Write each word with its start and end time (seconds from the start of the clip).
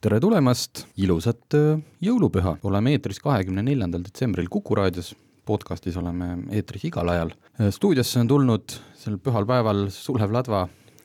tere 0.00 0.16
tulemast, 0.16 0.86
ilusat 1.00 1.54
jõulupüha, 2.00 2.54
oleme 2.64 2.94
eetris 2.96 3.18
kahekümne 3.20 3.60
neljandal 3.66 4.00
detsembril 4.06 4.46
Kuku 4.48 4.78
raadios, 4.78 5.10
podcastis 5.44 5.98
oleme 6.00 6.30
eetris 6.56 6.86
igal 6.88 7.10
ajal. 7.12 7.34
stuudiosse 7.68 8.22
on 8.22 8.30
tulnud 8.30 8.76
sel 8.96 9.18
pühal 9.20 9.44
päeval 9.48 9.88
Sulev 9.92 10.32
Ladva. 10.32 10.62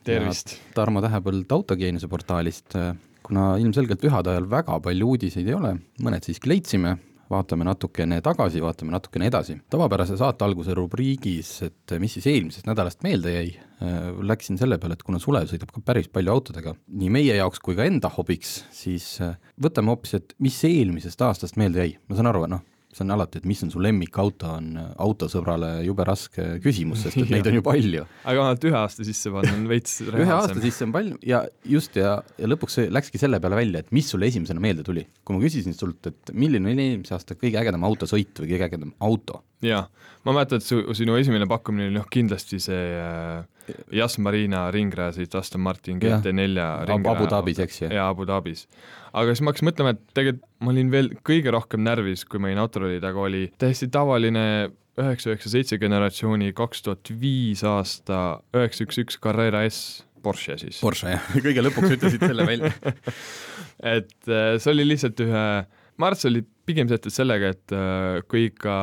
tervist! 0.08 0.56
Tarmo 0.76 1.02
Tähepõld 1.04 1.52
Autogeeniuse 1.52 2.08
portaalist. 2.08 2.78
kuna 3.26 3.58
ilmselgelt 3.58 4.00
pühade 4.00 4.30
ajal 4.30 4.48
väga 4.50 4.80
palju 4.80 5.08
uudiseid 5.12 5.48
ei 5.48 5.54
ole, 5.58 5.74
mõned 6.00 6.24
siiski 6.24 6.48
leidsime, 6.48 6.96
vaatame 7.32 7.66
natukene 7.68 8.20
tagasi, 8.26 8.62
vaatame 8.64 8.94
natukene 8.96 9.30
edasi. 9.32 9.58
tavapärase 9.70 10.18
saate 10.18 10.46
alguse 10.46 10.76
rubriigis, 10.78 11.52
et 11.68 11.96
mis 12.02 12.18
siis 12.18 12.28
eelmisest 12.34 12.70
nädalast 12.70 13.04
meelde 13.06 13.34
jäi, 13.34 13.56
äh, 13.82 14.12
läksin 14.22 14.60
selle 14.62 14.78
peale, 14.82 14.98
et 14.98 15.04
kuna 15.04 15.20
Sulev 15.22 15.50
sõidab 15.50 15.74
ka 15.74 15.82
päris 15.86 16.10
palju 16.12 16.34
autodega, 16.36 16.76
nii 16.88 17.12
meie 17.14 17.40
jaoks 17.40 17.64
kui 17.64 17.78
ka 17.78 17.88
enda 17.88 18.12
hobiks, 18.18 18.60
siis 18.76 19.16
äh, 19.26 19.36
võtame 19.62 19.94
hoopis, 19.94 20.18
et 20.20 20.38
mis 20.40 20.62
eelmisest 20.68 21.22
aastast 21.26 21.60
meelde 21.62 21.84
jäi, 21.84 21.98
ma 22.10 22.20
saan 22.20 22.32
aru, 22.32 22.46
noh, 22.52 22.64
see 22.96 23.04
on 23.04 23.14
alati, 23.16 23.42
et 23.42 23.48
mis 23.50 23.62
on 23.66 23.72
su 23.74 23.82
lemmikauto, 23.84 24.52
on 24.60 24.70
autosõbrale 25.04 25.72
jube 25.86 26.06
raske 26.08 26.46
küsimus, 26.64 27.04
sest 27.06 27.20
et 27.24 27.32
neid 27.34 27.48
on 27.50 27.58
ju 27.58 27.64
palju. 27.66 28.04
aga 28.24 28.36
vähemalt 28.40 28.68
ühe 28.70 28.78
aasta 28.80 29.08
sisse 29.08 29.32
panna 29.34 29.56
on 29.58 29.66
veits 29.72 29.98
ühe 30.06 30.30
aasta 30.38 30.58
sisse 30.64 30.88
on 30.88 30.94
palju 30.96 31.20
ja 31.26 31.44
just, 31.76 31.98
ja, 32.00 32.18
ja 32.40 32.52
lõpuks 32.52 32.80
see 32.80 32.94
läkski 32.94 33.22
selle 33.22 33.42
peale 33.44 33.60
välja, 33.60 33.84
et 33.84 33.92
mis 33.96 34.08
sulle 34.12 34.30
esimesena 34.32 34.64
meelde 34.64 34.86
tuli. 34.88 35.06
kui 35.24 35.38
ma 35.38 35.44
küsisin 35.44 35.76
sult, 35.76 36.12
et 36.12 36.34
milline 36.34 36.72
oli 36.72 36.90
eelmise 36.92 37.18
aasta 37.18 37.38
kõige 37.40 37.60
ägedam 37.62 37.84
autosõit 37.88 38.44
või 38.44 38.54
kõige 38.54 38.70
ägedam 38.70 38.96
auto? 39.04 39.44
jaa, 39.66 39.86
ma 40.28 40.36
mäletan, 40.36 40.62
et 40.62 40.68
su, 40.68 40.82
sinu 40.98 41.18
esimene 41.20 41.48
pakkumine 41.50 41.90
oli 41.90 41.98
noh, 41.98 42.08
kindlasti 42.12 42.62
see 42.64 42.88
äh, 43.02 43.44
Jas 43.96 44.18
Marina 44.22 44.66
ringraja 44.74 45.16
sõit 45.18 45.36
Aston 45.38 45.64
Martin 45.66 46.00
GT4 46.02 46.68
Abu 46.96 47.28
Dhabis, 47.32 47.62
eks 47.66 47.82
ju? 47.84 47.92
jaa, 47.94 48.08
Abu 48.12 48.28
Dhabis. 48.30 48.66
aga 49.12 49.34
siis 49.34 49.44
ma 49.44 49.54
hakkasin 49.54 49.70
mõtlema, 49.72 49.96
et 49.96 50.02
tegelikult 50.18 50.50
ma 50.66 50.74
olin 50.74 50.90
veel 50.94 51.12
kõige 51.28 51.54
rohkem 51.56 51.84
närvis, 51.86 52.26
kui 52.30 52.42
ma 52.42 52.52
olin 52.52 52.64
autorolli 52.64 53.04
taga, 53.04 53.22
oli 53.26 53.46
täiesti 53.62 53.90
tavaline 53.94 54.46
üheksa, 54.96 55.34
üheksa, 55.34 55.52
seitse 55.52 55.80
generatsiooni 55.82 56.54
kaks 56.56 56.86
tuhat 56.86 57.12
viis 57.20 57.66
aasta 57.68 58.40
üheksa, 58.56 58.88
üks, 58.88 59.02
üks 59.04 59.20
Carrera 59.22 59.66
S 59.68 60.06
Porsche 60.26 60.56
siis. 60.58 60.80
Porsche 60.82 61.12
jah, 61.14 61.28
kõige 61.46 61.62
lõpuks 61.66 61.98
ütlesid 61.98 62.24
selle 62.26 62.48
välja 62.48 62.72
et 63.96 64.30
äh, 64.30 64.56
see 64.62 64.72
oli 64.72 64.88
lihtsalt 64.88 65.20
ühe, 65.26 65.44
ma 65.66 66.08
arvan, 66.08 66.16
et 66.18 66.24
see 66.24 66.32
oli 66.32 66.42
pigem 66.66 66.90
seotud 66.90 67.14
sellega, 67.14 67.52
et 67.56 67.76
äh, 67.76 68.24
kui 68.30 68.48
ikka 68.50 68.78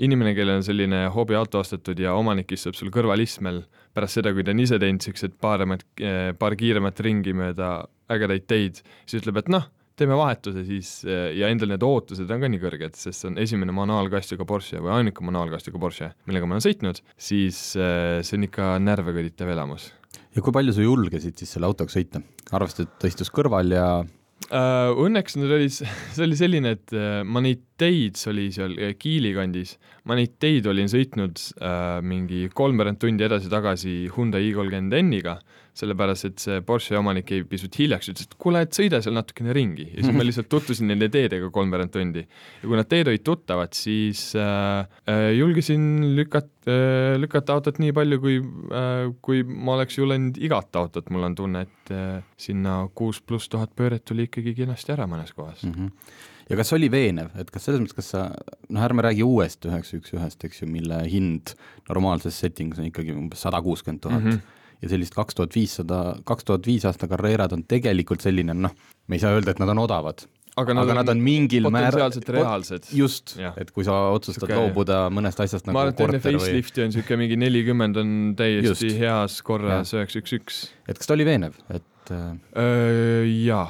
inimene, 0.00 0.32
kellel 0.36 0.60
on 0.60 0.66
selline 0.66 1.04
hobiauto 1.12 1.60
ostetud 1.60 1.98
ja 2.00 2.14
omanik 2.16 2.52
istub 2.56 2.78
sul 2.78 2.92
kõrvalistmel 2.94 3.64
pärast 3.96 4.20
seda, 4.20 4.32
kui 4.36 4.46
ta 4.46 4.54
on 4.54 4.62
ise 4.62 4.78
teinud 4.80 5.00
niisugused 5.00 5.36
paaremat, 5.42 5.84
äh, 6.00 6.30
paar 6.38 6.56
kiiremat 6.58 7.02
ringi 7.06 7.34
mööda 7.36 7.74
ägedaid 8.10 8.48
teid, 8.50 8.80
siis 9.04 9.22
ütleb, 9.22 9.42
et 9.42 9.52
noh, 9.52 9.68
teeme 10.00 10.16
vahetuse 10.16 10.62
siis 10.64 11.02
ja 11.04 11.50
endal 11.52 11.74
need 11.74 11.82
ootused 11.84 12.30
on 12.32 12.40
ka 12.40 12.48
nii 12.48 12.62
kõrged, 12.62 12.96
sest 12.96 13.20
see 13.20 13.28
on 13.28 13.36
esimene 13.42 13.74
manuaalkastiga 13.76 14.46
Porsche 14.48 14.80
või 14.80 14.94
ainuke 14.96 15.26
manuaalkastiga 15.28 15.82
Porsche, 15.82 16.14
millega 16.24 16.48
ma 16.48 16.56
olen 16.56 16.64
sõitnud, 16.64 17.02
siis 17.20 17.60
see 17.76 18.38
on 18.38 18.48
ikka 18.48 18.78
närve 18.80 19.12
kõditav 19.18 19.52
elamus 19.52 19.90
ja 20.34 20.44
kui 20.44 20.54
palju 20.54 20.74
sa 20.74 20.84
julgesid 20.84 21.38
siis 21.40 21.54
selle 21.56 21.68
autoga 21.70 21.92
sõita, 21.92 22.22
arvestades, 22.54 22.88
et 22.88 23.02
ta 23.02 23.10
istus 23.10 23.32
kõrval 23.34 23.74
ja 23.74 23.86
uh,? 24.00 24.16
Õnneks 24.50 25.36
nüüd 25.38 25.52
oli, 25.58 25.68
see 26.14 26.24
oli 26.26 26.38
selline, 26.38 26.74
et 26.78 26.94
ma 27.26 27.42
neid 27.44 27.62
teid, 27.80 28.18
oli 28.30 28.48
seal 28.54 28.76
Kiili 29.00 29.32
kandis, 29.36 29.76
ma 30.08 30.16
neid 30.18 30.36
teid 30.42 30.68
olin 30.70 30.90
sõitnud 30.90 31.40
uh, 31.60 31.98
mingi 32.04 32.46
kolmveerand 32.56 33.00
tundi 33.00 33.26
edasi-tagasi 33.26 33.94
Hyundai 34.14 34.50
i30N-iga, 34.50 35.38
sellepärast 35.80 36.26
et 36.28 36.42
see 36.42 36.62
Porsche 36.66 36.98
omanik 36.98 37.30
jäi 37.32 37.44
pisut 37.48 37.76
hiljaks, 37.78 38.10
ütles, 38.12 38.28
et 38.28 38.36
kuule, 38.40 38.62
et 38.64 38.76
sõida 38.76 39.00
seal 39.02 39.14
natukene 39.16 39.54
ringi 39.56 39.86
ja 39.88 40.02
siis 40.02 40.16
ma 40.16 40.26
lihtsalt 40.26 40.50
tutvusin 40.54 40.90
nende 40.90 41.08
teedega 41.12 41.50
kolmveerand 41.54 41.92
tundi. 41.94 42.24
ja 42.24 42.64
kui 42.64 42.78
need 42.78 42.90
teed 42.90 43.10
olid 43.12 43.24
tuttavad, 43.26 43.76
siis 43.76 44.24
äh, 44.38 44.82
äh, 45.10 45.28
julgesin 45.38 45.84
lükata 46.18 46.50
äh,, 46.70 47.14
lükata 47.20 47.56
autot 47.56 47.80
nii 47.82 47.94
palju, 47.96 48.20
kui 48.24 48.40
äh,, 48.40 49.06
kui 49.24 49.44
ma 49.46 49.78
oleks 49.78 50.00
julgenud 50.00 50.40
igat 50.42 50.76
autot, 50.80 51.08
mul 51.14 51.30
on 51.30 51.38
tunne, 51.38 51.64
et 51.68 51.94
äh, 51.94 52.18
sinna 52.40 52.82
kuus 52.94 53.22
pluss 53.22 53.48
tuhat 53.52 53.72
pööret 53.78 54.04
tuli 54.08 54.28
ikkagi 54.28 54.56
kenasti 54.58 54.96
ära 54.96 55.08
mõnes 55.10 55.32
kohas 55.36 55.64
mm. 55.64 55.78
-hmm 55.78 56.28
ja 56.50 56.60
kas 56.60 56.72
oli 56.76 56.90
veenev, 56.92 57.32
et 57.38 57.50
kas 57.54 57.68
selles 57.68 57.82
mõttes, 57.82 57.96
kas 57.96 58.12
sa, 58.14 58.24
noh, 58.68 58.86
ärme 58.86 59.04
räägi 59.06 59.26
uuest 59.26 59.66
üheksa 59.70 60.00
üks 60.00 60.14
ühest, 60.16 60.44
eks 60.46 60.64
ju, 60.64 60.70
mille 60.70 61.02
hind 61.10 61.54
normaalses 61.88 62.40
settingus 62.42 62.82
on 62.82 62.90
ikkagi 62.90 63.14
umbes 63.16 63.46
sada 63.46 63.62
kuuskümmend 63.64 64.02
tuhat 64.06 64.24
mhm 64.24 64.58
ja 64.80 64.90
sellist 64.90 65.16
kaks 65.16 65.36
tuhat 65.38 65.56
viissada, 65.56 66.00
kaks 66.28 66.46
tuhat 66.48 66.66
viis 66.68 66.86
aasta 66.88 67.08
Carrerad 67.10 67.54
on 67.56 67.64
tegelikult 67.68 68.24
selline 68.24 68.56
noh, 68.56 68.76
me 69.08 69.18
ei 69.18 69.22
saa 69.22 69.34
öelda, 69.36 69.54
et 69.54 69.60
nad 69.62 69.72
on 69.74 69.82
odavad, 69.82 70.24
aga 70.60 70.76
nad, 70.76 70.84
aga 70.84 70.94
on, 70.94 71.00
nad 71.02 71.12
on 71.12 71.20
mingil 71.24 71.68
määral 71.72 72.16
reaalsed. 72.36 72.88
just, 72.96 73.36
et 73.60 73.72
kui 73.76 73.86
sa 73.86 73.98
otsustad 74.14 74.48
Suke, 74.48 74.56
loobuda 74.56 75.02
mõnest 75.12 75.42
asjast 75.44 75.68
nagu 75.68 75.76
ma 75.76 75.84
arvan, 75.88 75.98
et 75.98 76.02
enne 76.06 76.22
facelifti 76.24 76.80
või... 76.80 76.86
on 76.86 76.94
niisugune 76.94 77.20
mingi 77.24 77.38
nelikümmend 77.40 78.00
on 78.00 78.16
täiesti 78.40 78.72
just. 78.72 79.02
heas 79.02 79.38
korras 79.46 79.94
üheksa 79.96 80.24
üks 80.24 80.36
üks. 80.40 80.64
et 80.88 81.00
kas 81.00 81.10
ta 81.10 81.16
oli 81.18 81.28
veenev, 81.28 81.60
et 81.76 82.16
äh... 82.16 83.30
jaa 83.44 83.68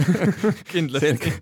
kindlasti. 0.72 1.32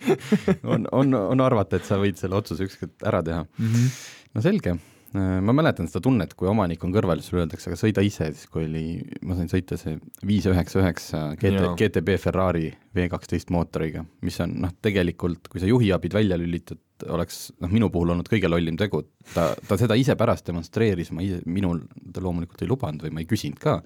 On, 0.65 0.87
on, 0.93 1.19
on 1.21 1.45
arvata, 1.45 1.81
et 1.81 1.89
sa 1.89 2.01
võid 2.01 2.21
selle 2.21 2.39
otsuse 2.39 2.67
ükskord 2.69 2.95
ära 3.07 3.23
teha. 3.27 3.45
Mm. 3.59 3.75
-hmm. 3.75 3.99
no 4.37 4.45
selge. 4.45 4.79
Ma 5.11 5.51
mäletan 5.51 5.89
seda 5.91 6.05
tunnet, 6.05 6.37
kui 6.39 6.47
omanik 6.47 6.85
on 6.87 6.93
kõrval 6.95 7.19
sulle 7.25 7.43
öeldakse, 7.43 7.67
aga 7.67 7.79
sõida 7.81 8.03
ise, 8.07 8.29
siis 8.31 8.47
kui 8.47 8.63
oli, 8.69 8.85
ma 9.27 9.35
sain 9.35 9.49
sõita 9.51 9.75
see 9.81 9.97
viis 10.27 10.47
üheksa 10.47 10.79
üheksa 10.79 11.23
GT, 11.41 11.65
GTB 11.81 12.15
Ferrari 12.23 12.69
V 12.95 13.09
kaksteist 13.11 13.51
mootoriga, 13.51 14.05
mis 14.23 14.39
on 14.45 14.55
noh, 14.63 14.71
tegelikult 14.87 15.51
kui 15.51 15.63
sa 15.63 15.67
juhiabid 15.67 16.15
välja 16.15 16.39
lülitad, 16.39 16.79
oleks 17.11 17.49
noh, 17.59 17.73
minu 17.75 17.91
puhul 17.91 18.15
olnud 18.15 18.31
kõige 18.31 18.53
lollim 18.53 18.79
tegu, 18.79 19.03
ta, 19.35 19.49
ta 19.67 19.81
seda 19.83 19.99
ise 19.99 20.15
pärast 20.15 20.47
demonstreeris, 20.47 21.11
ma 21.17 21.27
ise, 21.27 21.43
minul 21.43 21.83
ta 22.15 22.23
loomulikult 22.23 22.63
ei 22.63 22.71
lubanud 22.71 23.03
või 23.09 23.17
ma 23.17 23.25
ei 23.25 23.31
küsinud 23.31 23.59
ka, 23.59 23.81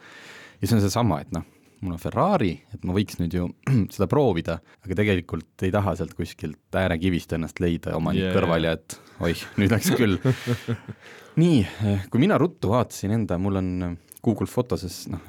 ja 0.61 0.69
see 0.69 0.77
on 0.77 0.85
seesama, 0.85 1.23
et 1.25 1.33
noh, 1.33 1.49
mul 1.85 1.97
on 1.97 2.01
Ferrari, 2.01 2.55
et 2.75 2.87
ma 2.87 2.95
võiks 2.97 3.19
nüüd 3.21 3.35
ju 3.37 3.49
seda 3.95 4.09
proovida, 4.11 4.59
aga 4.85 4.99
tegelikult 5.03 5.67
ei 5.67 5.75
taha 5.75 5.97
sealt 5.99 6.17
kuskilt 6.19 6.81
äärekivist 6.81 7.37
ennast 7.37 7.61
leida 7.63 7.97
omanik 7.99 8.27
yeah. 8.27 8.35
kõrval 8.37 8.69
ja 8.69 8.75
et 8.79 8.97
oih, 9.25 9.45
nüüd 9.61 9.75
läks 9.75 9.93
küll. 9.99 10.19
nii, 11.43 11.61
kui 12.11 12.23
mina 12.23 12.39
ruttu 12.41 12.73
vaatasin 12.73 13.15
enda, 13.19 13.39
mul 13.43 13.61
on 13.61 13.71
Google 14.25 14.49
Fotoses, 14.49 15.05
noh, 15.13 15.21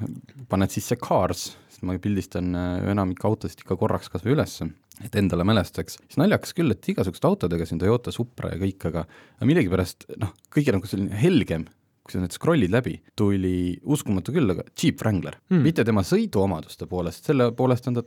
paned 0.48 0.72
sisse 0.72 0.96
cars, 1.00 1.50
sest 1.68 1.84
ma 1.84 1.96
pildistan 2.00 2.54
äh, 2.56 2.90
enamik 2.92 3.22
autosid 3.28 3.60
ikka 3.62 3.76
korraks 3.78 4.08
kas 4.12 4.24
või 4.24 4.36
ülesse, 4.38 4.70
et 5.04 5.16
endale 5.20 5.44
mälestuseks, 5.44 5.98
siis 6.00 6.20
naljakas 6.20 6.56
küll, 6.56 6.72
et 6.72 6.92
igasuguste 6.92 7.28
autodega 7.28 7.68
siin 7.68 7.82
Toyota 7.82 8.14
Supra 8.14 8.54
ja 8.54 8.60
kõik, 8.62 8.88
aga 8.88 9.04
aga 9.36 9.50
millegipärast 9.50 10.08
noh, 10.22 10.32
kõige 10.52 10.72
nagu 10.72 10.88
selline 10.88 11.20
helgem 11.20 11.66
kui 12.06 12.14
sa 12.14 12.22
nüüd 12.22 12.36
scroll'id 12.36 12.72
läbi, 12.72 13.00
tuli 13.18 13.56
uskumatu 13.82 14.34
küll, 14.36 14.54
aga 14.54 14.66
Jeep 14.72 15.02
Wrangler 15.02 15.40
hmm., 15.50 15.64
mitte 15.66 15.84
tema 15.86 16.06
sõiduomaduste 16.06 16.86
poolest, 16.90 17.26
selle 17.26 17.50
poolest 17.58 17.90
on 17.90 18.00
ta 18.00 18.06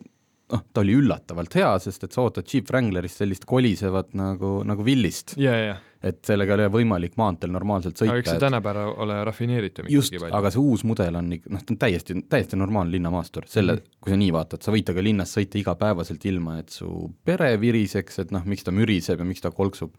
noh, 0.54 0.64
ta 0.74 0.82
oli 0.84 0.96
üllatavalt 0.98 1.56
hea, 1.60 1.70
sest 1.84 2.06
et 2.06 2.16
sa 2.16 2.24
ootad 2.26 2.48
Jeep 2.50 2.70
Wranglerist 2.72 3.22
sellist 3.22 3.46
kolisevat 3.50 4.16
nagu, 4.18 4.60
nagu 4.68 4.86
villist 4.86 5.36
yeah,. 5.38 5.60
Yeah. 5.70 5.82
et 6.06 6.22
sellega 6.26 6.56
ei 6.56 6.64
ole 6.64 6.70
võimalik 6.74 7.18
maanteel 7.20 7.52
normaalselt 7.54 8.00
sõita. 8.00 8.14
aga 8.14 8.24
eks 8.24 8.32
see 8.34 8.44
tänapäeval 8.44 8.94
ole 9.06 9.20
rafineeritum 9.28 9.90
just, 9.94 10.16
aga 10.30 10.52
see 10.54 10.64
uus 10.64 10.86
mudel 10.88 11.20
on 11.20 11.32
ikka, 11.38 11.54
noh, 11.56 11.66
ta 11.66 11.76
on 11.76 11.82
täiesti, 11.84 12.18
täiesti 12.32 12.60
normaalne 12.60 12.96
linnamaastur, 12.96 13.50
selle 13.52 13.78
mm, 13.78 13.84
-hmm. 13.84 14.00
kui 14.06 14.14
sa 14.14 14.22
nii 14.24 14.32
vaatad, 14.36 14.66
sa 14.66 14.76
võid 14.76 14.88
temaga 14.88 15.06
linnas 15.10 15.36
sõita 15.38 15.62
igapäevaselt, 15.62 16.26
ilma 16.32 16.60
et 16.64 16.74
su 16.74 16.94
pere 17.26 17.52
viriseks, 17.62 18.24
et 18.26 18.34
noh, 18.36 18.46
miks 18.50 18.66
ta 18.66 18.76
müriseb 18.76 19.22
ja 19.22 19.28
miks 19.28 19.46
ta 19.46 19.52
kolksub. 19.52 19.94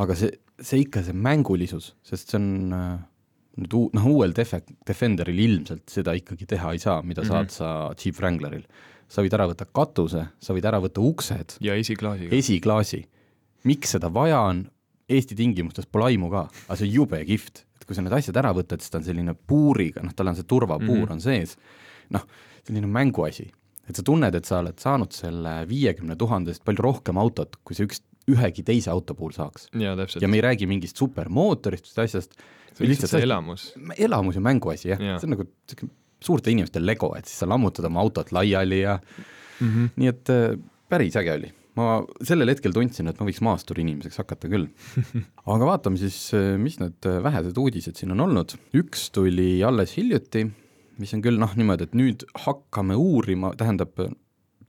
aga 0.00 0.14
see, 0.16 0.32
see 0.60 0.86
ikka, 0.86 1.04
see 1.04 1.12
mängulisus, 1.12 1.94
sest 2.02 2.32
see 2.32 2.40
on 2.40 2.72
äh, 2.72 2.98
nüüd 3.58 3.74
uu-, 3.76 3.90
noh, 3.96 4.06
uuel 4.12 4.34
Def-, 4.36 4.60
Defenderil 4.86 5.38
ilmselt 5.46 5.88
seda 5.90 6.14
ikkagi 6.18 6.46
teha 6.50 6.74
ei 6.74 6.82
saa, 6.82 7.00
mida 7.02 7.22
mm 7.22 7.28
-hmm. 7.28 7.50
saad 7.50 7.50
sa 7.50 7.94
Jeep 8.04 8.18
Wrangleril. 8.18 8.66
sa 9.10 9.22
võid 9.22 9.34
ära 9.34 9.48
võtta 9.50 9.66
katuse, 9.66 10.26
sa 10.38 10.54
võid 10.54 10.64
ära 10.64 10.78
võtta 10.78 11.00
uksed. 11.02 11.56
ja 11.60 11.74
esiklaasiga. 11.74 12.36
esiklaasi. 12.36 13.04
miks 13.64 13.90
seda 13.90 14.12
vaja 14.12 14.40
on, 14.40 14.70
Eesti 15.10 15.34
tingimustes 15.34 15.86
pole 15.86 16.04
aimu 16.04 16.30
ka, 16.30 16.48
aga 16.68 16.76
see 16.76 16.86
on 16.86 16.92
jube 16.94 17.24
kihvt, 17.24 17.64
et 17.74 17.84
kui 17.84 17.96
sa 17.96 18.02
need 18.02 18.12
asjad 18.12 18.36
ära 18.36 18.52
võtad, 18.54 18.78
siis 18.78 18.90
ta 18.90 18.98
on 18.98 19.04
selline 19.04 19.34
puuriga, 19.34 20.02
noh, 20.02 20.14
tal 20.14 20.28
on 20.28 20.36
see 20.36 20.44
turvapuur 20.46 20.86
mm 20.86 21.04
-hmm. 21.04 21.12
on 21.12 21.20
sees, 21.20 21.56
noh, 22.10 22.22
selline 22.62 22.86
mänguasi 22.86 23.50
et 23.90 23.98
sa 23.98 24.06
tunned, 24.06 24.34
et 24.34 24.46
sa 24.46 24.60
oled 24.62 24.78
saanud 24.78 25.12
selle 25.14 25.64
viiekümne 25.70 26.16
tuhande 26.16 26.54
eest 26.54 26.64
palju 26.66 26.84
rohkem 26.86 27.18
autot, 27.20 27.58
kui 27.64 27.74
see 27.74 27.88
üks 27.88 28.02
ühegi 28.30 28.64
teise 28.66 28.92
auto 28.92 29.16
puhul 29.18 29.34
saaks. 29.34 29.68
ja 29.74 30.28
me 30.28 30.38
ei 30.38 30.44
räägi 30.44 30.68
mingist 30.70 31.00
supermootorist, 31.00 31.90
asjast, 31.98 32.36
see 32.74 32.84
on 32.84 32.92
lihtsalt 32.92 33.14
see 33.14 33.24
elamus. 33.26 33.70
elamus 33.96 34.38
ja 34.38 34.44
mänguasi, 34.44 34.92
jah 34.92 35.02
ja., 35.02 35.18
see 35.20 35.28
on 35.28 35.36
nagu 35.36 35.46
niisugune 35.46 35.96
suurte 36.20 36.52
inimeste 36.52 36.82
lego, 36.82 37.14
et 37.16 37.28
siis 37.28 37.40
sa 37.42 37.48
lammutad 37.48 37.86
oma 37.88 38.02
autot 38.02 38.32
laiali 38.36 38.82
ja 38.82 38.98
mm 38.98 39.68
-hmm. 39.68 39.88
nii 39.96 40.12
et 40.12 40.30
äh, 40.30 40.58
päris 40.88 41.16
äge 41.16 41.32
oli 41.32 41.52
ma 41.78 42.00
sellel 42.26 42.50
hetkel 42.50 42.74
tundsin, 42.74 43.08
et 43.08 43.20
ma 43.20 43.26
võiks 43.28 43.40
maasturi 43.40 43.84
inimeseks 43.84 44.18
hakata 44.18 44.48
küll. 44.48 44.66
aga 45.54 45.68
vaatame 45.68 46.00
siis, 46.00 46.18
äh, 46.34 46.56
mis 46.58 46.80
need 46.80 47.06
äh, 47.06 47.22
vähesed 47.22 47.56
uudised 47.56 47.96
siin 47.96 48.12
on 48.12 48.20
olnud. 48.26 48.56
üks 48.76 49.10
tuli 49.14 49.62
alles 49.64 49.96
hiljuti, 49.96 50.46
mis 50.98 51.14
on 51.14 51.22
küll 51.22 51.40
noh, 51.40 51.54
niimoodi, 51.56 51.88
et 51.88 51.94
nüüd 51.94 52.26
hakkame 52.34 52.94
uurima, 52.94 53.54
tähendab 53.56 53.94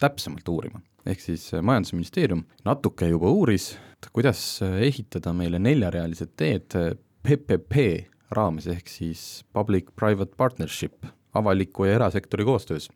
täpsemalt 0.01 0.47
uurima, 0.49 0.81
ehk 1.05 1.19
siis 1.19 1.51
Majandusministeerium 1.61 2.45
natuke 2.65 3.09
juba 3.09 3.29
uuris, 3.29 3.75
kuidas 4.13 4.61
ehitada 4.61 5.33
meile 5.33 5.59
neljarealised 5.59 6.31
teed 6.39 6.77
PPP 7.23 8.07
raames, 8.31 8.67
ehk 8.71 8.89
siis 8.89 9.43
public-private 9.53 10.37
partnership 10.37 11.05
avaliku 11.33 11.85
ja 11.85 11.93
erasektori 11.99 12.45
koostöös. 12.45 12.89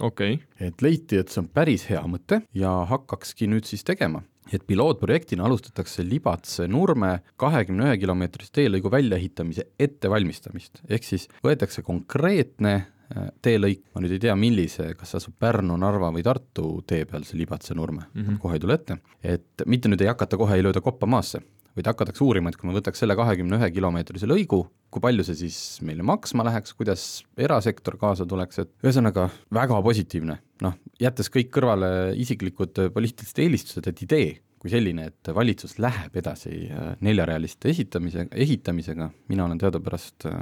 okei. 0.00 0.34
Okay.. 0.34 0.66
et 0.68 0.82
leiti, 0.82 1.16
et 1.16 1.28
see 1.28 1.42
on 1.42 1.48
päris 1.48 1.88
hea 1.90 2.02
mõte 2.08 2.42
ja 2.54 2.72
hakkakski 2.88 3.48
nüüd 3.50 3.68
siis 3.68 3.84
tegema. 3.84 4.22
Et 4.52 4.64
pilootprojektina 4.66 5.44
alustatakse 5.46 6.02
Libatse-Nurme 6.04 7.12
kahekümne 7.40 7.86
ühe 7.86 7.98
kilomeetrise 8.02 8.50
teelõigu 8.58 8.90
väljaehitamise 8.90 9.68
ettevalmistamist, 9.80 10.82
ehk 10.90 11.06
siis 11.06 11.28
võetakse 11.46 11.84
konkreetne 11.86 12.72
äh, 12.74 13.30
teelõik, 13.44 13.84
ma 13.94 14.02
nüüd 14.02 14.16
ei 14.16 14.24
tea, 14.26 14.34
millise, 14.36 14.90
kas 14.98 15.14
asub 15.20 15.38
Pärnu, 15.40 15.78
Narva 15.80 16.10
või 16.12 16.26
Tartu 16.26 16.66
tee 16.86 17.06
peal, 17.08 17.24
see 17.28 17.38
Libatse-Nurme 17.38 18.02
mm, 18.02 18.22
-hmm. 18.22 18.42
kohe 18.42 18.58
ei 18.58 18.64
tule 18.64 18.76
ette, 18.80 18.98
et 19.22 19.66
mitte 19.66 19.88
nüüd 19.88 20.02
ei 20.02 20.10
hakata 20.10 20.40
kohe, 20.40 20.58
ei 20.58 20.66
lööda 20.66 20.82
koppa 20.84 21.06
maasse, 21.06 21.40
vaid 21.76 21.88
hakatakse 21.88 22.24
uurima, 22.24 22.52
et 22.52 22.58
kui 22.60 22.68
me 22.68 22.76
võtaks 22.76 23.02
selle 23.02 23.16
kahekümne 23.18 23.58
ühe 23.58 23.70
kilomeetrise 23.74 24.28
lõigu, 24.28 24.62
kui 24.92 25.04
palju 25.04 25.24
see 25.26 25.38
siis 25.46 25.58
meile 25.86 26.04
maksma 26.06 26.44
läheks, 26.48 26.74
kuidas 26.76 27.06
erasektor 27.40 27.96
kaasa 28.00 28.26
tuleks, 28.28 28.62
et 28.62 28.72
ühesõnaga 28.84 29.28
väga 29.54 29.80
positiivne, 29.84 30.38
noh, 30.64 30.78
jättes 31.00 31.32
kõik 31.32 31.52
kõrvale 31.54 32.12
isiklikud 32.20 32.88
poliitilised 32.94 33.44
eelistused, 33.44 33.88
et 33.88 34.04
idee 34.06 34.32
kui 34.62 34.70
selline, 34.70 35.08
et 35.10 35.30
valitsus 35.34 35.74
läheb 35.82 36.14
edasi 36.20 36.52
äh, 36.70 36.92
neljarealiste 37.02 37.72
esitamise, 37.72 38.28
ehitamisega, 38.30 39.08
mina 39.32 39.48
olen 39.48 39.58
teadupärast 39.58 40.28
äh, 40.30 40.36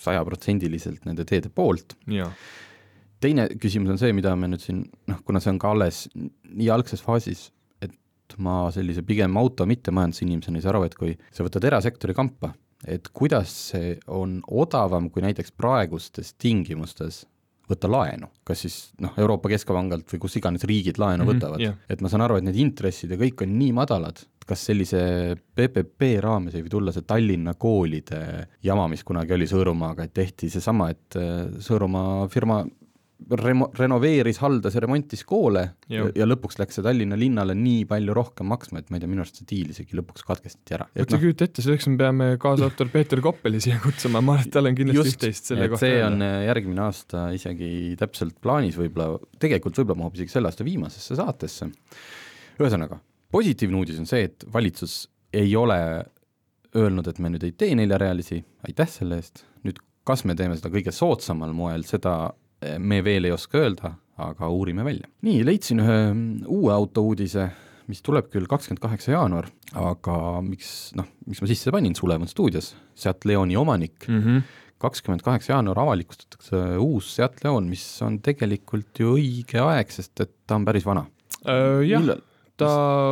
sajaprotsendiliselt 0.00 1.04
nende 1.04 1.26
teede 1.28 1.50
poolt. 1.52 1.92
teine 3.20 3.46
küsimus 3.60 3.92
on 3.92 4.00
see, 4.00 4.14
mida 4.16 4.32
me 4.36 4.48
nüüd 4.48 4.64
siin 4.64 4.80
noh, 5.10 5.20
kuna 5.28 5.40
see 5.44 5.52
on 5.52 5.60
ka 5.60 5.74
alles 5.74 6.06
nii 6.14 6.70
algses 6.72 7.04
faasis, 7.04 7.50
ma 8.38 8.66
sellise 8.74 9.02
pigem 9.06 9.36
auto 9.36 9.66
mittemajandusinimesena 9.66 10.58
ei 10.58 10.64
saa 10.64 10.74
aru, 10.74 10.84
et 10.88 10.94
kui 10.98 11.16
sa 11.30 11.46
võtad 11.46 11.64
erasektori 11.68 12.14
kampa 12.16 12.52
et 12.84 13.08
kuidas 13.14 13.52
see 13.70 13.94
on 14.12 14.38
odavam 14.46 15.08
kui 15.10 15.24
näiteks 15.24 15.54
praegustes 15.56 16.34
tingimustes 16.40 17.24
võtta 17.66 17.88
laenu, 17.90 18.28
kas 18.46 18.60
siis 18.62 18.76
noh, 19.02 19.16
Euroopa 19.18 19.50
Keskpangalt 19.50 20.12
või 20.12 20.20
kus 20.22 20.36
iganes 20.38 20.62
riigid 20.68 21.00
laenu 21.02 21.24
mm 21.24 21.28
-hmm, 21.28 21.40
võtavad 21.40 21.62
yeah., 21.62 21.78
et 21.90 22.02
ma 22.02 22.10
saan 22.12 22.22
aru, 22.22 22.38
et 22.38 22.46
need 22.46 22.58
intressid 22.62 23.10
ja 23.10 23.18
kõik 23.18 23.42
on 23.42 23.56
nii 23.58 23.72
madalad, 23.74 24.22
kas 24.46 24.62
sellise 24.68 25.00
PPP 25.58 26.12
raames 26.22 26.54
ei 26.54 26.62
või 26.62 26.70
tulla 26.70 26.94
see 26.94 27.02
Tallinna 27.02 27.56
koolide 27.58 28.46
jama, 28.62 28.86
mis 28.88 29.02
kunagi 29.02 29.34
oli 29.34 29.50
Sõõrumaaga, 29.50 30.06
et 30.06 30.14
tehti 30.14 30.50
seesama, 30.50 30.90
et 30.94 31.18
äh, 31.18 31.48
Sõõrumaa 31.58 32.28
firma 32.30 32.62
remo-, 33.40 33.68
renoveeris, 33.78 34.38
haldas 34.42 34.76
ja 34.76 34.82
remontis 34.84 35.22
koole 35.26 35.62
ja, 35.92 36.06
ja 36.14 36.26
lõpuks 36.28 36.58
läks 36.60 36.78
see 36.78 36.84
Tallinna 36.84 37.16
linnale 37.18 37.56
nii 37.58 37.86
palju 37.88 38.14
rohkem 38.16 38.48
maksma, 38.52 38.82
et 38.82 38.90
ma 38.90 38.98
ei 38.98 39.04
tea, 39.04 39.10
minu 39.10 39.24
arust 39.24 39.40
see 39.40 39.48
diil 39.50 39.72
isegi 39.72 39.98
lõpuks 39.98 40.26
katkestati 40.26 40.76
ära. 40.76 40.88
kujuta 40.92 41.16
no, 41.16 41.22
kujuta 41.24 41.48
ette, 41.48 41.64
selleks 41.64 41.88
me 41.90 41.98
peame 42.02 42.28
kaasautor 42.42 42.90
Peeter 42.92 43.22
Koppeli 43.24 43.60
siia 43.64 43.80
kutsuma, 43.82 44.22
ma 44.24 44.36
arvan, 44.36 44.48
et 44.48 44.54
tal 44.54 44.70
on 44.70 44.78
kindlasti 44.78 45.14
üht-teist 45.14 45.52
selle 45.52 45.70
kohta 45.72 45.86
see 45.86 45.98
on 46.04 46.20
öelda. 46.20 46.44
järgmine 46.50 46.84
aasta 46.86 47.26
isegi 47.36 47.70
täpselt 48.00 48.38
plaanis 48.44 48.78
võib-olla, 48.80 49.20
tegelikult 49.42 49.80
võib-olla 49.80 50.04
mahub 50.04 50.20
isegi 50.20 50.36
selle 50.36 50.52
aasta 50.52 50.66
viimasesse 50.66 51.18
saatesse. 51.18 51.70
ühesõnaga, 52.60 53.00
positiivne 53.32 53.80
uudis 53.80 54.00
on 54.02 54.08
see, 54.08 54.28
et 54.28 54.46
valitsus 54.52 55.04
ei 55.36 55.56
ole 55.56 55.80
öelnud, 56.76 57.08
et 57.08 57.18
me 57.22 57.32
nüüd 57.32 57.44
ei 57.46 57.54
tee 57.56 57.74
neljarealisi, 57.78 58.42
aitäh 58.68 58.88
selle 58.90 59.20
eest, 59.20 59.46
nüüd 59.64 59.80
kas 60.06 60.22
me 60.28 60.36
teeme 60.38 60.56
seda 60.58 60.70
kõige 60.72 60.92
soodsamal 60.94 61.54
moel, 61.56 61.84
seda 61.88 62.34
me 62.78 63.02
veel 63.04 63.28
ei 63.28 63.34
oska 63.34 63.60
öelda, 63.60 63.94
aga 64.22 64.48
uurime 64.52 64.84
välja. 64.86 65.08
nii, 65.26 65.44
leidsin 65.46 65.82
ühe 65.84 66.00
uue 66.46 66.72
auto 66.74 67.04
uudise, 67.10 67.50
mis 67.90 68.02
tuleb 68.02 68.30
küll 68.32 68.48
kakskümmend 68.50 68.82
kaheksa 68.82 69.12
jaanuar, 69.12 69.50
aga 69.76 70.18
miks, 70.46 70.92
noh, 70.98 71.08
miks 71.28 71.42
ma 71.42 71.50
sisse 71.50 71.74
panin, 71.74 71.94
Sulev 71.98 72.24
on 72.24 72.30
stuudios, 72.30 72.74
Seat 72.96 73.28
Leoni 73.28 73.58
omanik 73.60 74.08
mm, 74.08 74.22
-hmm 74.22 74.62
kakskümmend 74.82 75.22
kaheksa 75.24 75.54
jaanuar 75.54 75.78
avalikustatakse 75.86 76.58
uus 76.82 77.14
Seat 77.16 77.40
Leon, 77.44 77.68
mis 77.70 77.84
on 78.04 78.18
tegelikult 78.24 79.00
ju 79.00 79.14
õige 79.16 79.62
aeg, 79.62 79.92
sest 79.92 80.20
et 80.20 80.32
ta 80.46 80.58
on 80.58 80.66
päris 80.68 80.84
vana 80.84 81.06
äh,. 81.48 81.80
jah? 81.88 82.10
Ta 82.60 82.70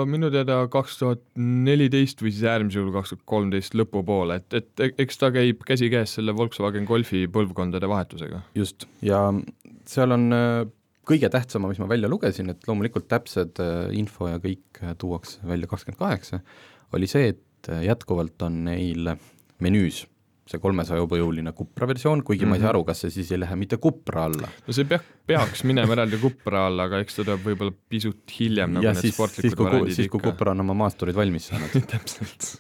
minu 0.09 0.31
teada 0.33 0.63
kaks 0.73 0.99
tuhat 1.01 1.23
neliteist 1.37 2.23
või 2.25 2.33
siis 2.33 2.47
äärmisel 2.49 2.83
juhul 2.83 2.95
kaks 2.97 3.13
tuhat 3.13 3.25
kolmteist 3.29 3.77
lõpupoole, 3.79 4.41
et, 4.41 4.57
et 4.81 5.03
eks 5.05 5.21
ta 5.21 5.31
käib 5.35 5.65
käsikäes 5.69 6.17
selle 6.19 6.35
Volkswagen 6.37 6.89
Golfi 6.89 7.27
põlvkondade 7.33 7.91
vahetusega. 7.91 8.43
just, 8.57 8.89
ja 9.05 9.27
seal 9.91 10.17
on 10.17 10.27
äh, 10.37 10.63
kõige 11.09 11.31
tähtsama, 11.33 11.71
mis 11.73 11.83
ma 11.83 11.91
välja 11.91 12.11
lugesin, 12.11 12.53
et 12.53 12.65
loomulikult 12.69 13.09
täpsed 13.11 13.61
äh, 13.63 13.91
info 13.97 14.31
ja 14.33 14.41
kõik 14.43 14.83
äh, 14.83 14.97
tuuakse 15.01 15.45
välja 15.49 15.71
kakskümmend 15.71 16.01
kaheksa, 16.01 16.41
oli 16.97 17.11
see, 17.11 17.35
et 17.35 17.73
jätkuvalt 17.85 18.43
on 18.45 18.59
neil 18.67 19.15
menüüs 19.65 20.03
see 20.45 20.61
kolmesaja 20.61 21.01
hobujõuline 21.01 21.55
Cupra 21.57 21.89
versioon, 21.89 22.23
kuigi 22.23 22.45
mm 22.45 22.47
-hmm. 22.47 22.51
ma 22.51 22.57
ei 22.57 22.61
saa 22.61 22.69
mhm. 22.69 22.77
aru, 22.77 22.85
kas 22.85 23.01
see 23.05 23.11
siis 23.11 23.33
ei 23.33 23.41
lähe 23.41 23.57
mitte 23.57 23.79
Cupra 23.81 24.25
alla. 24.29 24.49
no 24.67 24.77
see 24.77 24.85
peaks, 24.85 25.05
peaks 25.27 25.65
minema 25.65 25.97
eraldi 25.97 26.21
Cupra 26.21 26.67
alla, 26.69 26.89
aga 26.91 27.01
eks 27.01 27.17
ta 27.17 27.25
tuleb 27.25 27.47
võib-olla 27.49 27.73
pisut 27.89 28.39
hiljem, 28.39 28.77
nagu 28.77 28.85
ja 28.85 28.93
need 28.93 29.09
siis, 29.09 29.15
sportlikud 29.15 29.65
variandid 29.65 29.97
siis, 30.01 30.11
kui 30.13 30.21
Cupra 30.21 30.53
on 30.53 30.61
oma 30.61 30.77
maasturid 30.85 31.17
valmis 31.17 31.49
saanud 31.49 31.79
täpselt 31.95 32.51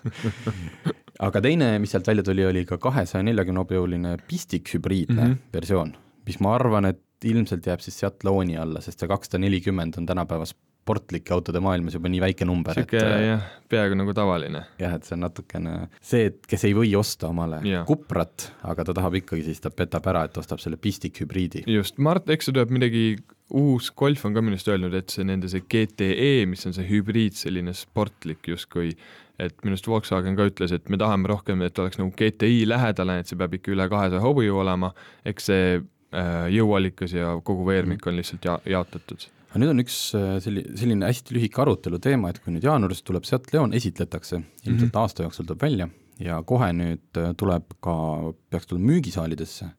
aga 1.28 1.40
teine, 1.44 1.78
mis 1.78 1.92
sealt 1.94 2.08
välja 2.08 2.24
tuli, 2.26 2.44
oli 2.46 2.64
ka 2.68 2.78
kahesaja 2.78 3.22
neljakümne 3.26 3.64
hobujõuline 3.64 4.16
pistikhübriidne 4.28 5.22
mm 5.22 5.32
-hmm. 5.32 5.52
versioon, 5.52 5.96
mis 6.26 6.40
ma 6.40 6.54
arvan, 6.54 6.84
et 6.90 7.02
ilmselt 7.24 7.66
jääb 7.66 7.80
siis 7.80 7.98
sealt 7.98 8.24
looni 8.24 8.56
alla, 8.56 8.80
sest 8.80 9.00
see 9.00 9.08
kakssada 9.08 9.40
nelikümmend 9.44 9.98
on 9.98 10.06
tänapäevas 10.06 10.54
sportlike 10.84 11.32
autode 11.32 11.60
maailmas 11.64 11.96
juba 11.96 12.10
nii 12.12 12.20
väike 12.20 12.44
number. 12.44 12.76
niisugune 12.76 13.12
äh, 13.16 13.22
jah, 13.24 13.44
peaaegu 13.72 13.96
nagu 13.96 14.14
tavaline. 14.16 14.64
jah, 14.80 14.96
et 14.98 15.06
see 15.08 15.16
on 15.16 15.24
natukene 15.24 15.74
see, 15.98 16.28
et 16.28 16.48
kes 16.50 16.66
ei 16.68 16.74
või 16.76 16.92
osta 16.98 17.30
omale 17.32 17.62
ja. 17.64 17.84
Cuprat, 17.88 18.50
aga 18.68 18.84
ta 18.84 18.96
tahab 19.00 19.16
ikkagi, 19.22 19.46
siis 19.48 19.62
ta 19.64 19.72
petab 19.72 20.04
ära, 20.12 20.26
et 20.28 20.36
ostab 20.40 20.60
selle 20.62 20.76
pistikhübriidi. 20.80 21.64
just, 21.72 21.96
Mart 22.04 22.28
Ekso 22.34 22.52
tuleb 22.52 22.74
midagi, 22.74 23.16
uus 23.56 23.90
Golf 23.96 24.26
on 24.28 24.36
ka 24.36 24.44
minu 24.44 24.58
arust 24.58 24.68
öelnud, 24.68 24.96
et 24.98 25.14
see 25.14 25.24
nende 25.26 25.48
see 25.52 25.64
GTE, 25.64 26.32
mis 26.50 26.66
on 26.68 26.76
see 26.76 26.88
hübriid, 26.88 27.38
selline 27.40 27.72
sportlik 27.76 28.52
justkui, 28.52 28.92
et 29.40 29.56
minu 29.64 29.78
arust 29.78 29.88
Volkswagen 29.88 30.36
ka 30.36 30.50
ütles, 30.50 30.74
et 30.76 30.92
me 30.92 31.00
tahame 31.00 31.32
rohkem, 31.32 31.64
et 31.64 31.80
oleks 31.80 32.00
nagu 32.00 32.12
GTI 32.12 32.66
lähedale, 32.68 33.22
et 33.22 33.30
see 33.30 33.40
peab 33.40 33.56
ikka 33.56 33.72
üle 33.72 33.88
kahesaja 33.92 34.20
hobujõu 34.24 34.60
olema, 34.66 34.92
eks 35.24 35.48
see 35.48 35.64
äh, 35.78 36.44
jõuallikas 36.52 37.16
ja 37.16 37.32
kogu 37.46 37.64
veermik 37.70 38.04
on 38.10 38.20
lihtsalt 38.20 38.50
ja-, 38.50 38.60
jaotatud 38.76 39.30
aga 39.54 39.62
nüüd 39.62 39.70
on 39.70 39.82
üks 39.84 39.96
äh, 40.18 40.32
selli-, 40.42 40.64
selline 40.74 41.06
hästi 41.06 41.36
lühike 41.36 41.60
arutelu 41.62 42.00
teema, 42.02 42.32
et 42.32 42.40
kui 42.42 42.50
nüüd 42.50 42.66
jaanuaris 42.66 43.04
tuleb 43.06 43.26
Seat 43.28 43.52
Leon, 43.54 43.70
esitletakse, 43.78 44.40
ilmselt 44.64 44.88
mm 44.88 44.90
-hmm. 44.90 44.98
aasta 44.98 45.22
jooksul 45.22 45.46
tuleb 45.46 45.62
välja 45.62 45.88
ja 46.18 46.42
kohe 46.42 46.72
nüüd 46.74 47.22
äh, 47.22 47.30
tuleb 47.38 47.78
ka, 47.80 47.94
peaks 48.50 48.66
tulema 48.66 48.90
müügisaalidesse 48.90 49.70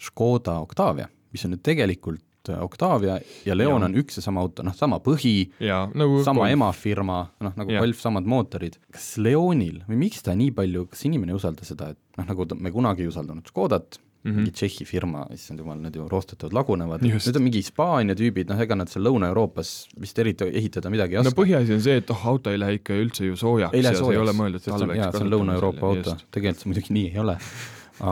Škoda 0.00 0.58
Octavia, 0.60 1.08
mis 1.32 1.44
on 1.44 1.54
nüüd 1.54 1.64
tegelikult 1.64 2.50
äh, 2.52 2.60
Octavia 2.60 3.18
ja 3.46 3.56
Leon 3.56 3.80
ja. 3.80 3.88
on 3.88 3.96
üks 3.96 4.20
ja 4.20 4.22
sama 4.22 4.44
auto, 4.44 4.62
noh, 4.62 4.76
sama 4.76 5.00
põhi, 5.00 5.50
nagu 5.94 6.20
sama 6.24 6.44
Golf. 6.44 6.52
emafirma, 6.52 7.18
noh, 7.40 7.56
nagu 7.56 7.78
Golf, 7.80 8.00
samad 8.00 8.28
mootorid. 8.28 8.76
kas 8.92 9.16
Leonil 9.16 9.80
või 9.88 10.04
miks 10.04 10.22
ta 10.22 10.36
nii 10.36 10.52
palju, 10.52 10.86
kas 10.92 11.04
inimene 11.08 11.32
ei 11.32 11.40
usalda 11.40 11.64
seda, 11.64 11.94
et 11.96 12.20
noh, 12.20 12.28
nagu 12.28 12.44
me 12.60 12.70
kunagi 12.70 13.02
ei 13.02 13.08
usaldanud 13.08 13.48
Škodat, 13.48 13.98
mm 14.24 14.30
-hmm. 14.30 14.36
mingi 14.36 14.52
Tšehhi 14.52 14.84
firma, 14.88 15.26
issand 15.34 15.60
jumal, 15.60 15.78
need 15.80 15.96
ju 15.96 16.08
roostetavad 16.08 16.52
lagunevad, 16.52 17.02
need 17.02 17.36
on 17.36 17.42
mingi 17.42 17.60
Hispaania 17.60 18.14
tüübid, 18.14 18.48
noh 18.48 18.60
ega 18.60 18.74
nad 18.74 18.88
seal 18.88 19.04
Lõuna-Euroopas 19.04 19.72
vist 20.00 20.18
eriti 20.18 20.48
ehitada 20.48 20.90
midagi 20.90 21.14
ei 21.14 21.20
oska. 21.20 21.30
no 21.30 21.42
põhiasi 21.42 21.74
on 21.76 21.84
see, 21.84 21.96
et 22.00 22.10
oh, 22.10 22.26
auto 22.32 22.50
ei 22.50 22.58
lähe 22.58 22.78
ikka 22.80 22.96
üldse 22.96 23.28
ju 23.28 23.36
soojaks 23.36 23.74
ei 23.74 23.82
ja 23.82 23.92
soojaks. 23.92 24.06
see 24.06 24.16
ei 24.16 24.22
ole 24.22 24.32
mõeldud 24.32 24.64
talveks. 24.64 24.98
jaa, 24.98 25.12
see 25.12 25.26
on 25.26 25.32
Lõuna-Euroopa 25.34 25.86
auto, 25.92 26.16
tegelikult 26.30 26.62
see 26.62 26.72
muidugi 26.72 26.96
nii 26.98 27.06
ei 27.12 27.18
ole. 27.18 27.36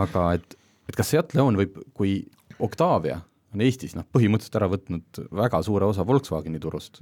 aga 0.03 0.27
et, 0.39 0.57
et 0.89 0.97
kas 0.97 1.11
Seat 1.11 1.35
Leon 1.35 1.57
võib, 1.57 1.81
kui 1.95 2.15
Octavia 2.59 3.21
on 3.55 3.61
Eestis 3.61 3.97
noh, 3.97 4.05
põhimõtteliselt 4.13 4.61
ära 4.61 4.69
võtnud 4.69 5.25
väga 5.33 5.63
suure 5.63 5.89
osa 5.89 6.07
Volkswageni 6.07 6.61
turust, 6.61 7.01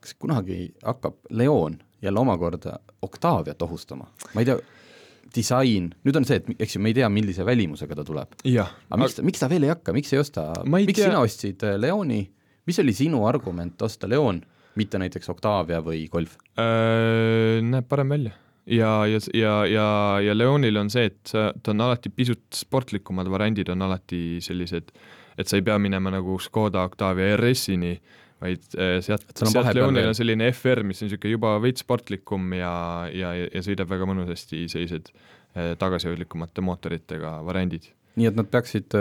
kas 0.00 0.14
kunagi 0.14 0.72
hakkab 0.82 1.18
Leon 1.30 1.78
jälle 2.02 2.20
omakorda 2.20 2.78
Octaviat 3.02 3.62
ohustama, 3.62 4.06
ma 4.34 4.40
ei 4.40 4.46
tea 4.46 4.58
disain, 5.34 5.90
nüüd 6.06 6.18
on 6.20 6.26
see, 6.28 6.40
et 6.40 6.64
eks 6.66 6.76
ju, 6.76 6.82
me 6.82 6.92
ei 6.92 6.98
tea, 7.00 7.08
millise 7.12 7.46
välimusega 7.46 7.98
ta 7.98 8.04
tuleb. 8.06 8.36
aga 8.88 9.00
miks, 9.02 9.20
miks 9.26 9.42
ta 9.42 9.50
veel 9.50 9.68
ei 9.68 9.72
hakka, 9.74 9.94
miks 9.96 10.12
ei 10.14 10.22
osta, 10.22 10.50
miks 10.64 10.96
tea. 10.96 11.08
sina 11.10 11.22
ostsid 11.24 11.64
äh, 11.68 11.78
Leoni, 11.80 12.22
mis 12.68 12.82
oli 12.82 12.94
sinu 12.96 13.24
argument 13.28 13.82
osta 13.86 14.10
Leon, 14.10 14.42
mitte 14.78 15.00
näiteks 15.00 15.32
Octavia 15.32 15.80
või 15.84 16.04
Golf? 16.12 16.38
Äh, 16.58 17.58
näeb 17.64 17.88
parem 17.90 18.14
välja 18.16 18.36
ja, 18.68 19.06
ja, 19.06 19.18
ja, 19.34 19.66
ja, 19.66 20.20
ja 20.20 20.38
Leonil 20.38 20.76
on 20.76 20.90
see, 20.92 21.08
et 21.08 21.20
sa, 21.30 21.48
ta 21.62 21.72
on 21.72 21.84
alati 21.86 22.12
pisut 22.12 22.44
sportlikumad 22.54 23.30
variandid 23.32 23.70
on 23.72 23.84
alati 23.88 24.38
sellised, 24.44 24.92
et 25.38 25.48
sa 25.48 25.58
ei 25.58 25.64
pea 25.64 25.78
minema 25.80 26.12
nagu 26.12 26.38
Škoda 26.42 26.84
Octavia 26.88 27.36
RS-ini, 27.38 27.94
vaid 28.42 28.64
äh, 28.78 28.98
sealt, 29.04 29.26
sealt 29.34 29.72
Leonil 29.76 30.10
on 30.10 30.18
selline 30.18 30.50
FR, 30.52 30.84
mis 30.86 31.02
on 31.02 31.08
niisugune 31.08 31.34
juba 31.34 31.54
veits 31.62 31.84
sportlikum 31.84 32.52
ja, 32.56 32.72
ja, 33.12 33.34
ja 33.44 33.64
sõidab 33.66 33.90
väga 33.90 34.08
mõnusasti 34.08 34.66
sellised 34.70 35.12
äh, 35.12 35.74
tagasihoidlikumate 35.80 36.64
mootoritega 36.64 37.38
variandid 37.46 37.92
nii 38.18 38.26
et 38.26 38.38
nad 38.38 38.48
peaksid 38.50 38.94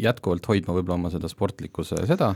jätkuvalt 0.00 0.46
hoidma 0.48 0.72
võib-olla 0.78 0.96
oma 0.96 1.10
seda 1.12 1.28
sportlikkuse 1.28 1.98
seda, 2.08 2.30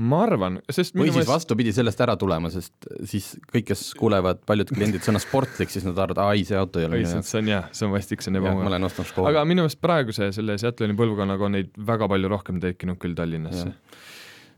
ma 0.00 0.20
arvan, 0.24 0.58
sest 0.72 0.96
või 0.98 1.10
siis 1.14 1.28
vastupidi, 1.28 1.72
sellest 1.74 2.00
ära 2.04 2.16
tulema, 2.20 2.50
sest 2.52 2.88
siis 3.08 3.32
kõik, 3.50 3.68
kes 3.70 3.84
kuulevad, 3.98 4.42
paljud 4.48 4.72
kliendid 4.74 5.04
sõna 5.06 5.20
sportlik, 5.22 5.72
siis 5.72 5.86
nad 5.86 5.98
arvavad, 5.98 6.32
ai, 6.32 6.44
see 6.48 6.58
auto 6.58 6.82
ei 6.82 6.88
ole 6.88 7.00
minu 7.00 7.12
jaoks. 7.14 7.32
see 7.32 7.42
on 7.42 7.50
jah, 7.52 7.68
see 7.76 7.86
on 7.86 7.94
vastik, 7.94 8.24
see 8.24 8.32
on 8.32 8.40
ebamugav. 8.40 8.66
ma 8.66 8.72
olen 8.72 8.88
ostnud 8.90 9.10
Škoda. 9.10 9.32
aga 9.32 9.44
minu 9.48 9.66
meelest 9.66 9.80
praeguse 9.82 10.30
selle 10.36 10.56
Seattle'i 10.60 10.96
põlvkonnaga 10.98 11.48
on 11.48 11.56
neid 11.58 11.72
väga 11.90 12.08
palju 12.12 12.32
rohkem 12.32 12.62
tekkinud 12.62 13.00
küll 13.02 13.16
Tallinnasse. 13.18 13.70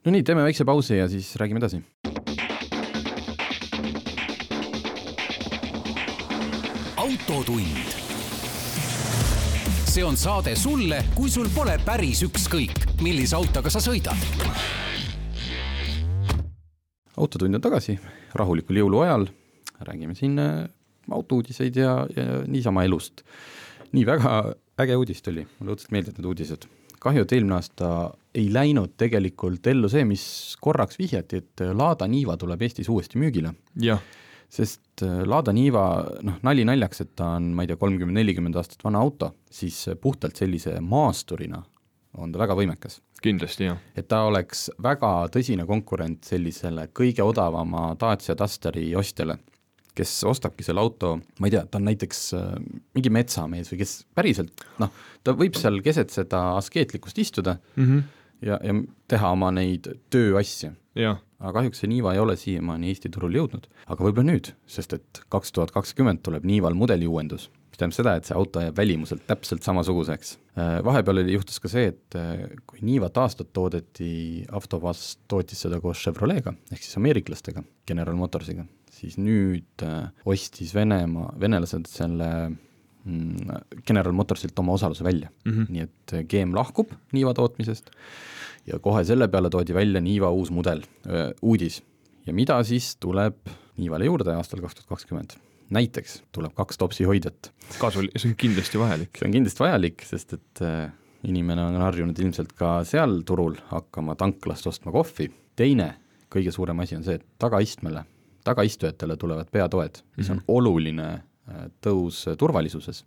No 0.04 0.12
nii, 0.12 0.22
teeme 0.26 0.42
väikse 0.42 0.64
pausi 0.64 0.96
ja 0.98 1.08
siis 1.08 1.34
räägime 1.36 1.62
edasi. 1.62 1.82
autotund 6.96 7.92
see 9.92 10.04
on 10.04 10.16
saade 10.16 10.54
sulle, 10.56 11.02
kui 11.12 11.28
sul 11.28 11.50
pole 11.52 11.74
päris 11.84 12.22
ükskõik, 12.24 12.78
millise 13.04 13.36
autoga 13.36 13.68
sa 13.68 13.80
sõidad. 13.84 14.16
autotund 17.16 17.58
on 17.58 17.60
tagasi, 17.60 17.98
rahulikul 18.34 18.80
jõuluajal, 18.80 19.26
räägime 19.84 20.16
siin 20.16 20.38
äh, 20.40 20.64
autouudiseid 21.12 21.76
ja, 21.76 22.06
ja 22.16 22.40
niisama 22.48 22.86
elust. 22.88 23.20
nii, 23.92 24.06
väga 24.08 24.54
äge 24.80 24.96
uudis 24.96 25.20
tuli, 25.22 25.44
mulle 25.58 25.76
õudselt 25.76 25.92
meeldivad 25.92 26.22
need 26.22 26.30
uudised. 26.30 26.66
kahju, 27.04 27.26
et 27.26 27.36
eelmine 27.36 27.58
aasta 27.60 27.92
ei 28.34 28.48
läinud 28.52 28.94
tegelikult 29.00 29.66
ellu 29.66 29.90
see, 29.92 30.04
mis 30.08 30.24
korraks 30.60 30.98
vihjati, 30.98 31.42
et 31.42 31.64
Lada 31.76 32.08
Niva 32.08 32.36
tuleb 32.40 32.62
Eestis 32.64 32.88
uuesti 32.88 33.20
müügile. 33.20 33.52
sest 34.52 35.02
äh, 35.02 35.22
Lada 35.28 35.52
Niva, 35.52 35.84
noh, 36.22 36.38
nali 36.44 36.64
naljaks, 36.68 37.04
et 37.04 37.14
ta 37.16 37.34
on, 37.38 37.52
ma 37.56 37.64
ei 37.64 37.70
tea, 37.70 37.78
kolmkümmend, 37.80 38.18
nelikümmend 38.20 38.58
aastat 38.60 38.84
vana 38.84 39.00
auto, 39.00 39.32
siis 39.50 39.86
äh, 39.88 39.96
puhtalt 40.00 40.36
sellise 40.36 40.76
maasturina 40.80 41.62
on 42.20 42.32
ta 42.32 42.42
väga 42.42 42.56
võimekas. 42.58 43.00
kindlasti, 43.22 43.68
jah. 43.70 43.78
et 43.96 44.08
ta 44.10 44.24
oleks 44.26 44.66
väga 44.82 45.12
tõsine 45.32 45.64
konkurent 45.66 46.26
sellisele 46.26 46.88
kõige 46.92 47.24
odavama 47.24 47.92
Dacia 48.00 48.34
Dusteri 48.36 48.90
ostjale, 48.98 49.38
kes 49.96 50.12
ostabki 50.28 50.64
selle 50.66 50.82
auto, 50.82 51.14
ma 51.38 51.48
ei 51.48 51.54
tea, 51.54 51.62
ta 51.64 51.78
on 51.78 51.86
näiteks 51.88 52.22
äh, 52.36 52.50
mingi 52.96 53.12
metsamees 53.14 53.72
või 53.72 53.82
kes 53.84 53.94
päriselt 54.16 54.66
noh, 54.82 54.92
ta 55.24 55.36
võib 55.38 55.56
seal 55.56 55.80
keset 55.84 56.12
seda 56.12 56.50
askeetlikkust 56.58 57.18
istuda 57.24 57.56
mm 57.76 57.86
-hmm. 57.86 58.18
Ja, 58.42 58.58
ja 58.62 58.76
teha 59.10 59.32
oma 59.36 59.50
neid 59.54 59.88
tööasju. 60.12 60.74
aga 61.42 61.52
kahjuks 61.56 61.82
see 61.82 61.90
Niva 61.90 62.12
ei 62.14 62.20
ole 62.22 62.36
siiamaani 62.38 62.90
Eesti 62.92 63.10
turul 63.12 63.34
jõudnud. 63.38 63.66
aga 63.86 64.04
võib-olla 64.04 64.34
nüüd, 64.34 64.52
sest 64.66 64.94
et 64.98 65.22
kaks 65.32 65.52
tuhat 65.52 65.72
kakskümmend 65.74 66.22
tuleb 66.26 66.44
Nival 66.48 66.76
mudeliuuendus, 66.78 67.48
mis 67.70 67.80
tähendab 67.80 67.96
seda, 67.96 68.14
et 68.18 68.28
see 68.28 68.36
auto 68.36 68.62
jääb 68.62 68.76
välimuselt 68.76 69.24
täpselt 69.26 69.64
samasuguseks. 69.66 70.36
Äh, 70.58 70.74
vahepeal 70.84 71.22
oli, 71.22 71.36
juhtus 71.38 71.62
ka 71.62 71.70
see, 71.72 71.88
et 71.94 72.18
äh, 72.18 72.44
kui 72.68 72.82
Nivat 72.86 73.16
aastat 73.22 73.52
toodeti, 73.56 74.44
Avtovaz 74.52 75.06
tootis 75.30 75.64
seda 75.64 75.80
koos 75.80 76.02
Chevrolet'ga, 76.04 76.54
ehk 76.70 76.84
siis 76.84 77.00
ameeriklastega, 77.00 77.64
General 77.88 78.18
Motorsiga, 78.18 78.66
siis 78.92 79.16
nüüd 79.18 79.86
äh, 79.86 80.12
ostis 80.28 80.74
Venemaa, 80.76 81.32
venelased 81.40 81.88
selle 81.90 82.28
General 83.86 84.12
Motorsilt 84.12 84.58
oma 84.58 84.72
osaluse 84.72 85.04
välja 85.04 85.30
mm, 85.44 85.52
-hmm. 85.52 85.66
nii 85.68 85.80
et 85.82 86.28
GM 86.30 86.54
lahkub 86.54 86.92
Niva 87.12 87.34
tootmisest 87.34 87.90
ja 88.66 88.78
kohe 88.78 89.04
selle 89.04 89.28
peale 89.28 89.50
toodi 89.50 89.74
välja 89.74 90.00
Niiva 90.00 90.30
uus 90.30 90.50
mudel, 90.50 90.82
uudis. 91.42 91.82
ja 92.26 92.32
mida 92.32 92.62
siis 92.62 92.96
tuleb 92.96 93.36
Niivale 93.76 94.04
juurde 94.04 94.34
aastal 94.34 94.60
kaks 94.60 94.74
tuhat 94.74 94.88
kakskümmend? 94.88 95.38
näiteks 95.70 96.22
tuleb 96.32 96.54
kaks 96.54 96.78
topsi 96.78 97.04
hoidjat. 97.04 97.52
kasul, 97.78 98.08
see 98.16 98.30
on 98.30 98.36
kindlasti 98.36 98.78
vajalik. 98.78 99.16
see 99.18 99.26
on 99.26 99.32
kindlasti 99.32 99.64
vajalik, 99.64 100.04
sest 100.06 100.32
et 100.32 100.64
inimene 101.28 101.64
on 101.64 101.78
harjunud 101.82 102.18
ilmselt 102.18 102.52
ka 102.58 102.80
seal 102.88 103.22
turul 103.26 103.56
hakkama 103.70 104.16
tanklast 104.18 104.66
ostma 104.66 104.92
kohvi. 104.92 105.30
teine, 105.56 105.94
kõige 106.32 106.52
suurem 106.54 106.80
asi 106.80 106.96
on 106.96 107.04
see, 107.04 107.18
et 107.20 107.26
tagaistmele, 107.38 108.04
tagaistujatele 108.44 109.16
tulevad 109.16 109.50
peatoed, 109.52 110.02
mis 110.16 110.30
on 110.30 110.36
mm 110.36 110.40
-hmm. 110.40 110.44
oluline 110.48 111.22
tõus 111.82 112.24
turvalisuses 112.38 113.02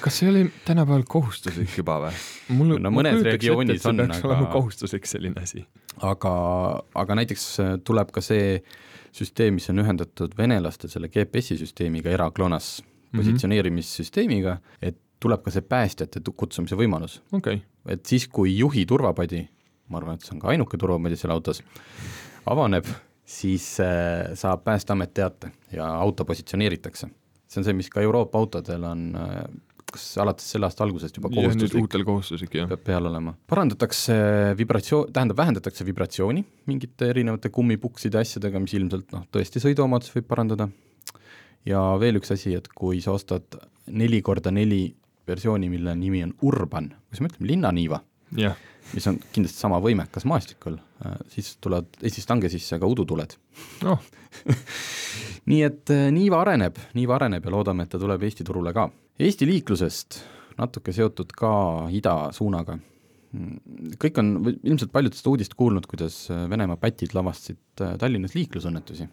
kas 0.00 0.18
see 0.18 0.28
ole 0.30 0.42
tänapäeval 0.66 1.04
kohustuslik 1.08 1.76
juba 1.78 1.98
või? 2.06 2.18
mul 2.58 2.74
no 2.82 2.90
mõnes 2.94 3.22
regioonis 3.26 3.86
on, 3.88 4.02
aga 4.06 4.28
olema 4.28 4.50
kohustuslik 4.52 5.06
selline 5.08 5.42
asi. 5.42 5.62
aga, 6.02 6.34
aga 6.94 7.18
näiteks 7.20 7.46
äh, 7.62 7.72
tuleb 7.86 8.10
ka 8.14 8.22
see 8.24 8.60
süsteem, 9.16 9.56
mis 9.56 9.70
on 9.72 9.80
ühendatud 9.84 10.34
venelaste 10.38 10.90
selle 10.92 11.08
GPS-i 11.08 11.56
süsteemiga, 11.62 12.12
ERA-GLONASS 12.12 12.82
mhm. 12.82 13.20
positsioneerimissüsteemiga, 13.20 14.58
et 14.82 14.98
tuleb 15.22 15.44
ka 15.44 15.54
see 15.54 15.64
päästjate 15.64 16.20
kutsumise 16.36 16.78
võimalus 16.78 17.20
okay.. 17.36 17.62
et 17.88 18.04
siis, 18.06 18.28
kui 18.28 18.56
juhi 18.56 18.84
turvapadi, 18.88 19.46
ma 19.90 20.02
arvan, 20.02 20.18
et 20.18 20.26
see 20.26 20.34
on 20.36 20.42
ka 20.42 20.52
ainuke 20.54 20.78
turvapadi 20.80 21.18
seal 21.18 21.34
autos, 21.36 21.62
avaneb, 22.50 22.88
siis 23.26 23.76
äh, 23.82 24.34
saab 24.38 24.66
Päästeamet 24.66 25.14
teate 25.14 25.52
ja 25.72 25.88
auto 25.98 26.24
positsioneeritakse. 26.24 27.08
See 27.46 27.62
on 27.62 27.68
see, 27.68 27.76
mis 27.78 27.90
ka 27.92 28.02
Euroopa 28.04 28.40
autodel 28.40 28.84
on 28.88 29.08
äh, 29.20 29.40
kas 29.96 30.06
alates 30.22 30.48
selle 30.52 30.68
aasta 30.68 30.84
algusest 30.84 31.18
juba 31.18 31.30
kohustuslik? 31.32 31.78
uutel 31.80 32.04
kohustuslik, 32.06 32.56
jah. 32.58 32.68
peab 32.70 32.82
peal 32.86 33.08
olema. 33.10 33.34
parandatakse 33.50 34.16
vibratsioon, 34.58 35.12
tähendab, 35.14 35.38
vähendatakse 35.40 35.86
vibratsiooni 35.86 36.44
mingite 36.70 37.10
erinevate 37.12 37.52
kummipukside 37.54 38.20
asjadega, 38.20 38.60
mis 38.62 38.76
ilmselt 38.78 39.14
noh, 39.14 39.24
tõesti 39.32 39.62
sõiduomadust 39.62 40.16
võib 40.16 40.28
parandada, 40.30 40.68
ja 41.68 41.82
veel 42.02 42.20
üks 42.20 42.34
asi, 42.34 42.54
et 42.58 42.68
kui 42.74 43.00
sa 43.04 43.14
ostad 43.16 43.58
neli 43.86 44.22
korda 44.26 44.52
neli 44.54 44.88
versiooni, 45.26 45.70
mille 45.70 45.94
nimi 45.98 46.22
on 46.26 46.34
Urban, 46.46 46.90
kuidas 47.06 47.22
me 47.22 47.30
ütleme, 47.30 47.50
linnaniiva 47.54 48.02
yeah., 48.38 48.58
mis 48.94 49.06
on 49.10 49.18
kindlasti 49.34 49.58
sama 49.58 49.80
võimekas 49.82 50.26
maastikul, 50.30 50.76
äh, 51.06 51.18
siis 51.32 51.56
tulevad 51.62 52.02
Eestis 52.02 52.28
tange 52.28 52.50
sisse 52.52 52.78
ka 52.78 52.86
udutuled 52.86 53.34
oh. 53.88 54.00
nii 55.50 55.62
et 55.66 55.92
äh, 55.94 56.08
Niiva 56.14 56.40
areneb, 56.44 56.78
Niiva 56.98 57.16
areneb 57.18 57.44
ja 57.44 57.52
loodame, 57.54 57.86
et 57.86 57.92
ta 57.94 58.00
tuleb 58.02 58.22
Eesti 58.26 58.46
turule 58.46 58.74
ka 58.76 58.88
Eesti 59.16 59.48
liiklusest 59.48 60.20
natuke 60.58 60.92
seotud 60.92 61.32
ka 61.36 61.52
idasuunaga. 61.92 62.78
kõik 64.00 64.18
on 64.20 64.28
ilmselt 64.54 64.92
paljud 64.92 65.16
seda 65.16 65.32
uudist 65.32 65.54
kuulnud, 65.58 65.86
kuidas 65.90 66.26
Venemaa 66.30 66.78
pätid 66.80 67.12
lavastasid 67.16 67.84
äh, 67.84 67.96
Tallinnas 68.00 68.36
liiklusõnnetusi. 68.36 69.08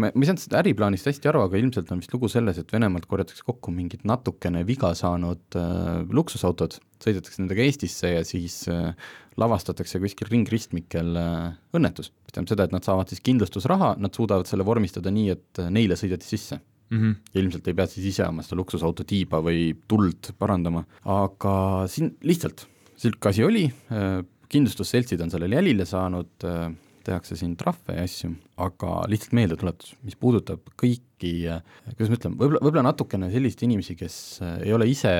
Ma, 0.00 0.10
ei 0.12 0.28
saanud 0.28 0.42
seda 0.42 0.60
äriplaanist 0.62 1.08
hästi 1.10 1.30
aru, 1.30 1.44
aga 1.46 1.58
ilmselt 1.60 1.90
on 1.94 2.02
vist 2.02 2.14
lugu 2.14 2.30
selles, 2.32 2.60
et 2.60 2.72
Venemaalt 2.72 3.08
korjatakse 3.10 3.44
kokku 3.46 3.74
mingid 3.74 4.04
natukene 4.08 4.64
viga 4.68 4.92
saanud 4.98 5.58
äh, 5.58 6.02
luksusautod, 6.12 6.78
sõidetakse 7.02 7.42
nendega 7.42 7.64
Eestisse 7.66 8.12
ja 8.12 8.22
siis 8.26 8.62
äh, 8.72 8.92
lavastatakse 9.40 10.00
kuskil 10.02 10.30
ringristmikel 10.32 11.18
äh, 11.20 11.58
õnnetus. 11.76 12.12
mis 12.24 12.36
tähendab 12.36 12.54
seda, 12.54 12.68
et 12.68 12.76
nad 12.76 12.86
saavad 12.86 13.12
siis 13.12 13.24
kindlustusraha, 13.26 13.94
nad 14.02 14.16
suudavad 14.16 14.48
selle 14.48 14.66
vormistada 14.66 15.12
nii, 15.14 15.28
et 15.36 15.62
äh, 15.62 15.72
neile 15.72 15.98
sõideti 15.98 16.28
sisse 16.28 16.60
mm. 16.60 16.98
-hmm. 16.98 17.18
ja 17.34 17.42
ilmselt 17.42 17.68
ei 17.68 17.74
pea 17.74 17.90
siis 17.90 18.06
ise 18.12 18.28
oma 18.28 18.44
seda 18.46 18.60
luksusauto 18.60 19.04
tiiba 19.04 19.42
või 19.44 19.74
tuld 19.88 20.32
parandama, 20.38 20.84
aga 21.04 21.84
siin 21.90 22.16
lihtsalt 22.22 22.66
niisugune 22.96 23.30
asi 23.30 23.44
oli, 23.44 23.64
äh, 23.92 24.24
kindlustusseltsid 24.48 25.20
on 25.20 25.30
sellele 25.30 25.58
jälile 25.58 25.84
saanud, 25.84 26.32
äh, 26.44 26.70
tehakse 27.06 27.38
siin 27.38 27.54
trahve 27.58 27.96
ja 27.98 28.06
asju, 28.06 28.32
aga 28.62 28.94
lihtsalt 29.10 29.36
meeldetuletus, 29.38 29.94
mis 30.06 30.18
puudutab 30.20 30.64
kõiki, 30.80 31.34
äh, 31.50 31.60
kuidas 31.92 32.12
ma 32.12 32.18
ütlen, 32.20 32.38
võib-olla, 32.40 32.62
võib-olla 32.64 32.86
natukene 32.90 33.30
selliseid 33.32 33.66
inimesi, 33.68 33.98
kes 33.98 34.16
ei 34.64 34.74
ole 34.76 34.88
ise 34.90 35.12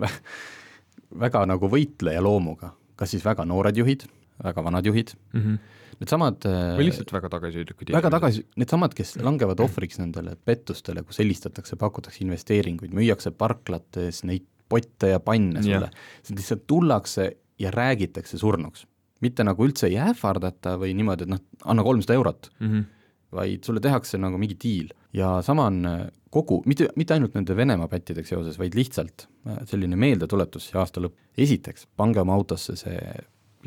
väga 1.24 1.44
nagu 1.50 1.70
võitleja 1.70 2.22
loomuga, 2.24 2.74
kas 2.98 3.14
siis 3.14 3.26
väga 3.26 3.46
noored 3.48 3.76
juhid, 3.76 4.06
väga 4.40 4.64
vanad 4.66 4.88
juhid. 4.88 5.14
Mm, 5.34 5.44
-hmm 5.44 5.76
needsamad 6.00 6.46
äh, 6.48 6.78
või 6.78 6.86
lihtsalt 6.88 7.12
väga 7.12 7.28
tagasihoidlikud 7.34 7.92
väga 7.92 8.10
tagasi, 8.14 8.44
needsamad, 8.60 8.94
kes 8.96 9.18
langevad 9.20 9.60
ohvriks 9.60 10.00
nendele 10.00 10.32
pettustele, 10.48 11.02
kus 11.04 11.20
helistatakse, 11.20 11.76
pakutakse 11.80 12.22
investeeringuid, 12.24 12.94
müüakse 12.96 13.32
parklates 13.36 14.22
neid 14.24 14.46
potte 14.70 15.10
ja 15.12 15.20
panne 15.20 15.62
sulle, 15.64 15.90
lihtsalt 16.30 16.64
tullakse 16.70 17.26
ja 17.60 17.72
räägitakse 17.74 18.38
surnuks. 18.40 18.86
Mitte 19.20 19.44
nagu 19.46 19.66
üldse 19.66 19.88
ei 19.90 19.98
ähvardata 20.00 20.76
või 20.80 20.94
niimoodi, 20.98 21.26
et 21.26 21.34
noh, 21.34 21.42
anna 21.64 21.84
kolmsada 21.86 22.16
eurot 22.16 22.50
mm, 22.58 22.70
-hmm. 22.70 22.84
vaid 23.40 23.64
sulle 23.64 23.80
tehakse 23.80 24.18
nagu 24.18 24.38
mingi 24.40 24.56
diil 24.62 24.94
ja 25.16 25.40
sama 25.42 25.66
on 25.70 25.84
äh, 25.86 26.06
kogu, 26.30 26.62
mitte, 26.66 26.88
mitte 26.96 27.14
ainult 27.14 27.34
nende 27.34 27.56
Venemaa 27.56 27.88
pättidega 27.90 28.28
seoses, 28.28 28.58
vaid 28.58 28.74
lihtsalt 28.78 29.26
äh, 29.46 29.60
selline 29.66 29.96
meeldetuletus 29.96 30.70
ja 30.72 30.80
aasta 30.84 31.02
lõpp. 31.02 31.18
esiteks, 31.38 31.86
pange 31.96 32.20
oma 32.20 32.34
autosse 32.34 32.76
see 32.76 32.98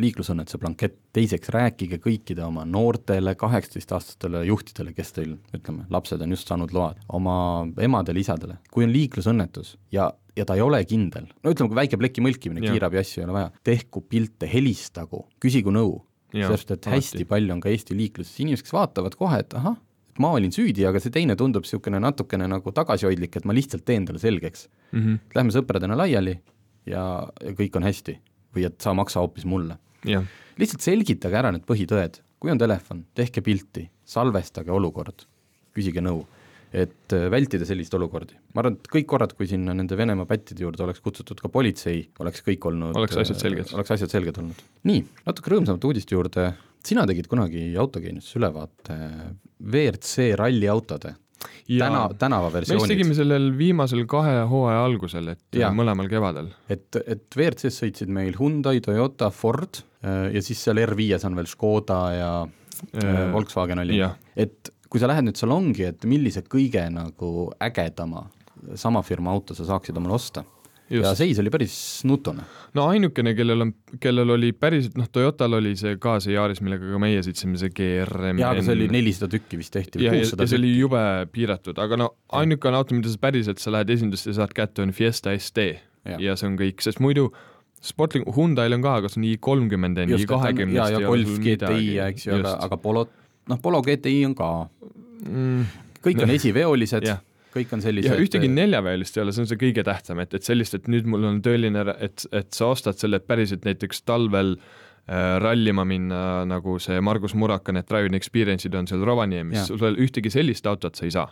liiklusõnnetuse 0.01 0.57
blankett, 0.57 0.95
teiseks 1.13 1.51
rääkige 1.53 1.99
kõikide 2.01 2.41
oma 2.45 2.63
noortele 2.65 3.35
kaheksateistaastastele 3.37 4.41
juhtidele, 4.47 4.93
kes 4.97 5.13
teil, 5.13 5.35
ütleme, 5.53 5.85
lapsed 5.93 6.21
on 6.21 6.33
just 6.33 6.49
saanud 6.49 6.73
load, 6.73 6.97
oma 7.13 7.35
emadele-isadele, 7.77 8.57
kui 8.73 8.87
on 8.87 8.93
liiklusõnnetus 8.93 9.75
ja 9.93 10.09
ja 10.37 10.45
ta 10.47 10.57
ei 10.57 10.63
ole 10.65 10.81
kindel, 10.89 11.27
no 11.43 11.53
ütleme, 11.53 11.71
kui 11.71 11.79
väike 11.83 11.99
pleki 12.01 12.23
mõlkimine, 12.25 12.63
kiirabi 12.65 12.99
asju 13.01 13.21
ei 13.21 13.27
ole 13.27 13.37
vaja, 13.37 13.51
tehku 13.65 14.03
pilte, 14.09 14.49
helistagu, 14.49 15.23
küsigu 15.43 15.73
nõu, 15.73 15.99
sest 16.33 16.73
et 16.73 16.89
hästi 16.89 17.21
alati. 17.21 17.29
palju 17.29 17.55
on 17.55 17.63
ka 17.63 17.71
Eesti 17.73 17.97
liikluses 17.97 18.39
inimesi, 18.41 18.65
kes 18.65 18.75
vaatavad 18.75 19.17
kohe, 19.19 19.41
et 19.45 19.53
ahah, 19.59 19.77
et 20.13 20.21
ma 20.23 20.33
olin 20.37 20.53
süüdi, 20.53 20.85
aga 20.89 21.01
see 21.01 21.13
teine 21.13 21.37
tundub 21.39 21.65
niisugune 21.65 22.01
natukene 22.01 22.47
nagu 22.49 22.73
tagasihoidlik, 22.75 23.37
et 23.37 23.47
ma 23.49 23.55
lihtsalt 23.55 23.85
teen 23.85 24.05
talle 24.09 24.21
selgeks 24.21 24.67
mm. 24.91 24.99
-hmm. 24.99 25.19
Lähme 25.35 25.55
sõpradena 25.55 25.97
laiali 25.97 26.37
ja, 26.85 27.03
ja 27.41 27.55
kõik 27.57 27.77
on 27.77 27.87
hästi 27.89 28.19
või 28.55 28.67
et 28.69 28.81
sa 28.81 28.93
maksa 28.93 29.21
hoopis 29.21 29.45
mulle. 29.45 29.77
lihtsalt 30.57 30.81
selgitage 30.81 31.37
ära 31.37 31.51
need 31.51 31.65
põhitõed, 31.65 32.21
kui 32.39 32.51
on 32.51 32.57
telefon, 32.57 33.05
tehke 33.15 33.41
pilti, 33.41 33.89
salvestage 34.05 34.71
olukord, 34.71 35.25
küsige 35.73 36.01
nõu 36.01 36.25
et 36.73 37.13
äh, 37.13 37.27
vältida 37.31 37.67
selliseid 37.69 37.97
olukordi. 37.99 38.37
ma 38.53 38.63
arvan, 38.63 38.77
et 38.79 38.91
kõik 38.95 39.07
korrad, 39.13 39.35
kui 39.37 39.47
sinna 39.49 39.75
nende 39.77 39.97
Venemaa 39.97 40.27
pättide 40.29 40.65
juurde 40.65 40.83
oleks 40.85 41.03
kutsutud 41.05 41.41
ka 41.41 41.51
politsei, 41.53 42.07
oleks 42.23 42.41
kõik 42.45 42.69
olnud 42.69 42.97
oleks 42.97 43.19
asjad 43.21 43.41
selged. 43.45 43.73
oleks 43.77 43.95
asjad 43.97 44.13
selged 44.13 44.39
olnud. 44.41 44.63
nii, 44.89 45.03
natuke 45.27 45.53
rõõmsamate 45.53 45.89
uudiste 45.89 46.17
juurde, 46.17 46.49
sina 46.83 47.05
tegid 47.09 47.29
kunagi 47.31 47.69
autogeeniuses 47.79 48.39
ülevaate 48.41 48.97
WRC 49.61 50.33
ralliautode 50.39 51.13
täna, 51.67 52.03
tänavaversioonid. 52.19 52.73
me 52.73 52.81
just 52.81 52.91
tegime 52.91 53.17
sellel 53.17 53.47
viimasel 53.57 54.03
kahe 54.09 54.35
hooaja 54.49 54.83
algusel, 54.87 55.33
et 55.35 55.59
ja. 55.61 55.71
mõlemal 55.75 56.09
kevadel. 56.11 56.51
et, 56.71 56.89
et 57.05 57.25
WRC-s 57.37 57.83
sõitsid 57.83 58.11
meil 58.13 58.37
Hyundai, 58.39 58.81
Toyota, 58.83 59.29
Ford 59.33 59.83
äh, 60.03 60.29
ja 60.33 60.43
siis 60.45 60.63
seal 60.65 60.81
R5-s 60.83 61.29
on 61.29 61.37
veel 61.39 61.49
Škoda 61.49 61.99
ja 62.17 62.31
äh, 62.43 63.25
Volkswagen 63.33 63.83
oli, 63.85 64.01
et 64.35 64.72
kui 64.93 65.01
sa 65.01 65.09
lähed 65.09 65.25
nüüd 65.25 65.39
salongi, 65.39 65.87
et 65.89 66.05
millise 66.05 66.43
kõige 66.45 66.85
nagu 66.93 67.49
ägedama 67.65 68.27
sama 68.77 69.01
firma 69.03 69.33
auto 69.33 69.55
sa 69.57 69.65
saaksid 69.65 69.97
omale 69.97 70.13
osta 70.19 70.43
Just. 70.93 71.05
ja 71.07 71.13
seis 71.15 71.39
oli 71.39 71.49
päris 71.49 71.75
nutune. 72.05 72.43
no 72.77 72.85
ainukene, 72.91 73.31
kellel 73.33 73.65
on, 73.65 73.71
kellel 74.03 74.35
oli 74.35 74.51
päriselt, 74.53 74.97
noh, 74.99 75.07
Toyotal 75.09 75.57
oli 75.57 75.71
see 75.79 75.95
ka 76.01 76.17
see 76.21 76.35
Yaris, 76.35 76.59
millega 76.61 76.91
ka 76.91 76.99
meie 77.01 77.23
sõitsime, 77.25 77.57
see 77.57 77.71
GRM. 77.73 78.41
jaa, 78.43 78.51
aga 78.53 78.65
see 78.67 78.75
oli 78.75 78.89
nelisada 78.93 79.31
tükki 79.31 79.57
vist 79.61 79.73
tehti. 79.73 80.03
ja, 80.03 80.13
ja, 80.13 80.27
ja 80.27 80.45
see 80.45 80.59
oli 80.59 80.75
jube 80.75 81.01
piiratud, 81.33 81.79
aga 81.81 81.97
no 82.03 82.11
ainukene 82.35 82.77
auto, 82.77 82.99
mida 82.99 83.09
sa 83.09 83.23
päriselt, 83.23 83.63
sa 83.63 83.73
lähed 83.73 83.95
esindusse 83.95 84.29
ja 84.29 84.37
saad 84.43 84.53
kätte, 84.53 84.85
on 84.85 84.93
Fiesta 84.93 85.33
ST 85.33 85.65
ja. 85.71 86.19
ja 86.19 86.37
see 86.37 86.51
on 86.51 86.59
kõik, 86.59 86.83
sest 86.85 87.01
muidu 87.03 87.31
sportlik, 87.83 88.27
Hyundai'l 88.35 88.77
on 88.77 88.85
ka, 88.85 88.99
kas 89.07 89.17
on 89.17 89.25
i 89.27 89.33
kolmkümmend, 89.41 90.03
i 90.03 90.23
kahekümnest. 90.29 90.77
ja, 90.77 90.91
ja 90.99 91.07
Golf 91.07 91.39
GTI, 91.39 91.97
eks 92.11 92.27
ju, 92.27 92.37
aga, 92.43 92.57
aga 92.67 92.79
Polo 92.83 93.07
noh, 93.51 93.61
Polo 93.61 93.81
GTI 93.85 94.23
on 94.29 94.35
ka 94.37 94.49
mm., 95.27 95.79
kõik 96.03 96.23
on 96.25 96.33
esiveolised 96.35 97.07
yeah., 97.07 97.21
kõik 97.53 97.73
on 97.75 97.83
sellised. 97.83 98.21
ühtegi 98.21 98.49
neljaveolist 98.51 99.17
ei 99.17 99.23
ole, 99.23 99.33
see 99.35 99.43
on 99.45 99.49
see 99.51 99.59
kõige 99.61 99.85
tähtsam, 99.85 100.21
et, 100.23 100.33
et 100.37 100.45
sellist, 100.45 100.77
et 100.77 100.89
nüüd 100.91 101.09
mul 101.09 101.27
on 101.29 101.41
tõeline, 101.45 101.85
et, 102.01 102.25
et 102.33 102.49
sa 102.55 102.71
ostad 102.73 102.97
selle, 102.99 103.21
et 103.21 103.27
päriselt 103.29 103.67
näiteks 103.67 104.03
talvel 104.07 104.55
äh, 104.57 105.35
rallima 105.43 105.85
minna, 105.87 106.21
nagu 106.49 106.79
see 106.83 107.01
Margus 107.03 107.37
Muraka, 107.37 107.75
need 107.75 107.89
driving 107.89 108.17
experience'id 108.17 108.77
on 108.79 108.89
seal 108.89 109.05
Rovaniemis, 109.05 109.69
sul 109.69 110.01
ühtegi 110.01 110.33
sellist 110.33 110.67
autot 110.69 110.97
sa 110.97 111.07
ei 111.07 111.13
saa. 111.13 111.29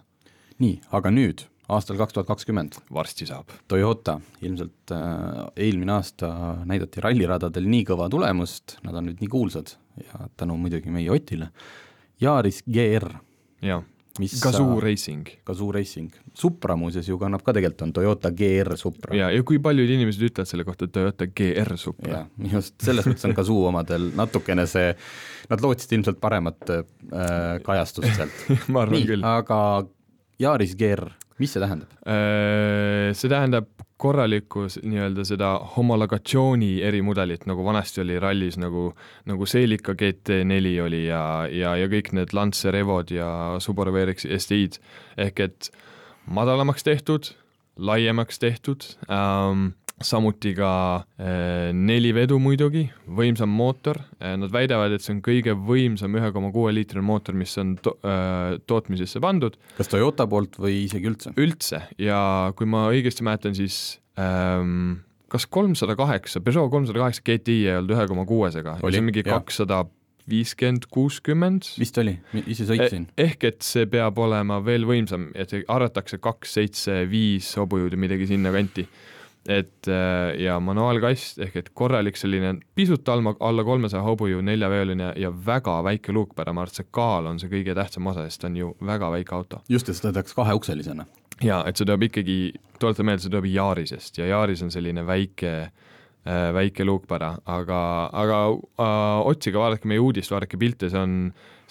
nii, 0.62 0.76
aga 0.94 1.10
nüüd, 1.10 1.46
aastal 1.74 1.98
kaks 1.98 2.14
tuhat 2.14 2.30
kakskümmend. 2.30 2.78
varsti 2.94 3.26
saab. 3.26 3.54
Toyota, 3.72 4.20
ilmselt 4.46 4.94
äh, 4.94 5.46
eelmine 5.70 5.98
aasta 5.98 6.32
näidati 6.70 7.02
ralliradadel 7.02 7.70
nii 7.72 7.88
kõva 7.94 8.12
tulemust, 8.14 8.78
nad 8.86 9.00
on 9.00 9.10
nüüd 9.10 9.24
nii 9.24 9.32
kuulsad 9.32 9.74
ja 10.02 10.28
tänu 10.38 10.56
muidugi 10.58 10.94
meie 10.94 11.10
Otile 11.12 11.50
Yaris 12.22 12.62
GR. 12.68 13.08
jah, 13.62 13.84
Gazoo 14.44 14.80
Racing. 14.84 15.24
Gazoo 15.48 15.72
Racing, 15.72 16.12
Supra 16.36 16.76
muuseas 16.76 17.08
ju 17.08 17.16
kannab 17.18 17.42
ka 17.46 17.54
tegelikult, 17.56 17.82
on 17.86 17.94
Toyota 17.96 18.32
GR 18.36 18.76
Supra. 18.78 19.16
ja, 19.16 19.30
ja 19.32 19.44
kui 19.48 19.58
paljud 19.64 19.90
inimesed 19.90 20.26
ütlevad 20.28 20.50
selle 20.50 20.66
kohta 20.68 20.88
Toyota 20.88 21.28
GR 21.28 21.78
Supra. 21.80 22.26
just, 22.52 22.76
selles 22.84 23.08
mõttes 23.08 23.26
on 23.30 23.34
Gazoo 23.38 23.64
omadel 23.70 24.10
natukene 24.20 24.68
see, 24.68 24.92
nad 25.50 25.64
lootsid 25.64 25.96
ilmselt 25.98 26.20
paremat 26.22 26.70
äh, 26.76 26.84
kajastust 27.66 28.14
sealt 28.20 28.46
ma 28.74 28.84
arvan 28.86 29.00
Nii, 29.00 29.08
küll. 29.14 29.24
aga 29.26 29.62
Yaris 30.42 30.76
GR, 30.76 31.08
mis 31.42 31.56
see 31.56 31.64
tähendab? 31.64 31.92
Äh, 32.06 33.12
see 33.18 33.32
tähendab 33.32 33.70
korralikku 34.02 34.66
nii-öelda 34.82 35.26
seda 35.28 35.52
homologatsiooni 35.76 36.72
erimudelit, 36.88 37.46
nagu 37.50 37.66
vanasti 37.66 38.02
oli 38.02 38.18
rallis, 38.22 38.58
nagu, 38.62 38.90
nagu 39.30 39.46
Celica 39.50 39.94
GT4 39.98 40.72
oli 40.86 41.04
ja, 41.06 41.22
ja, 41.54 41.76
ja 41.78 41.90
kõik 41.92 42.10
need 42.18 42.34
Lancer 42.38 42.78
Evod 42.80 43.14
ja 43.14 43.30
Subaru 43.62 43.94
WRX 43.94 44.26
STi-d, 44.42 44.82
ehk 45.22 45.44
et 45.46 45.70
madalamaks 46.26 46.88
tehtud, 46.88 47.34
laiemaks 47.78 48.42
tehtud 48.42 48.90
ähm,, 49.10 49.72
samuti 50.06 50.54
ka 50.58 50.72
äh, 51.20 51.70
neli 51.76 52.12
vedu 52.16 52.40
muidugi, 52.42 52.86
võimsam 53.08 53.52
mootor 53.54 54.00
äh,, 54.20 54.36
nad 54.40 54.52
väidavad, 54.54 54.96
et 54.96 55.06
see 55.06 55.16
on 55.16 55.22
kõige 55.26 55.56
võimsam 55.56 56.18
ühe 56.20 56.32
koma 56.36 56.52
kuue 56.54 56.74
liitrine 56.76 57.04
mootor, 57.06 57.38
mis 57.38 57.54
on 57.62 57.76
to 57.84 57.96
äh, 58.06 58.58
tootmisesse 58.70 59.22
pandud. 59.24 59.58
kas 59.78 59.92
Toyota 59.92 60.28
poolt 60.32 60.60
või 60.62 60.84
isegi 60.88 61.12
üldse? 61.12 61.36
üldse 61.40 61.86
ja 62.02 62.20
kui 62.58 62.70
ma 62.70 62.88
õigesti 62.92 63.26
mäletan, 63.28 63.56
siis 63.58 64.02
ähm, 64.20 65.02
kas 65.32 65.48
kolmsada 65.48 65.96
kaheksa, 66.00 66.44
Peugeot 66.44 66.72
kolmsada 66.74 67.06
kaheksa 67.06 67.26
GTI 67.26 67.58
ei 67.70 67.80
olnud 67.80 67.96
ühe 67.96 68.08
koma 68.12 68.28
kuuesega, 68.30 68.78
see 68.84 69.02
on 69.02 69.10
mingi 69.12 69.26
kakssada 69.28 69.86
viiskümmend, 70.32 70.86
kuuskümmend. 70.94 71.68
vist 71.82 71.98
oli, 72.02 72.14
ise 72.46 72.68
sõitsin 72.70 73.08
eh,. 73.16 73.32
ehk 73.32 73.48
et 73.50 73.66
see 73.66 73.88
peab 73.90 74.20
olema 74.22 74.60
veel 74.64 74.86
võimsam, 74.88 75.30
et 75.36 75.54
arvatakse 75.66 76.22
kaks, 76.22 76.58
seitse, 76.60 77.02
viis 77.10 77.50
hobujõudu, 77.60 78.00
midagi 78.00 78.30
sinna 78.30 78.54
kanti 78.54 78.86
et 79.50 79.88
äh, 79.90 80.36
ja 80.38 80.60
manuaalkast 80.62 81.40
ehk 81.42 81.56
et 81.58 81.70
korralik 81.74 82.18
selline 82.20 82.60
pisut 82.78 83.08
alla, 83.10 83.34
alla 83.42 83.64
kolmesaja 83.66 84.04
hobujõu 84.06 84.44
neljaveoline 84.46 85.14
ja 85.18 85.32
väga 85.46 85.80
väike 85.88 86.14
luukpära, 86.14 86.54
ma 86.54 86.62
arvan, 86.66 86.74
et 86.74 86.82
see 86.82 86.92
kaal 86.94 87.30
on 87.32 87.40
see 87.42 87.50
kõige 87.50 87.76
tähtsam 87.78 88.12
osa, 88.12 88.28
sest 88.30 88.44
ta 88.44 88.52
on 88.52 88.60
ju 88.60 88.74
väga 88.86 89.10
väike 89.16 89.36
auto. 89.36 89.62
just, 89.70 89.90
et 89.90 89.98
seda 89.98 90.14
tehakse 90.14 90.38
kaheukselisena. 90.38 91.08
jaa, 91.42 91.64
et 91.66 91.78
see 91.78 91.88
tuleb 91.88 92.06
ikkagi, 92.12 92.38
tuletan 92.80 93.10
meelde, 93.10 93.26
see 93.26 93.34
tuleb 93.34 93.50
Yarisest 93.50 94.22
ja 94.22 94.30
Yaris 94.30 94.62
on 94.62 94.74
selline 94.74 95.06
väike 95.08 95.54
äh, 95.62 96.52
väike 96.54 96.86
luukpära, 96.86 97.34
aga, 97.46 97.82
aga 98.14 98.44
äh, 98.52 99.32
otsige, 99.34 99.58
vaadake 99.58 99.90
meie 99.90 100.04
uudist, 100.06 100.32
vaadake 100.32 100.62
pilte, 100.62 100.92
see 100.94 101.02
on 101.02 101.18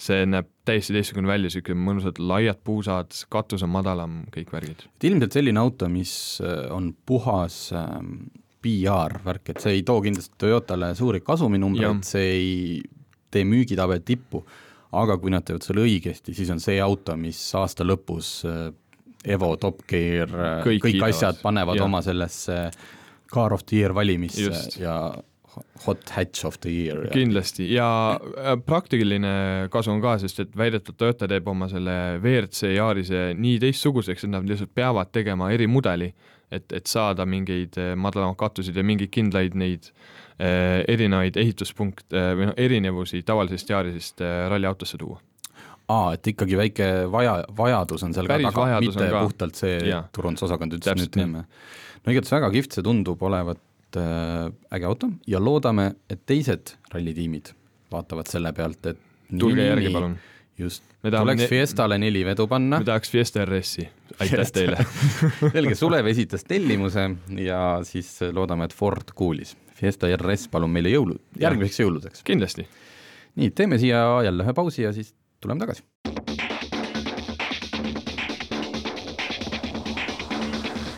see 0.01 0.25
näeb 0.29 0.49
täiesti 0.65 0.95
teistsugune 0.95 1.29
välja, 1.29 1.49
niisugune 1.49 1.85
mõnusad 1.85 2.19
laiad 2.21 2.61
puusad, 2.65 3.13
katus 3.33 3.65
on 3.65 3.73
madalam, 3.73 4.21
kõik 4.33 4.53
värgid. 4.53 4.85
et 4.95 5.07
ilmselt 5.09 5.37
selline 5.37 5.61
auto, 5.61 5.89
mis 5.91 6.13
äh, 6.45 6.65
on 6.73 6.91
puhas 7.05 7.67
ähm, 7.77 8.31
PR 8.61 9.19
värk, 9.25 9.53
et 9.53 9.61
see 9.63 9.79
ei 9.79 9.85
too 9.85 10.01
kindlasti 10.03 10.37
Toyotale 10.41 10.93
suuri 10.97 11.21
kasuminumbreid, 11.25 12.03
see 12.05 12.27
ei 12.35 12.51
tee 13.31 13.45
müügitabeli 13.47 14.03
tippu, 14.05 14.43
aga 14.97 15.17
kui 15.21 15.31
nad 15.33 15.45
teevad 15.47 15.65
selle 15.65 15.85
õigesti, 15.85 16.35
siis 16.35 16.49
on 16.53 16.59
see 16.61 16.79
auto, 16.83 17.15
mis 17.17 17.39
aasta 17.57 17.87
lõpus 17.87 18.41
äh, 18.49 18.69
Evo, 19.31 19.53
Top 19.61 19.83
Gear, 19.89 20.31
äh, 20.33 20.55
kõik, 20.65 20.85
kõik 20.87 21.03
asjad 21.11 21.41
panevad 21.43 21.77
ja. 21.77 21.85
oma 21.85 22.01
sellesse 22.05 22.63
Car 23.31 23.53
of 23.53 23.65
the 23.69 23.77
Year 23.79 23.93
valimisse 23.95 24.49
Just. 24.49 24.79
ja 24.81 25.13
hot 25.85 26.09
hatch 26.15 26.45
of 26.45 26.59
the 26.63 26.71
year. 26.71 27.07
kindlasti 27.13 27.67
ja 27.73 27.87
äh, 28.15 28.55
praktiline 28.65 29.67
kasu 29.71 29.91
on 29.93 30.01
ka, 30.03 30.17
sest 30.21 30.43
et 30.45 30.57
väidetavalt 30.57 30.99
Toyota 31.01 31.29
teeb 31.31 31.47
oma 31.47 31.67
selle 31.71 31.95
WRC 32.21 32.75
Yarise 32.75 33.23
nii 33.37 33.59
teistsuguseks, 33.63 34.25
et 34.25 34.33
nad 34.33 34.47
lihtsalt 34.47 34.73
peavad 34.75 35.11
tegema 35.11 35.51
erimudeli, 35.51 36.11
et, 36.51 36.67
et 36.71 36.87
saada 36.87 37.25
mingeid 37.27 37.79
äh, 37.81 37.93
madalamaid 37.95 38.39
katusid 38.39 38.77
ja 38.77 38.85
mingeid 38.85 39.11
kindlaid 39.13 39.57
neid 39.59 39.91
eh, 40.39 40.83
erinevaid 40.91 41.37
ehituspunkte 41.39 42.29
või 42.37 42.51
noh, 42.51 42.55
erinevusi 42.59 43.23
tavalisest 43.27 43.75
Yarisest 43.75 44.23
eh, 44.25 44.37
ralliautosse 44.51 44.99
tuua 45.01 45.19
aa, 45.91 46.13
et 46.15 46.31
ikkagi 46.33 46.57
väike 46.59 46.87
vaja, 47.11 47.41
vajadus 47.57 48.05
on 48.07 48.15
seal 48.15 48.29
Päris 48.29 48.47
ka 48.49 48.55
taga, 48.55 48.79
mitte 48.83 49.09
puhtalt 49.11 49.59
see 49.59 49.99
turundusosakond 50.15 50.77
ütles, 50.77 50.99
nüüd 51.01 51.13
teeme. 51.15 51.43
no 51.43 52.13
igatahes 52.13 52.35
väga 52.37 52.51
kihvt 52.55 52.77
see 52.77 52.85
tundub 52.85 53.21
olevat 53.27 53.59
äh, 53.99 54.51
äge 54.73 54.85
auto 54.85 55.09
ja 55.27 55.39
loodame, 55.43 55.91
et 56.09 56.21
teised 56.25 56.75
rallitiimid 56.93 57.53
vaatavad 57.91 58.29
selle 58.31 58.53
pealt, 58.55 58.85
et 58.93 58.99
tulge 59.39 59.65
järgi, 59.65 59.91
palun. 59.93 60.15
just, 60.59 60.83
tuleks 61.03 61.47
Fiestale 61.49 61.97
neli 62.01 62.23
vedu 62.25 62.47
panna. 62.47 62.79
me 62.79 62.87
tahaks 62.87 63.11
Fiesta 63.11 63.45
RS-i, 63.45 63.87
aitäh 64.19 64.37
Fiesta. 64.37 64.59
teile 64.59 64.85
selge, 65.55 65.75
Sulev 65.75 66.11
esitas 66.11 66.45
tellimuse 66.47 67.09
ja 67.39 67.61
siis 67.87 68.13
loodame, 68.31 68.69
et 68.69 68.75
Ford 68.75 69.15
kuulis. 69.15 69.55
Fiesta 69.81 70.09
RS, 70.15 70.47
palun 70.53 70.69
meile 70.69 70.91
jõulu, 70.93 71.17
järgmiseks 71.41 71.81
jõuludeks. 71.81 72.23
kindlasti. 72.27 72.67
nii, 73.35 73.51
teeme 73.55 73.81
siia 73.81 74.05
jälle 74.27 74.45
ühe 74.45 74.53
pausi 74.53 74.85
ja 74.87 74.93
siis 74.93 75.15
tuleme 75.41 75.59
tagasi. 75.65 75.83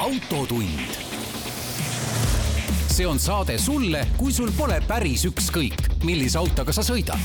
autotund 0.04 1.03
see 2.94 3.08
on 3.10 3.18
saade 3.18 3.56
sulle, 3.58 4.04
kui 4.20 4.30
sul 4.30 4.52
pole 4.54 4.76
päris 4.86 5.24
ükskõik 5.26 6.04
millise 6.06 6.38
autoga 6.38 6.74
sa 6.76 6.84
sõidad. 6.86 7.18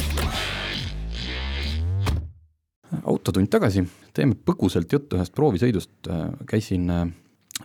Autotund 3.05 3.51
tagasi, 3.53 3.83
teeme 4.17 4.37
põgusalt 4.49 4.89
juttu 4.93 5.19
ühest 5.19 5.35
proovisõidust, 5.37 6.09
käisin 6.49 6.87
äh, 6.93 7.03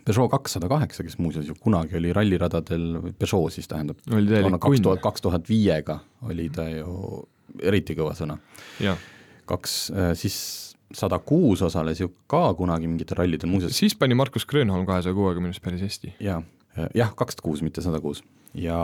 Peugeot 0.04 0.34
kakssada 0.34 0.68
kaheksa, 0.68 1.06
kes 1.06 1.16
muuseas 1.22 1.48
ju 1.48 1.56
kunagi 1.63 1.96
oli 1.96 2.12
ralliradadel, 2.16 3.13
Peugeot 3.20 3.56
siis 3.56 3.72
tähendab, 3.72 4.02
kaks 4.04 4.84
tuhat, 4.84 5.00
kaks 5.04 5.24
tuhat 5.24 5.48
viiega 5.48 6.02
oli 6.28 6.50
ta 6.52 6.66
ju 6.74 7.24
eriti 7.63 7.96
kõva 7.96 8.18
sõna. 8.20 8.36
kaks, 9.48 9.78
äh, 9.96 10.12
siis 10.20 10.42
sada 10.94 11.22
kuus 11.24 11.63
osales 11.63 12.04
ju 12.04 12.12
ka 12.28 12.50
kunagi 12.60 12.92
mingitel 12.92 13.22
rallidel, 13.22 13.48
muuseas 13.54 13.80
siis 13.80 13.96
pani 13.96 14.18
Markus 14.18 14.44
Grönholm 14.46 14.84
kahesaja 14.89 15.16
kuuekümnest 15.16 15.63
päris 15.63 15.88
hästi. 15.88 16.13
jaa, 16.20 16.42
äh, 16.44 16.62
jah, 16.95 17.12
kakssada 17.15 17.45
kuus, 17.45 17.62
mitte 17.65 17.81
sada 17.86 17.99
kuus. 18.01 18.23
ja 18.53 18.77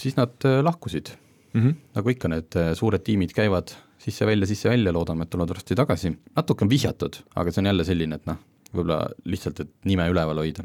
siis 0.00 0.16
nad 0.16 0.34
lahkusid 0.62 1.12
mm, 1.52 1.60
-hmm. 1.60 1.74
nagu 1.94 2.10
ikka 2.10 2.28
need 2.28 2.58
suured 2.74 3.04
tiimid 3.06 3.32
käivad 3.36 3.74
sisse-välja, 4.04 4.46
sisse-välja, 4.46 4.92
loodame, 4.92 5.24
et 5.24 5.30
tulevad 5.30 5.54
varsti 5.54 5.76
tagasi. 5.78 6.12
natuke 6.36 6.64
on 6.64 6.70
vihjatud, 6.70 7.20
aga 7.34 7.52
see 7.52 7.62
on 7.62 7.70
jälle 7.70 7.84
selline, 7.84 8.18
et 8.20 8.26
noh, 8.28 8.40
võib-olla 8.72 9.00
lihtsalt, 9.24 9.60
et 9.64 9.70
nime 9.88 10.08
üleval 10.12 10.42
hoida. 10.42 10.64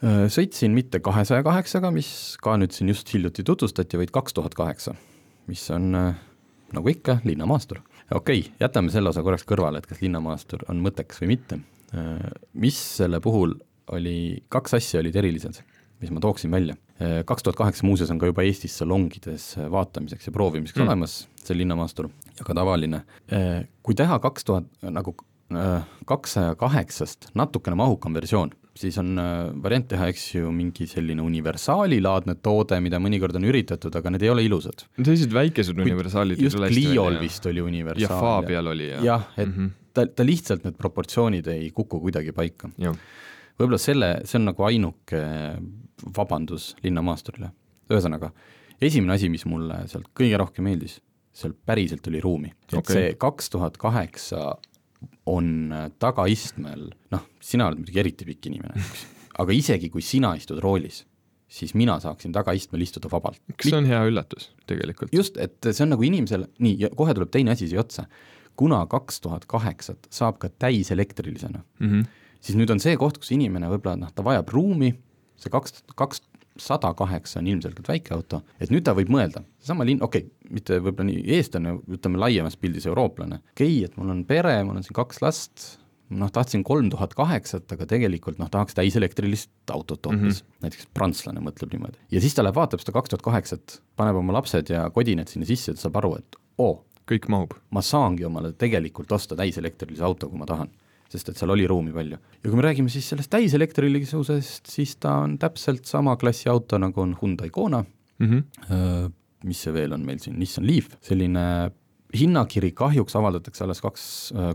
Äh, 0.00 0.24
sõitsin 0.32 0.72
mitte 0.76 1.02
kahesaja 1.04 1.44
kaheksaga, 1.44 1.90
mis 1.92 2.10
ka 2.42 2.56
nüüd 2.60 2.72
siin 2.76 2.88
just 2.92 3.10
hiljuti 3.12 3.44
tutvustati, 3.46 3.98
vaid 4.00 4.12
kaks 4.14 4.36
tuhat 4.36 4.56
kaheksa, 4.56 4.94
mis 5.50 5.64
on 5.74 5.90
äh, 5.98 6.22
nagu 6.76 6.92
ikka, 6.92 7.18
linnamaastur. 7.24 7.82
okei 8.14 8.44
okay,, 8.44 8.54
jätame 8.62 8.94
selle 8.94 9.12
osa 9.12 9.24
korraks 9.26 9.44
kõrvale, 9.48 9.82
et 9.82 9.90
kas 9.90 10.00
linnamaastur 10.00 10.64
on 10.72 10.80
mõttekas 10.84 11.20
või 11.20 11.34
mitte. 11.34 11.60
Äh, 11.92 12.30
mis 12.54 12.78
selle 13.00 13.20
puhul 13.20 13.58
oli, 13.92 14.42
kaks 14.48 14.74
asja 14.80 15.00
olid 15.00 15.16
erilised 15.16 15.62
mis 16.00 16.12
ma 16.12 16.20
tooksin 16.20 16.50
välja. 16.50 16.76
kaks 17.24 17.44
tuhat 17.44 17.56
kaheksa 17.56 17.86
muuseas 17.86 18.10
on 18.12 18.18
ka 18.20 18.28
juba 18.28 18.44
Eestis 18.44 18.76
salongides 18.80 19.54
vaatamiseks 19.72 20.28
ja 20.28 20.32
proovimiseks 20.32 20.78
mm. 20.78 20.88
olemas, 20.88 21.16
see 21.44 21.56
linnamaastur, 21.56 22.10
ja 22.38 22.46
ka 22.46 22.56
tavaline. 22.56 23.02
Kui 23.84 23.96
teha 23.96 24.18
kaks 24.22 24.48
tuhat, 24.48 24.70
nagu 24.80 25.14
kaksaja 26.06 26.54
kaheksast 26.58 27.32
natukene 27.36 27.76
mahukam 27.80 28.14
versioon, 28.14 28.52
siis 28.78 28.96
on 29.02 29.16
variant 29.62 29.88
teha, 29.90 30.10
eks 30.12 30.26
ju, 30.36 30.52
mingi 30.54 30.86
selline 30.88 31.24
universaalilaadne 31.24 32.36
toode, 32.44 32.78
mida 32.84 33.00
mõnikord 33.02 33.36
on 33.40 33.48
üritatud, 33.50 33.96
aga 33.98 34.14
need 34.14 34.24
ei 34.24 34.32
ole 34.32 34.44
ilusad. 34.46 34.86
sellised 35.00 35.34
väikesed 35.34 35.80
universaalid 35.84 36.40
just 36.40 36.60
Cliol 36.70 37.18
vist 37.20 37.48
oli 37.50 37.64
universaal. 37.64 38.06
ja 38.06 38.20
Fabial 38.20 38.72
oli, 38.72 38.92
jah. 38.92 39.04
jah, 39.04 39.26
et 39.36 39.48
mm 39.48 39.56
-hmm. 39.56 39.72
ta, 39.92 40.06
ta 40.06 40.24
lihtsalt, 40.24 40.64
need 40.64 40.78
proportsioonid 40.78 41.50
ei 41.50 41.70
kuku 41.70 42.00
kuidagi 42.00 42.32
paika. 42.32 42.70
Võib-olla 43.60 43.80
selle, 43.80 44.10
see 44.28 44.40
on 44.40 44.48
nagu 44.50 44.66
ainuke 44.66 45.20
vabandus 46.16 46.72
linnamaasturile. 46.84 47.52
ühesõnaga, 47.90 48.30
esimene 48.80 49.16
asi, 49.16 49.28
mis 49.32 49.44
mulle 49.50 49.82
sealt 49.90 50.08
kõige 50.16 50.38
rohkem 50.40 50.68
meeldis, 50.68 51.00
seal 51.34 51.54
päriselt 51.66 52.06
oli 52.10 52.20
ruumi, 52.22 52.52
et 52.68 52.78
okay. 52.80 52.96
see 52.96 53.14
kaks 53.20 53.50
tuhat 53.52 53.78
kaheksa 53.80 54.54
on 55.30 55.72
tagaistmel, 56.02 56.90
noh, 57.12 57.28
sina 57.42 57.68
oled 57.68 57.82
muidugi 57.82 58.02
eriti 58.02 58.26
pikk 58.28 58.50
inimene, 58.50 58.82
aga 59.42 59.54
isegi 59.54 59.90
kui 59.92 60.04
sina 60.04 60.32
istud 60.38 60.60
roolis, 60.62 61.04
siis 61.50 61.74
mina 61.78 61.96
saaksin 62.02 62.34
tagaistmel 62.34 62.84
istuda 62.84 63.10
vabalt. 63.12 63.40
see 63.58 63.76
on 63.76 63.88
hea 63.88 64.00
üllatus 64.08 64.50
tegelikult? 64.70 65.12
just, 65.14 65.38
et 65.40 65.58
see 65.70 65.84
on 65.86 65.94
nagu 65.96 66.06
inimesele, 66.06 66.50
nii, 66.62 66.76
ja 66.86 66.92
kohe 66.96 67.16
tuleb 67.16 67.32
teine 67.34 67.54
asi 67.54 67.70
siia 67.70 67.82
otsa, 67.82 68.06
kuna 68.60 68.82
kaks 68.90 69.22
tuhat 69.24 69.46
kaheksat 69.50 70.10
saab 70.12 70.38
ka 70.42 70.50
täiselektrilisena 70.62 71.62
mm, 71.62 71.90
-hmm. 71.90 72.08
Siis 72.44 72.58
nüüd 72.58 72.72
on 72.72 72.82
see 72.82 72.96
koht, 73.00 73.20
kus 73.20 73.32
inimene 73.36 73.70
võib-olla 73.70 73.98
noh, 74.04 74.12
ta 74.14 74.24
vajab 74.26 74.52
ruumi, 74.54 74.92
see 75.40 75.52
kaks, 75.52 75.82
kakssada 75.98 76.92
kaheksa 76.98 77.40
on 77.40 77.50
ilmselgelt 77.52 77.90
väike 77.90 78.14
auto, 78.16 78.42
et 78.60 78.72
nüüd 78.72 78.86
ta 78.86 78.94
võib 78.96 79.12
mõelda, 79.12 79.44
seesama 79.62 79.86
linn, 79.88 80.02
okei 80.04 80.26
okay,, 80.26 80.54
mitte 80.56 80.80
võib-olla 80.80 81.10
nii 81.10 81.36
eestlane, 81.36 81.76
ütleme 81.98 82.20
laiemas 82.20 82.58
pildis 82.60 82.88
eurooplane, 82.90 83.42
okei 83.54 83.76
okay,, 83.76 83.84
et 83.90 84.00
mul 84.00 84.16
on 84.16 84.24
pere, 84.28 84.56
mul 84.66 84.80
on 84.80 84.86
siin 84.86 84.96
kaks 84.96 85.22
last, 85.24 85.68
noh, 86.10 86.30
tahtsin 86.34 86.64
kolm 86.66 86.90
tuhat 86.90 87.14
kaheksat, 87.18 87.70
aga 87.76 87.86
tegelikult 87.88 88.40
noh, 88.40 88.50
tahaks 88.50 88.74
täiselektrilist 88.78 89.52
autot 89.70 90.10
hoopis 90.10 90.42
mm, 90.42 90.46
-hmm. 90.46 90.60
näiteks 90.66 90.88
prantslane 90.96 91.42
mõtleb 91.44 91.76
niimoodi. 91.76 92.00
ja 92.10 92.20
siis 92.20 92.34
ta 92.34 92.44
läheb, 92.44 92.58
vaatab 92.58 92.82
seda 92.82 92.96
kaks 92.98 93.14
tuhat 93.14 93.26
kaheksat, 93.28 93.80
paneb 93.96 94.18
oma 94.18 94.34
lapsed 94.40 94.72
ja 94.74 94.88
kodined 94.90 95.30
sinna 95.30 95.46
sisse, 95.46 95.74
ta 95.74 95.86
saab 95.86 96.00
aru, 96.02 96.16
et 96.18 96.40
oo 96.58 96.72
oh,, 96.72 96.78
kõik 97.10 97.26
mahub. 97.30 97.54
ma 97.70 97.82
saangi 97.82 98.24
omale 98.26 98.52
tegelikult 98.58 99.12
osta 99.12 99.36
täiselektrilise 99.38 100.04
auto, 100.06 100.28
kui 100.30 100.38
ma 100.38 100.46
tahan 100.46 100.70
sest 101.10 101.32
et 101.32 101.40
seal 101.40 101.50
oli 101.50 101.66
ruumi 101.68 101.92
palju. 101.94 102.18
ja 102.18 102.46
kui 102.46 102.56
me 102.58 102.66
räägime 102.66 102.92
siis 102.92 103.08
sellest 103.10 103.30
täiselektrilisusest, 103.34 104.70
siis 104.70 104.96
ta 105.02 105.16
on 105.24 105.36
täpselt 105.42 105.88
sama 105.90 106.16
klassi 106.20 106.50
auto, 106.52 106.78
nagu 106.78 107.02
on 107.02 107.16
Hyundai 107.20 107.50
Kona 107.50 107.82
mm, 107.82 108.26
-hmm. 108.26 109.12
mis 109.44 109.62
see 109.62 109.74
veel 109.74 109.92
on 109.92 110.04
meil 110.06 110.18
siin, 110.18 110.38
Nissan 110.38 110.66
Leaf, 110.66 110.94
selline 111.02 111.70
hinnakiri 112.16 112.72
kahjuks 112.72 113.16
avaldatakse 113.16 113.64
alles 113.64 113.80
kaks, 113.80 114.04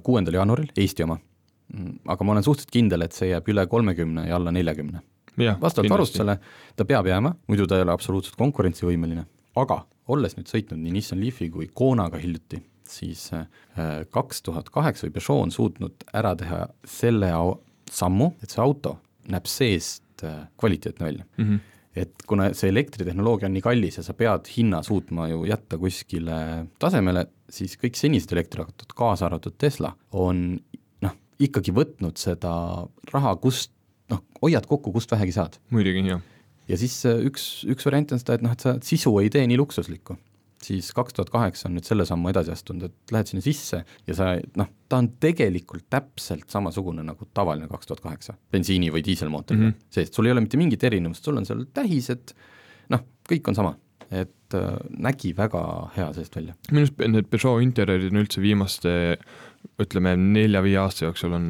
kuuendal 0.04 0.34
jaanuaril, 0.34 0.72
Eesti 0.78 1.04
oma. 1.04 1.18
Mm, 1.74 2.00
aga 2.08 2.24
ma 2.24 2.36
olen 2.36 2.44
suhteliselt 2.44 2.72
kindel, 2.72 3.02
et 3.02 3.16
see 3.16 3.32
jääb 3.32 3.48
üle 3.50 3.66
kolmekümne 3.68 4.28
ja 4.28 4.36
alla 4.36 4.52
neljakümne. 4.52 5.02
vastavalt 5.62 5.90
varustusele 5.90 6.38
ta 6.76 6.86
peab 6.86 7.08
jääma, 7.08 7.34
muidu 7.48 7.68
ta 7.68 7.80
ei 7.80 7.82
ole 7.84 7.92
absoluutselt 7.92 8.36
konkurentsivõimeline, 8.40 9.26
aga 9.56 9.82
olles 10.08 10.38
nüüd 10.38 10.48
sõitnud 10.48 10.80
nii 10.80 10.94
Nissan 11.00 11.20
Leafi 11.20 11.50
kui 11.50 11.70
Konaga 11.74 12.18
hiljuti, 12.22 12.62
siis 12.90 13.28
äh, 13.34 13.46
kaks 14.12 14.44
tuhat 14.46 14.70
kaheksa 14.74 15.08
või 15.08 15.16
Peugeot 15.18 15.46
on 15.46 15.54
suutnud 15.54 16.06
ära 16.14 16.36
teha 16.40 16.66
selle 16.88 17.32
sammu, 17.92 18.34
et 18.44 18.54
see 18.54 18.64
auto 18.64 18.98
näeb 19.32 19.48
seest 19.50 20.26
äh, 20.26 20.46
kvaliteetne 20.60 21.06
välja 21.06 21.26
mm. 21.38 21.48
-hmm 21.48 21.64
et 21.96 22.26
kuna 22.28 22.50
see 22.52 22.68
elektritehnoloogia 22.74 23.48
on 23.48 23.56
nii 23.56 23.64
kallis 23.64 24.00
ja 24.00 24.04
sa 24.04 24.14
pead 24.18 24.50
hinna 24.52 24.82
suutma 24.84 25.30
ju 25.32 25.46
jätta 25.48 25.78
kuskile 25.80 26.68
tasemele, 26.82 27.26
siis 27.50 27.78
kõik 27.80 27.96
senised 27.96 28.34
elektriautod, 28.36 28.92
kaasa 28.98 29.30
arvatud 29.30 29.56
Tesla, 29.58 29.94
on 30.12 30.60
noh, 31.06 31.16
ikkagi 31.40 31.72
võtnud 31.76 32.20
seda 32.20 32.52
raha, 33.14 33.36
kust 33.40 33.72
noh, 34.12 34.26
hoiad 34.44 34.68
kokku, 34.68 34.92
kust 34.92 35.16
vähegi 35.16 35.38
saad. 35.38 35.56
muidugi, 35.70 36.04
jah. 36.10 36.20
ja 36.68 36.80
siis 36.84 37.00
äh, 37.08 37.24
üks, 37.30 37.64
üks 37.64 37.88
variant 37.88 38.12
on 38.12 38.20
seda, 38.20 38.36
et 38.36 38.44
noh, 38.44 38.52
et 38.52 38.68
sa 38.68 38.76
sisu 38.84 39.16
ei 39.24 39.32
tee 39.32 39.48
nii 39.48 39.62
luksuslikku 39.64 40.20
siis 40.64 40.92
kaks 40.96 41.16
tuhat 41.18 41.30
kaheksa 41.34 41.68
on 41.70 41.76
nüüd 41.78 41.88
selle 41.88 42.06
sammu 42.08 42.32
edasi 42.32 42.54
astunud, 42.54 42.90
et 42.90 43.14
lähed 43.16 43.30
sinna 43.30 43.44
sisse 43.46 43.82
ja 44.08 44.18
sa 44.18 44.34
noh, 44.60 44.70
ta 44.90 45.00
on 45.02 45.12
tegelikult 45.22 45.88
täpselt 45.92 46.50
samasugune 46.52 47.04
nagu 47.06 47.28
tavaline 47.34 47.70
kaks 47.72 47.92
tuhat 47.92 48.04
kaheksa, 48.06 48.38
bensiini- 48.54 48.92
või 48.94 49.04
diiselmootoriga 49.06 49.66
mm, 49.66 49.74
-hmm. 49.74 49.96
sest 49.98 50.14
sul 50.16 50.30
ei 50.30 50.36
ole 50.36 50.46
mitte 50.46 50.60
mingit 50.62 50.84
erinevust, 50.84 51.24
sul 51.26 51.38
on 51.42 51.46
seal 51.46 51.66
tähised, 51.74 52.36
noh, 52.94 53.04
kõik 53.30 53.52
on 53.52 53.58
sama 53.58 53.76
et 54.12 54.54
äh, 54.54 54.78
nägi 55.02 55.34
väga 55.38 55.62
hea 55.96 56.08
seest 56.14 56.36
välja. 56.38 56.56
minu 56.72 56.86
arust 56.86 57.00
need 57.10 57.30
Peugeot 57.32 57.64
interjöörid 57.64 58.14
on 58.14 58.22
üldse 58.22 58.42
viimaste 58.44 58.94
ütleme, 59.82 60.14
nelja-viie 60.20 60.78
aasta 60.80 61.08
jooksul 61.08 61.34
on 61.36 61.48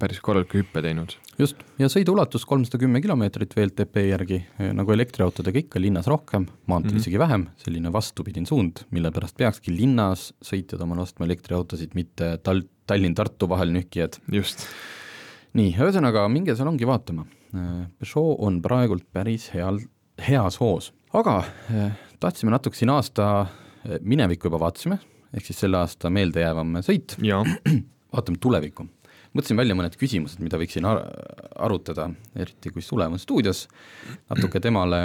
päris 0.00 0.22
korraliku 0.24 0.62
hüppe 0.62 0.82
teinud. 0.84 1.14
Just, 1.38 1.62
ja 1.80 1.88
sõiduulatus 1.92 2.44
kolmsada 2.48 2.80
kümme 2.82 3.02
kilomeetrit 3.04 3.54
VLTP 3.56 4.04
järgi, 4.08 4.40
nagu 4.76 4.94
elektriautodega 4.94 5.62
ikka, 5.64 5.82
linnas 5.82 6.08
rohkem, 6.10 6.48
maanteel 6.66 6.92
mm 6.92 6.96
-hmm. 6.96 7.06
isegi 7.06 7.18
vähem, 7.18 7.46
selline 7.64 7.92
vastupidine 7.92 8.46
suund, 8.46 8.84
mille 8.90 9.10
pärast 9.14 9.36
peakski 9.36 9.74
linnas 9.76 10.32
sõitjad 10.44 10.82
omale 10.82 11.06
ostma 11.06 11.26
elektriautosid, 11.26 11.94
mitte 11.94 12.38
Tal-, 12.42 12.66
Tallinn-Tartu 12.86 13.48
vahel 13.48 13.72
nühkijad. 13.72 14.20
just. 14.32 14.66
nii, 15.52 15.74
ühesõnaga 15.74 16.28
minge 16.28 16.54
salongi 16.56 16.86
vaatama. 16.86 17.26
Peugeot 17.98 18.36
on 18.38 18.62
praegult 18.62 19.04
päris 19.12 19.50
heal, 19.54 19.78
heas 20.20 20.60
hoos 20.60 20.92
aga 21.16 21.38
eh, 21.72 21.92
tahtsime 22.20 22.52
natuke 22.52 22.76
siin 22.76 22.92
aasta 22.92 23.46
minevikku 24.04 24.48
juba 24.48 24.60
vaatasime, 24.66 24.98
ehk 25.34 25.46
siis 25.48 25.62
selle 25.64 25.80
aasta 25.80 26.10
meeldejäävam 26.12 26.80
sõit. 26.84 27.16
vaatame 28.14 28.40
tulevikku. 28.40 28.88
Mõtlesin 29.36 29.58
välja 29.58 29.76
mõned 29.78 29.96
küsimused, 29.98 30.40
mida 30.44 30.60
võiksin 30.60 30.86
ar 30.88 31.02
arutada, 31.58 32.08
eriti 32.38 32.72
kui 32.74 32.84
Sulev 32.84 33.14
on 33.14 33.22
stuudios, 33.22 33.66
natuke 34.30 34.60
temale 34.64 35.04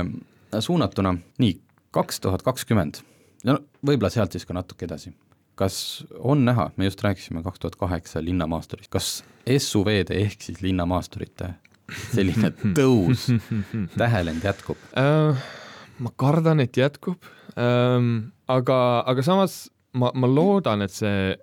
suunatuna. 0.59 1.15
nii, 1.41 1.57
kaks 1.93 2.21
tuhat 2.23 2.45
kakskümmend, 2.45 3.01
no 3.47 3.59
võib-olla 3.85 4.11
sealt 4.13 4.35
siis 4.35 4.45
ka 4.45 4.55
natuke 4.57 4.87
edasi. 4.87 5.13
kas 5.55 6.03
on 6.17 6.45
näha, 6.45 6.71
me 6.77 6.85
just 6.85 7.03
rääkisime 7.03 7.43
kaks 7.43 7.59
tuhat 7.59 7.75
kaheksa 7.75 8.23
linnamaasturist, 8.23 8.89
kas 8.89 9.23
SUV-de 9.45 10.17
ehk 10.17 10.41
siis 10.41 10.61
linnamaasturite 10.61 11.53
selline 12.13 12.53
tõus, 12.77 13.27
tähelend 13.97 14.43
jätkub 14.43 14.79
uh...? 14.97 15.37
ma 16.01 16.09
kardan, 16.17 16.63
et 16.63 16.77
jätkub 16.77 17.21
ähm,, 17.59 18.33
aga, 18.49 18.77
aga 19.05 19.25
samas 19.25 19.67
ma, 19.99 20.11
ma 20.15 20.29
loodan, 20.29 20.83
et 20.85 20.93
see, 20.93 21.33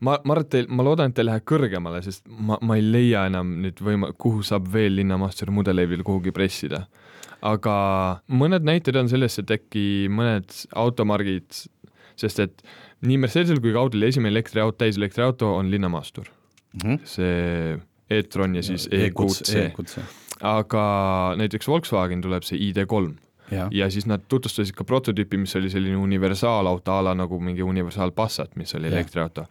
ma, 0.00 0.16
ma 0.24 0.34
arvan, 0.34 0.46
et 0.46 0.52
teil, 0.54 0.68
ma 0.68 0.86
loodan, 0.86 1.10
et 1.10 1.18
te 1.18 1.24
ei 1.24 1.28
lähe 1.28 1.42
kõrgemale, 1.46 2.02
sest 2.04 2.24
ma, 2.26 2.58
ma 2.66 2.78
ei 2.78 2.84
leia 2.84 3.26
enam 3.30 3.56
nüüd 3.64 3.82
võima-, 3.84 4.12
kuhu 4.20 4.44
saab 4.46 4.68
veel 4.72 4.98
Linnamaasturi 4.98 5.54
mudeleivil 5.54 6.04
kuhugi 6.06 6.34
pressida. 6.36 6.86
aga 7.40 7.74
mõned 8.28 8.66
näited 8.68 8.96
on 9.00 9.08
sellest, 9.08 9.40
et 9.40 9.52
äkki 9.56 9.84
mõned 10.12 10.50
automargid, 10.76 11.62
sest 12.20 12.42
et 12.44 12.64
nii 13.06 13.16
Mercedesel 13.22 13.62
kui 13.64 13.72
ka 13.72 13.80
Audil 13.80 14.04
esimene 14.10 14.34
elektriauto, 14.34 14.76
täiselektriauto 14.82 15.54
on 15.56 15.70
Linnamaastur 15.72 16.28
mm. 16.28 16.80
-hmm. 16.82 16.98
see 17.04 17.78
e-tron 18.10 18.54
ja 18.54 18.62
siis 18.62 18.88
e-kuutse. 18.92 19.70
aga 20.40 20.84
näiteks 21.36 21.68
Volkswagen 21.68 22.20
tuleb 22.20 22.42
see 22.42 22.58
ID3 22.58 23.14
Jah. 23.50 23.68
ja 23.74 23.90
siis 23.90 24.06
nad 24.06 24.24
tutvustasid 24.28 24.76
ka 24.76 24.86
prototüüpi, 24.86 25.40
mis 25.42 25.56
oli 25.58 25.70
selline 25.72 25.98
universaalauto 25.98 26.92
a 26.94 27.04
la 27.08 27.14
nagu 27.18 27.40
mingi 27.42 27.62
universaal 27.66 28.14
Passat, 28.16 28.56
mis 28.56 28.74
oli 28.78 28.90
Jah. 28.90 28.98
elektriauto. 28.98 29.46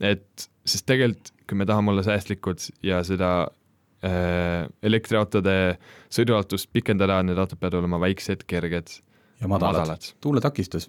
et 0.00 0.48
sest 0.68 0.86
tegelikult, 0.86 1.32
kui 1.48 1.56
me 1.56 1.66
tahame 1.66 1.90
olla 1.94 2.04
säästlikud 2.04 2.68
ja 2.84 3.00
seda 3.06 3.48
äh, 4.04 4.68
elektriautode 4.82 5.78
sõiduulatust 6.12 6.68
pikendada, 6.72 7.22
need 7.24 7.40
autod 7.40 7.60
peavad 7.60 7.80
olema 7.80 8.00
väiksed, 8.02 8.44
kerged, 8.46 8.98
ja 9.40 9.48
madalad, 9.48 9.80
madalad. 9.80 10.08
tuuletakistus 10.20 10.88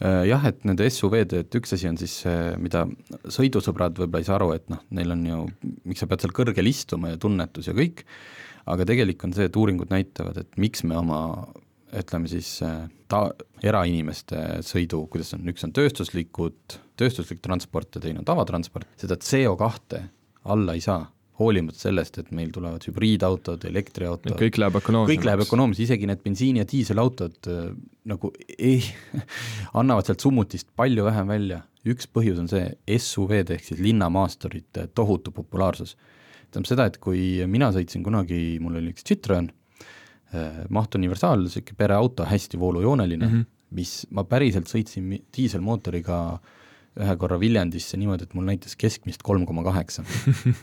Äh, 0.00 0.22
jah, 0.28 0.44
et 0.48 0.62
nende 0.68 0.86
SUV-de, 0.90 1.42
et 1.44 1.56
üks 1.58 1.74
asi 1.76 1.88
on 1.90 1.98
siis 2.00 2.20
see, 2.22 2.36
mida 2.60 2.86
sõidusõbrad 3.28 3.98
võib-olla 3.98 4.22
ei 4.22 4.28
saa 4.28 4.38
aru, 4.38 4.52
et 4.56 4.68
noh, 4.72 4.80
neil 4.96 5.12
on 5.12 5.24
ju, 5.26 5.40
miks 5.88 6.00
sa 6.00 6.08
pead 6.10 6.24
seal 6.24 6.36
kõrgel 6.36 6.70
istuma 6.70 7.12
ja 7.12 7.20
tunnetus 7.20 7.68
ja 7.68 7.74
kõik, 7.76 8.04
aga 8.70 8.86
tegelik 8.88 9.24
on 9.26 9.34
see, 9.36 9.48
et 9.48 9.58
uuringud 9.60 9.92
näitavad, 9.92 10.40
et 10.40 10.60
miks 10.60 10.84
me 10.88 10.96
oma 11.00 11.20
ütleme 11.96 12.30
siis 12.30 12.56
äh, 12.66 12.84
ta-, 13.10 13.30
erainimeste 13.66 14.60
sõidu, 14.66 15.04
kuidas 15.10 15.34
on, 15.36 15.46
üks 15.50 15.64
on 15.66 15.72
tööstuslikud, 15.76 16.78
tööstuslik 17.00 17.40
transport 17.44 17.96
ja 17.96 18.04
teine 18.04 18.22
on 18.22 18.28
tavatransport, 18.28 18.88
seda 19.00 19.18
CO2 19.20 20.04
alla 20.50 20.76
ei 20.76 20.84
saa, 20.84 21.02
hoolimata 21.40 21.78
sellest, 21.80 22.18
et 22.20 22.30
meil 22.36 22.50
tulevad 22.52 22.84
hübriidautod, 22.84 23.64
elektriautod, 23.68 24.36
kõik 24.38 24.58
läheb 24.60 24.76
ökonoomsemaks. 24.80 25.16
kõik 25.16 25.26
läheb 25.28 25.44
ökonoomseks, 25.46 25.84
isegi 25.86 26.08
need 26.10 26.22
bensiini- 26.24 26.62
ja 26.62 26.68
diiselautod 26.68 27.48
äh, 27.48 27.70
nagu 28.12 28.32
ei, 28.58 28.82
annavad 29.80 30.08
sealt 30.08 30.24
summutist 30.24 30.68
palju 30.76 31.06
vähem 31.08 31.28
välja. 31.32 31.62
üks 31.88 32.04
põhjus 32.12 32.36
on 32.42 32.48
see 32.48 32.66
SUV-de 32.98 33.56
ehk 33.56 33.64
siis 33.64 33.80
linnamaasturite 33.80 34.90
tohutu 34.94 35.32
populaarsus. 35.32 35.96
tähendab 36.50 36.68
seda, 36.68 36.86
et 36.90 36.98
kui 37.00 37.46
mina 37.46 37.70
sõitsin 37.72 38.04
kunagi, 38.04 38.58
mul 38.60 38.76
oli 38.76 38.92
üks 38.92 39.06
Citroen, 39.06 39.48
maht 40.68 40.94
universaal, 40.94 41.42
niisugune 41.42 41.76
pereauto, 41.76 42.24
hästi 42.24 42.58
voolujooneline 42.58 43.26
mm, 43.26 43.32
-hmm. 43.32 43.44
mis 43.76 44.06
ma 44.10 44.24
päriselt 44.24 44.70
sõitsin 44.70 45.12
diiselmootoriga 45.36 46.18
ühe 47.00 47.16
korra 47.16 47.38
Viljandisse 47.40 47.96
niimoodi, 47.96 48.26
et 48.26 48.34
mul 48.34 48.44
näitas 48.44 48.76
keskmist 48.76 49.22
kolm 49.22 49.46
koma 49.46 49.64
kaheksa 49.66 50.04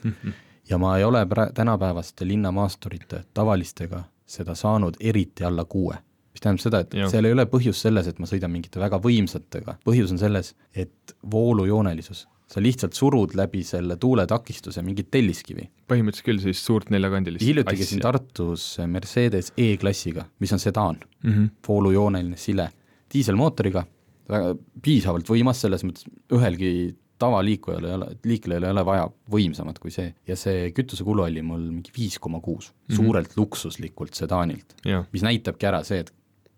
ja 0.69 0.77
ma 0.77 0.97
ei 0.97 1.03
ole 1.03 1.23
pra-, 1.25 1.51
tänapäevaste 1.53 2.27
linnamaasturite 2.27 3.23
tavalistega 3.33 4.03
seda 4.25 4.55
saanud 4.55 4.99
eriti 4.99 5.43
alla 5.43 5.65
kuue. 5.65 5.95
mis 6.33 6.41
tähendab 6.41 6.61
seda, 6.61 6.79
et 6.79 6.93
Jah. 6.93 7.09
seal 7.09 7.25
ei 7.25 7.33
ole 7.33 7.45
põhjus 7.49 7.79
selles, 7.81 8.07
et 8.07 8.19
ma 8.19 8.27
sõidan 8.29 8.51
mingite 8.53 8.79
väga 8.79 8.99
võimsatega, 9.01 9.79
põhjus 9.85 10.11
on 10.13 10.19
selles, 10.21 10.51
et 10.75 11.15
voolujoonelisus, 11.31 12.27
sa 12.47 12.63
lihtsalt 12.63 12.95
surud 12.95 13.35
läbi 13.35 13.63
selle 13.67 13.97
tuuletakistuse 13.99 14.81
mingit 14.85 15.09
telliskivi. 15.11 15.67
põhimõtteliselt 15.91 16.27
küll 16.29 16.43
siis 16.43 16.63
suurt 16.63 16.91
neljakandilist 16.93 17.43
hiljuti 17.43 17.75
käisin 17.81 18.03
Tartus 18.03 18.69
Mercedes 18.87 19.51
E-klassiga, 19.57 20.27
mis 20.39 20.53
on 20.55 20.63
sedaan. 20.63 20.99
Mm. 21.23 21.33
-hmm. 21.33 21.49
voolujooneline 21.67 22.37
sile, 22.37 22.69
diiselmootoriga, 23.13 23.83
väga 24.29 24.55
piisavalt 24.83 25.29
võimas, 25.29 25.61
selles 25.63 25.83
mõttes 25.83 26.07
ühelgi 26.31 26.95
tavaliikujal 27.19 27.85
ei 27.85 27.93
ole, 27.97 28.07
liiklejal 28.29 28.67
ei 28.67 28.73
ole 28.75 28.83
vaja 28.85 29.07
võimsamat 29.33 29.79
kui 29.81 29.91
see. 29.91 30.13
Ja 30.27 30.35
see 30.39 30.71
kütusekulu 30.75 31.25
oli 31.25 31.41
mul 31.41 31.63
mingi 31.71 31.91
viis 31.95 32.19
koma 32.21 32.39
kuus, 32.43 32.71
suurelt 32.93 33.33
luksuslikult 33.37 34.13
sedaanilt, 34.13 34.77
mis 35.11 35.25
näitabki 35.25 35.69
ära 35.69 35.83
see, 35.87 36.05
et 36.05 36.13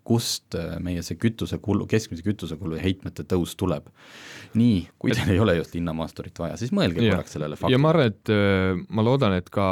kust 0.07 0.55
äh, 0.57 0.77
meie 0.83 1.03
see 1.05 1.17
kütusekulu, 1.19 1.85
keskmise 1.89 2.25
kütusekulu 2.25 2.77
ja 2.77 2.83
heitmete 2.83 3.25
tõus 3.29 3.55
tuleb. 3.59 3.89
nii, 4.57 4.77
kui 4.97 5.13
teil 5.13 5.29
ei 5.29 5.39
ole 5.39 5.53
just 5.59 5.75
linnamaasturit 5.77 6.39
vaja, 6.41 6.55
siis 6.57 6.71
mõelge 6.73 7.03
Jah. 7.03 7.13
korraks 7.13 7.35
sellele 7.37 7.53
ja 7.53 7.61
faktile. 7.61 7.81
ma 7.83 7.91
arvan, 7.91 8.09
et 8.09 8.31
öö, 8.33 8.79
ma 8.97 9.05
loodan, 9.05 9.35
et 9.37 9.51
ka 9.53 9.65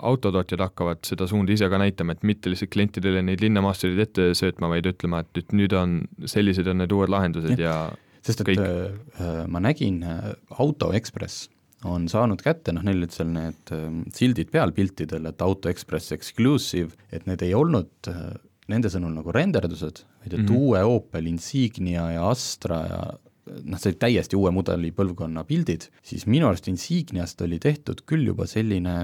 autotootjad 0.00 0.64
hakkavad 0.64 1.02
seda 1.04 1.28
suunda 1.28 1.52
ise 1.52 1.68
ka 1.68 1.80
näitama, 1.82 2.16
et 2.16 2.24
mitte 2.24 2.52
lihtsalt 2.52 2.72
klientidele 2.72 3.20
neid 3.26 3.44
linnamaastureid 3.44 4.00
ette 4.06 4.30
söötma, 4.38 4.70
vaid 4.72 4.88
ütlema, 4.88 5.20
et 5.20 5.36
nüüd, 5.36 5.52
nüüd 5.60 5.76
on, 5.76 5.98
sellised 6.30 6.70
on 6.72 6.80
need 6.80 6.94
uued 6.96 7.12
lahendused 7.12 7.60
ja, 7.60 7.74
ja 7.92 8.24
sest 8.24 8.40
et 8.40 8.54
kõik. 8.54 8.62
äh, 8.64 9.20
äh, 9.20 9.42
ma 9.50 9.60
nägin, 9.64 10.00
äh, 10.08 10.32
Auto 10.56 10.92
Ekspress 10.96 11.50
on 11.84 12.08
saanud 12.08 12.40
kätte, 12.44 12.72
noh, 12.74 12.84
neil 12.86 13.02
olid 13.02 13.14
seal 13.14 13.30
need 13.32 13.74
äh, 13.74 13.84
sildid 14.16 14.50
peal 14.54 14.72
piltidel, 14.76 15.28
et 15.30 15.44
Auto 15.44 15.70
Ekspress 15.72 16.14
Exclusive, 16.16 16.94
et 17.12 17.28
need 17.28 17.44
ei 17.44 17.54
olnud 17.56 18.10
äh, 18.10 18.34
nende 18.72 18.90
sõnul 18.92 19.12
nagu 19.12 19.32
renderdused, 19.34 20.02
vaid 20.22 20.32
et 20.32 20.40
mm. 20.40 20.46
-hmm. 20.46 20.56
uue 20.56 20.82
Opel 20.84 21.26
Insignia 21.26 22.10
ja 22.14 22.28
Astra 22.30 22.80
ja 22.88 23.00
noh, 23.44 23.78
see 23.78 23.92
olid 23.92 24.00
täiesti 24.00 24.38
uue 24.40 24.50
mudeli 24.54 24.90
põlvkonna 24.96 25.44
pildid, 25.44 25.88
siis 26.02 26.26
minu 26.26 26.48
arust 26.48 26.68
Insigniast 26.68 27.40
oli 27.44 27.58
tehtud 27.60 28.04
küll 28.08 28.26
juba 28.30 28.46
selline 28.48 28.94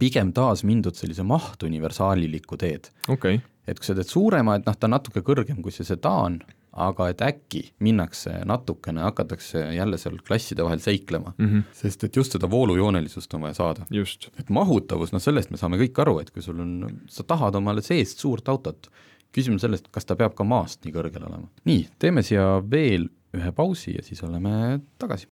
pigem 0.00 0.32
taas 0.32 0.62
mindud 0.64 0.96
sellise 0.96 1.26
mahtuniversaaliliku 1.26 2.56
teed 2.60 2.90
okay., 3.08 3.40
et 3.66 3.78
kui 3.78 3.86
sa 3.86 3.94
teed 3.94 4.08
suurema, 4.08 4.56
et 4.56 4.66
noh, 4.66 4.74
ta 4.76 4.88
on 4.88 4.96
natuke 4.96 5.22
kõrgem 5.26 5.60
kui 5.62 5.74
see 5.74 5.86
sedaan, 5.86 6.40
aga 6.72 7.08
et 7.10 7.22
äkki 7.24 7.62
minnakse 7.82 8.32
natukene, 8.46 9.02
hakatakse 9.02 9.62
jälle 9.74 9.98
seal 9.98 10.18
klasside 10.26 10.64
vahel 10.64 10.78
seiklema 10.78 11.32
mm. 11.38 11.46
-hmm. 11.46 11.62
sest 11.72 12.04
et 12.04 12.16
just 12.16 12.32
seda 12.32 12.50
voolujoonelisust 12.50 13.34
on 13.34 13.40
vaja 13.40 13.54
saada. 13.54 13.86
just, 13.90 14.28
et 14.38 14.50
mahutavus, 14.50 15.12
noh 15.12 15.22
sellest 15.22 15.50
me 15.50 15.56
saame 15.56 15.76
kõik 15.76 16.00
aru, 16.00 16.18
et 16.20 16.30
kui 16.30 16.42
sul 16.42 16.60
on, 16.60 17.00
sa 17.08 17.22
tahad 17.22 17.54
omale 17.54 17.82
seest 17.82 18.18
suurt 18.18 18.48
autot, 18.48 18.90
küsimus 19.32 19.62
sellest, 19.66 19.88
kas 19.90 20.04
ta 20.04 20.16
peab 20.16 20.34
ka 20.34 20.44
maast 20.44 20.84
nii 20.84 20.94
kõrgel 20.94 21.26
olema. 21.26 21.48
nii, 21.64 21.88
teeme 21.98 22.22
siia 22.22 22.62
veel 22.70 23.08
ühe 23.34 23.52
pausi 23.52 23.94
ja 23.96 24.02
siis 24.02 24.22
oleme 24.22 24.80
tagasi. 24.98 25.26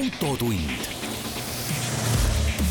autotund. 0.00 0.88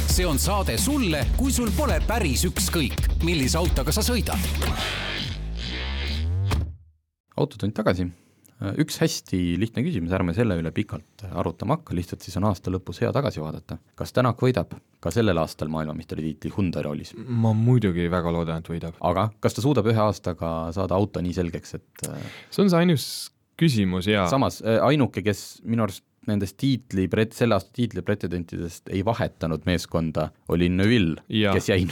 see 0.07 0.25
on 0.27 0.39
saade 0.39 0.77
sulle, 0.77 1.25
kui 1.37 1.51
sul 1.51 1.69
pole 1.77 2.01
päris 2.07 2.43
ükskõik, 2.47 3.08
millise 3.25 3.59
autoga 3.59 3.91
sa 3.91 4.03
sõidad 4.05 4.39
autotund 7.39 7.75
tagasi. 7.75 8.07
üks 8.79 8.97
hästi 8.99 9.37
lihtne 9.59 9.83
küsimus, 9.85 10.11
ärme 10.11 10.33
selle 10.35 10.57
üle 10.59 10.71
pikalt 10.75 11.23
arutama 11.29 11.77
hakka, 11.77 11.95
lihtsalt 11.95 12.25
siis 12.25 12.35
on 12.35 12.49
aasta 12.49 12.71
lõpus 12.73 12.99
hea 12.99 13.11
tagasi 13.15 13.39
vaadata. 13.39 13.77
kas 13.95 14.11
Tänak 14.15 14.41
võidab 14.43 14.75
ka 14.99 15.13
sellel 15.15 15.39
aastal 15.39 15.71
maailmameistritiitli 15.71 16.51
Hyundai 16.57 16.83
roolis? 16.83 17.13
ma 17.15 17.53
muidugi 17.55 18.09
väga 18.11 18.33
loodan, 18.35 18.59
et 18.59 18.71
võidab. 18.71 18.99
aga 18.99 19.29
kas 19.39 19.55
ta 19.55 19.63
suudab 19.63 19.87
ühe 19.87 20.03
aastaga 20.03 20.71
saada 20.75 20.99
auto 20.99 21.23
nii 21.23 21.35
selgeks, 21.39 21.75
et 21.79 22.07
äh, 22.09 22.19
see 22.49 22.65
on 22.65 22.71
see 22.73 22.83
ainus 22.83 23.05
küsimus 23.59 24.07
ja 24.11 24.27
samas 24.31 24.59
äh, 24.63 24.81
ainuke, 24.83 25.23
kes 25.23 25.61
minu 25.63 25.87
arust 25.87 26.03
nendest 26.27 26.57
tiitli, 26.59 27.07
selle 27.33 27.55
aasta 27.55 27.71
tiitli 27.73 28.03
pretendentidest 28.05 28.91
ei 28.91 29.05
vahetanud 29.05 29.63
meeskonda, 29.65 30.29
oli 30.51 30.67
Neville, 30.69 31.23
kes 31.29 31.71
jäi, 31.71 31.87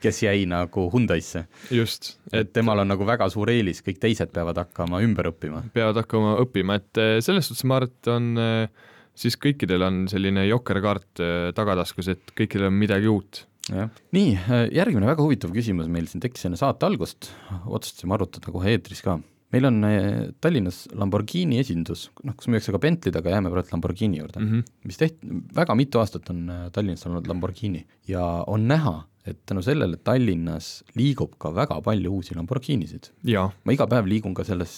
kes 0.00 0.22
jäi 0.24 0.44
nagu 0.48 0.86
Hyundai'sse. 0.92 1.44
just, 1.74 2.14
et 2.32 2.52
temal 2.56 2.82
on 2.82 2.90
nagu 2.90 3.06
väga 3.06 3.28
suur 3.32 3.50
eelis, 3.52 3.82
kõik 3.86 4.00
teised 4.02 4.32
peavad 4.34 4.58
hakkama 4.62 5.02
ümber 5.04 5.30
õppima. 5.32 5.62
peavad 5.74 6.00
hakkama 6.02 6.36
õppima, 6.44 6.80
et 6.80 7.00
eh, 7.00 7.18
selles 7.24 7.50
suhtes 7.50 7.66
ma 7.68 7.80
arvan, 7.80 7.92
et 7.92 8.12
on 8.12 8.30
eh, 8.40 8.90
siis 9.20 9.36
kõikidel 9.40 9.84
on 9.86 10.02
selline 10.10 10.46
jokkerkaart 10.48 11.24
eh, 11.24 11.48
tagataskus, 11.56 12.12
et 12.14 12.34
kõikidel 12.36 12.70
on 12.70 12.78
midagi 12.80 13.10
uut. 13.12 13.44
jah, 13.70 13.90
nii, 14.16 14.38
järgmine 14.76 15.10
väga 15.10 15.24
huvitav 15.24 15.52
küsimus 15.54 15.90
meil 15.92 16.08
siin 16.10 16.22
tekkis 16.22 16.48
enne 16.48 16.60
saate 16.60 16.88
algust, 16.88 17.32
otsustasime 17.66 18.16
arutada 18.16 18.54
kohe 18.54 18.72
eetris 18.72 19.04
ka. 19.04 19.20
meil 19.50 19.66
on 19.66 19.84
Tallinnas 20.40 20.84
Lamborghini 20.94 21.58
esindus, 21.60 22.08
noh, 22.24 22.34
kus 22.38 22.48
müüakse 22.48 22.72
ka 22.72 22.80
Bentley'd, 22.82 23.16
aga 23.18 23.36
jääme 23.36 23.50
praegu 23.52 23.74
Lamborghini 23.74 24.22
juurde 24.22 24.40
mm. 24.40 24.50
-hmm. 24.50 24.74
mis 24.88 24.98
tehti, 24.98 25.38
väga 25.54 25.74
mitu 25.74 26.00
aastat 26.00 26.30
on 26.30 26.46
Tallinnas 26.72 27.06
olnud 27.06 27.28
Lamborghini 27.28 27.84
ja 28.08 28.24
on 28.46 28.68
näha, 28.70 29.02
et 29.26 29.40
tänu 29.46 29.62
sellele 29.64 30.00
Tallinnas 30.04 30.80
liigub 30.96 31.36
ka 31.40 31.52
väga 31.54 31.80
palju 31.84 32.12
uusi 32.18 32.36
Lamborghinisid. 32.36 33.10
ma 33.64 33.74
iga 33.74 33.86
päev 33.90 34.08
liigun 34.08 34.34
ka 34.34 34.44
selles, 34.48 34.74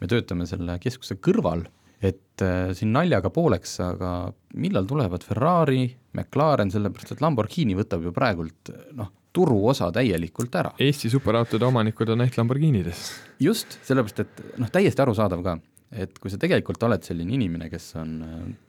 me 0.00 0.10
töötame 0.10 0.46
selle 0.48 0.76
keskuse 0.82 1.16
kõrval, 1.22 1.64
et 2.00 2.44
äh, 2.44 2.72
siin 2.76 2.92
naljaga 2.96 3.32
pooleks, 3.32 3.78
aga 3.84 4.12
millal 4.60 4.88
tulevad 4.88 5.24
Ferrari, 5.24 5.88
McLaren, 6.16 6.72
sellepärast 6.72 7.16
et 7.16 7.24
Lamborghini 7.24 7.76
võtab 7.78 8.04
ju 8.04 8.12
praegult 8.16 8.72
noh, 8.96 9.10
turuosa 9.32 9.90
täielikult 9.94 10.54
ära. 10.58 10.72
Eesti 10.80 11.10
superautode 11.12 11.66
omanikud 11.68 12.08
on 12.14 12.24
ehk 12.24 12.38
Lamborghinides. 12.40 13.10
just, 13.40 13.78
sellepärast 13.86 14.24
et 14.24 14.40
noh, 14.58 14.72
täiesti 14.72 15.04
arusaadav 15.04 15.44
ka, 15.44 15.58
et 15.90 16.18
kui 16.22 16.30
sa 16.30 16.38
tegelikult 16.38 16.82
oled 16.86 17.02
selline 17.06 17.34
inimene, 17.34 17.66
kes 17.70 17.92
on, 17.98 18.16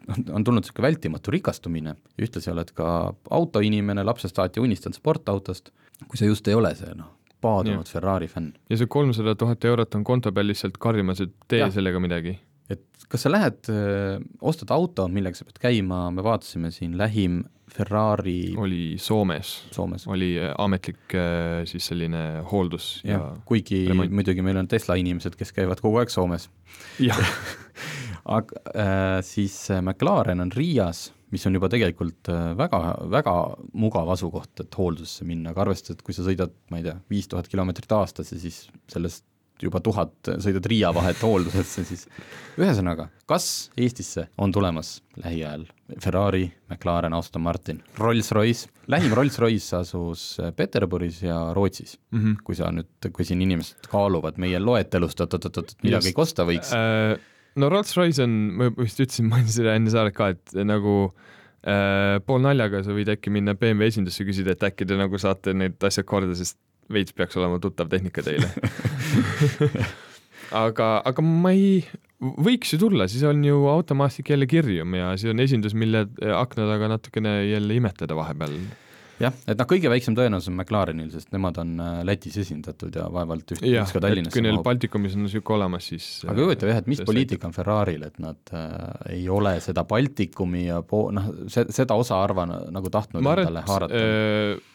on 0.09 0.45
tulnud 0.45 0.63
niisugune 0.63 0.87
vältimatu 0.87 1.33
rikastumine 1.35 1.93
ja 1.93 2.25
ühtlasi 2.25 2.51
oled 2.53 2.73
ka 2.77 2.87
autoinimene, 3.37 4.05
lapsest 4.07 4.39
saati 4.39 4.63
unistanud 4.63 4.97
sportautost, 4.97 5.69
kui 6.07 6.17
sa 6.17 6.29
just 6.29 6.47
ei 6.49 6.57
ole 6.57 6.73
see 6.77 6.95
noh, 6.97 7.13
paadunud 7.41 7.85
Jah. 7.85 7.97
Ferrari 7.97 8.29
fänn 8.31 8.53
ja 8.69 8.79
see 8.79 8.89
kolmsada 8.89 9.35
tuhat 9.37 9.65
eurot 9.69 9.99
on 9.99 10.05
konto 10.07 10.33
peal 10.33 10.49
lihtsalt 10.49 10.81
karjumas, 10.81 11.21
et 11.21 11.33
tee 11.47 11.61
Jah. 11.61 11.73
sellega 11.73 12.01
midagi. 12.01 12.39
et 12.73 13.05
kas 13.11 13.27
sa 13.27 13.31
lähed, 13.33 13.69
ostad 14.41 14.73
auto, 14.73 15.07
millega 15.11 15.37
sa 15.37 15.45
pead 15.45 15.61
käima, 15.61 16.07
me 16.15 16.25
vaatasime 16.25 16.73
siin 16.73 16.97
lähim 16.97 17.43
Ferrari 17.71 18.51
oli 18.59 18.97
Soomes, 18.99 19.53
Soomes, 19.71 20.07
oli 20.11 20.33
eh, 20.37 20.51
ametlik 20.59 21.15
eh, 21.15 21.61
siis 21.69 21.87
selline 21.91 22.41
hooldus 22.51 22.93
ja 23.05 23.15
jah, 23.15 23.29
kuigi 23.47 23.85
remont. 23.87 24.11
muidugi 24.11 24.43
meil 24.45 24.59
on 24.59 24.67
Tesla 24.71 24.97
inimesed, 24.99 25.37
kes 25.39 25.55
käivad 25.55 25.79
kogu 25.83 26.01
aeg 26.01 26.11
Soomes, 26.11 26.49
jah, 26.99 27.21
aga 28.37 28.61
äh, 28.75 29.17
siis 29.25 29.55
äh, 29.71 29.81
McLaren 29.81 30.43
on 30.43 30.51
Riias, 30.51 31.09
mis 31.31 31.45
on 31.47 31.55
juba 31.55 31.69
tegelikult 31.71 32.29
äh, 32.31 32.51
väga, 32.59 32.81
väga 33.11 33.35
mugav 33.73 34.11
asukoht, 34.13 34.53
et 34.63 34.77
hooldusesse 34.77 35.27
minna, 35.27 35.53
aga 35.53 35.65
arvestades, 35.65 35.99
et 35.99 36.05
kui 36.05 36.15
sa 36.15 36.25
sõidad, 36.27 36.53
ma 36.71 36.81
ei 36.81 36.87
tea, 36.89 36.97
viis 37.11 37.29
tuhat 37.31 37.49
kilomeetrit 37.51 37.97
aastas 37.97 38.33
ja 38.33 38.39
siis 38.41 38.65
sellest 38.91 39.25
juba 39.61 39.79
tuhat 39.83 40.31
sõidad 40.41 40.65
Riia 40.65 40.89
vahet 40.95 41.21
hooldusesse, 41.21 41.85
siis 41.85 42.07
ühesõnaga, 42.59 43.11
kas 43.29 43.69
Eestisse 43.77 44.27
on 44.41 44.53
tulemas 44.53 44.99
lähiajal 45.21 45.67
Ferrari, 45.99 46.45
McLaren, 46.69 47.13
Aston 47.13 47.43
Martin, 47.43 47.81
Rolls-Royce, 47.97 48.69
lähim 48.91 49.15
Rolls-Royce 49.17 49.81
asus 49.81 50.25
Peterburis 50.55 51.21
ja 51.23 51.37
Rootsis 51.53 51.97
mm, 52.11 52.19
-hmm. 52.19 52.37
kui 52.43 52.55
sa 52.55 52.71
nüüd, 52.71 53.11
kui 53.11 53.25
siin 53.27 53.41
inimesed 53.41 53.89
kaaluvad 53.91 54.39
meie 54.41 54.59
loetelust, 54.59 55.21
oot-oot-oot, 55.21 55.75
mida 55.83 56.01
kõik 56.03 56.23
osta 56.23 56.45
võiks 56.47 56.73
äh,. 56.75 57.17
no 57.55 57.69
Rolls-Royce 57.69 58.23
on, 58.23 58.37
ma 58.57 58.71
vist 58.77 58.99
ütlesin, 58.99 59.29
mainisin 59.29 59.61
seda 59.61 59.75
enne 59.75 59.93
saadet 59.93 60.15
ka, 60.15 60.31
et 60.35 60.55
nagu 60.65 60.95
äh, 61.65 62.19
pool 62.25 62.43
naljaga 62.45 62.83
sa 62.85 62.95
võid 62.95 63.11
äkki 63.15 63.33
minna 63.33 63.55
BMW 63.55 63.91
esindusse 63.91 64.27
küsida, 64.27 64.55
et 64.55 64.63
äkki 64.71 64.87
te 64.87 64.99
nagu 64.99 65.17
saate 65.21 65.53
need 65.53 65.81
asjad 65.83 66.07
korda, 66.07 66.35
sest 66.37 66.59
veits 66.91 67.13
peaks 67.15 67.37
olema 67.39 67.59
tuttav 67.63 67.89
tehnika 67.91 68.23
teile 68.25 68.49
aga, 70.65 71.01
aga 71.07 71.23
ma 71.25 71.53
ei, 71.55 71.83
võiks 72.21 72.75
ju 72.75 72.79
tulla, 72.81 73.07
siis 73.09 73.25
on 73.27 73.41
ju 73.45 73.65
automaastik 73.71 74.29
jälle 74.33 74.47
kirjum 74.49 74.95
ja 74.99 75.11
see 75.17 75.33
on 75.33 75.41
esindus, 75.43 75.73
mille 75.77 76.05
akna 76.37 76.69
taga 76.69 76.91
natukene 76.95 77.35
jälle 77.49 77.77
imetleda 77.81 78.17
vahepeal 78.17 78.57
jah, 79.21 79.35
et 79.49 79.59
noh, 79.59 79.67
kõige 79.69 79.89
väiksem 79.91 80.15
tõenäosus 80.17 80.51
on 80.51 80.57
McLarenil, 80.57 81.09
sest 81.13 81.31
nemad 81.33 81.57
on 81.61 81.73
äh, 81.81 81.99
Lätis 82.07 82.37
esindatud 82.41 82.95
ja 82.97 83.07
vaevalt 83.13 83.53
üht, 83.55 83.63
üks 83.65 83.93
ka 83.95 84.01
Tallinnasse 84.03 84.35
kui 84.35 84.45
neil 84.45 84.61
Baltikumis 84.65 85.15
on 85.17 85.25
niisugune 85.25 85.59
olemas, 85.59 85.89
siis 85.91 86.07
aga 86.29 86.45
huvitav 86.45 86.71
jah, 86.71 86.81
et 86.81 86.89
mis 86.91 87.01
poliitika 87.05 87.49
on 87.49 87.55
Ferrari'l, 87.55 88.07
et 88.07 88.19
nad 88.23 88.53
äh, 88.57 89.15
ei 89.17 89.25
ole 89.31 89.57
seda 89.63 89.85
Baltikumi 89.89 90.67
ja 90.67 90.81
po-, 90.85 91.09
noh, 91.15 91.31
see, 91.51 91.67
seda 91.73 91.97
osa 91.99 92.21
arva 92.21 92.47
nagu 92.49 92.93
tahtnud 92.93 93.31
et 93.45 93.63
haarata. 93.69 94.01
Äh, 94.01 94.70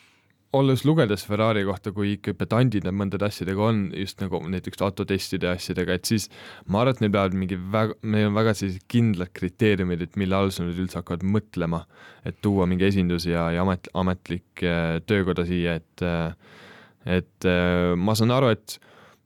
olles 0.54 0.84
lugedes 0.86 1.24
Ferrari 1.26 1.64
kohta, 1.66 1.90
kui 1.94 2.14
ikka 2.14 2.34
pedandid 2.38 2.86
nad 2.86 2.94
mõndade 2.96 3.26
asjadega 3.26 3.64
on, 3.66 3.82
just 3.96 4.20
nagu 4.22 4.40
näiteks 4.46 4.82
autotestide 4.86 5.50
asjadega, 5.50 5.96
et 5.98 6.08
siis 6.08 6.28
ma 6.70 6.82
arvan, 6.82 6.96
et 6.96 7.02
neil 7.02 7.12
peavad 7.16 7.36
mingi 7.38 7.58
väga, 7.74 7.98
neil 8.06 8.30
on 8.30 8.38
väga 8.38 8.54
sellised 8.56 8.86
kindlad 8.92 9.32
kriteeriumid, 9.36 10.06
et 10.06 10.16
mille 10.20 10.38
alusel 10.38 10.70
nad 10.70 10.80
üldse 10.80 11.00
hakkavad 11.00 11.26
mõtlema, 11.36 11.82
et 12.28 12.38
tuua 12.44 12.68
mingi 12.70 12.88
esindus 12.88 13.28
ja, 13.28 13.48
ja 13.54 13.66
amet, 13.66 13.90
ametlik 13.98 14.64
äh, 14.64 14.96
töökoda 15.06 15.46
siia, 15.48 15.78
et 15.80 16.06
äh, 16.06 16.32
et 17.06 17.46
äh, 17.46 17.94
ma 17.98 18.16
saan 18.18 18.34
aru, 18.34 18.50
et 18.56 18.78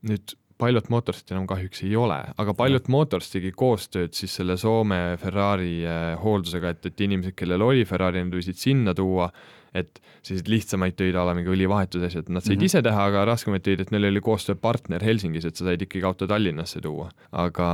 nüüd 0.08 0.36
Pilot 0.60 0.90
Motors 0.92 1.22
enam 1.32 1.46
kahjuks 1.48 1.86
ei 1.86 1.94
ole, 1.96 2.18
aga 2.36 2.52
Pilot 2.56 2.90
Motors 2.92 3.30
tegi 3.32 3.48
koostööd 3.56 4.12
siis 4.16 4.34
selle 4.36 4.58
Soome 4.60 5.16
Ferrari 5.20 5.86
hooldusega, 6.20 6.74
et, 6.74 6.90
et 6.90 7.00
inimesed, 7.06 7.32
kellel 7.38 7.64
oli 7.64 7.86
Ferrari, 7.88 8.20
nad 8.20 8.36
võisid 8.36 8.60
sinna 8.60 8.92
tuua 8.96 9.30
et 9.74 10.00
selliseid 10.22 10.50
lihtsamaid 10.50 10.96
töid, 10.98 11.16
a 11.16 11.24
la 11.26 11.34
mingi 11.36 11.52
õlivahetuse 11.52 12.10
asjad, 12.10 12.30
nad 12.30 12.44
said 12.44 12.56
mm 12.56 12.60
-hmm. 12.60 12.70
ise 12.70 12.82
teha, 12.82 13.04
aga 13.12 13.24
raskemaid 13.28 13.64
töid, 13.66 13.80
et 13.80 13.90
neil 13.94 14.08
oli 14.10 14.22
koostööpartner 14.24 15.04
Helsingis, 15.04 15.44
et 15.44 15.56
sa 15.56 15.64
said 15.68 15.82
ikkagi 15.82 16.06
auto 16.06 16.26
Tallinnasse 16.26 16.80
tuua, 16.80 17.10
aga 17.32 17.68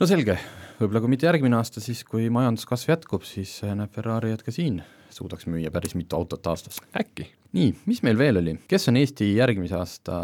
no 0.00 0.06
selge, 0.06 0.38
võib-olla 0.80 1.00
kui 1.00 1.14
mitte 1.16 1.26
järgmine 1.26 1.56
aasta, 1.56 1.80
siis 1.80 2.04
kui 2.04 2.30
majanduskasv 2.30 2.94
jätkub, 2.94 3.22
siis 3.28 3.60
näeb 3.62 3.92
Ferrari, 3.94 4.32
et 4.32 4.42
ka 4.42 4.52
siin 4.54 4.82
suudaks 5.10 5.46
müüa 5.50 5.70
päris 5.74 5.94
mitu 5.94 6.16
autot 6.16 6.46
aastas. 6.46 6.80
äkki. 6.96 7.28
nii, 7.52 7.74
mis 7.86 8.02
meil 8.02 8.18
veel 8.18 8.40
oli, 8.42 8.58
kes 8.68 8.88
on 8.88 8.96
Eesti 8.96 9.34
järgmise 9.36 9.76
aasta 9.76 10.16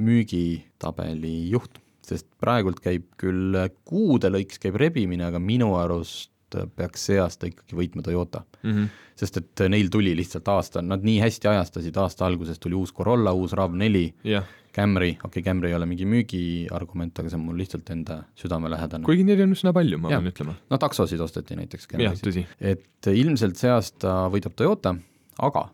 müügitabeli 0.00 1.50
juht? 1.50 1.80
sest 2.10 2.26
praegult 2.42 2.80
käib 2.82 3.04
küll 3.20 3.54
kuude 3.86 4.32
lõiks 4.32 4.58
käib 4.58 4.74
rebimine, 4.80 5.28
aga 5.28 5.38
minu 5.38 5.76
arust 5.78 6.32
peaks 6.76 7.06
see 7.10 7.20
aasta 7.20 7.46
ikkagi 7.50 7.78
võitma 7.78 8.02
Toyota 8.06 8.44
mm. 8.62 8.70
-hmm 8.72 9.06
sest 9.20 9.40
et 9.40 9.62
neil 9.72 9.90
tuli 9.92 10.14
lihtsalt 10.16 10.48
aasta, 10.48 10.82
nad 10.84 11.04
nii 11.04 11.18
hästi 11.20 11.50
ajastasid, 11.50 11.96
aasta 12.00 12.26
alguses 12.26 12.60
tuli 12.62 12.78
uus 12.78 12.92
Corolla, 12.96 13.34
uus 13.36 13.52
RAV4 13.56 14.06
yeah., 14.24 14.48
Camry, 14.74 15.16
okei 15.18 15.26
okay,, 15.26 15.42
Camry 15.42 15.72
ei 15.72 15.74
ole 15.74 15.86
mingi 15.90 16.06
müügiargument, 16.06 17.16
aga 17.18 17.32
see 17.32 17.38
on 17.40 17.42
mul 17.48 17.58
lihtsalt 17.58 17.88
enda 17.90 18.20
südamelähedane. 18.38 19.02
kuigi 19.06 19.24
neid 19.26 19.42
on 19.42 19.56
üsna 19.56 19.72
palju, 19.74 19.98
ma 19.98 20.12
ja. 20.12 20.20
pean 20.20 20.30
ütlema. 20.30 20.54
no 20.70 20.78
taksosid 20.78 21.20
osteti 21.24 21.58
näiteks 21.58 21.90
Camry'sid. 21.90 22.54
et 22.62 23.10
ilmselt 23.10 23.58
see 23.58 23.72
aasta 23.74 24.14
võidab 24.30 24.54
Toyota, 24.58 24.94
aga 25.42 25.66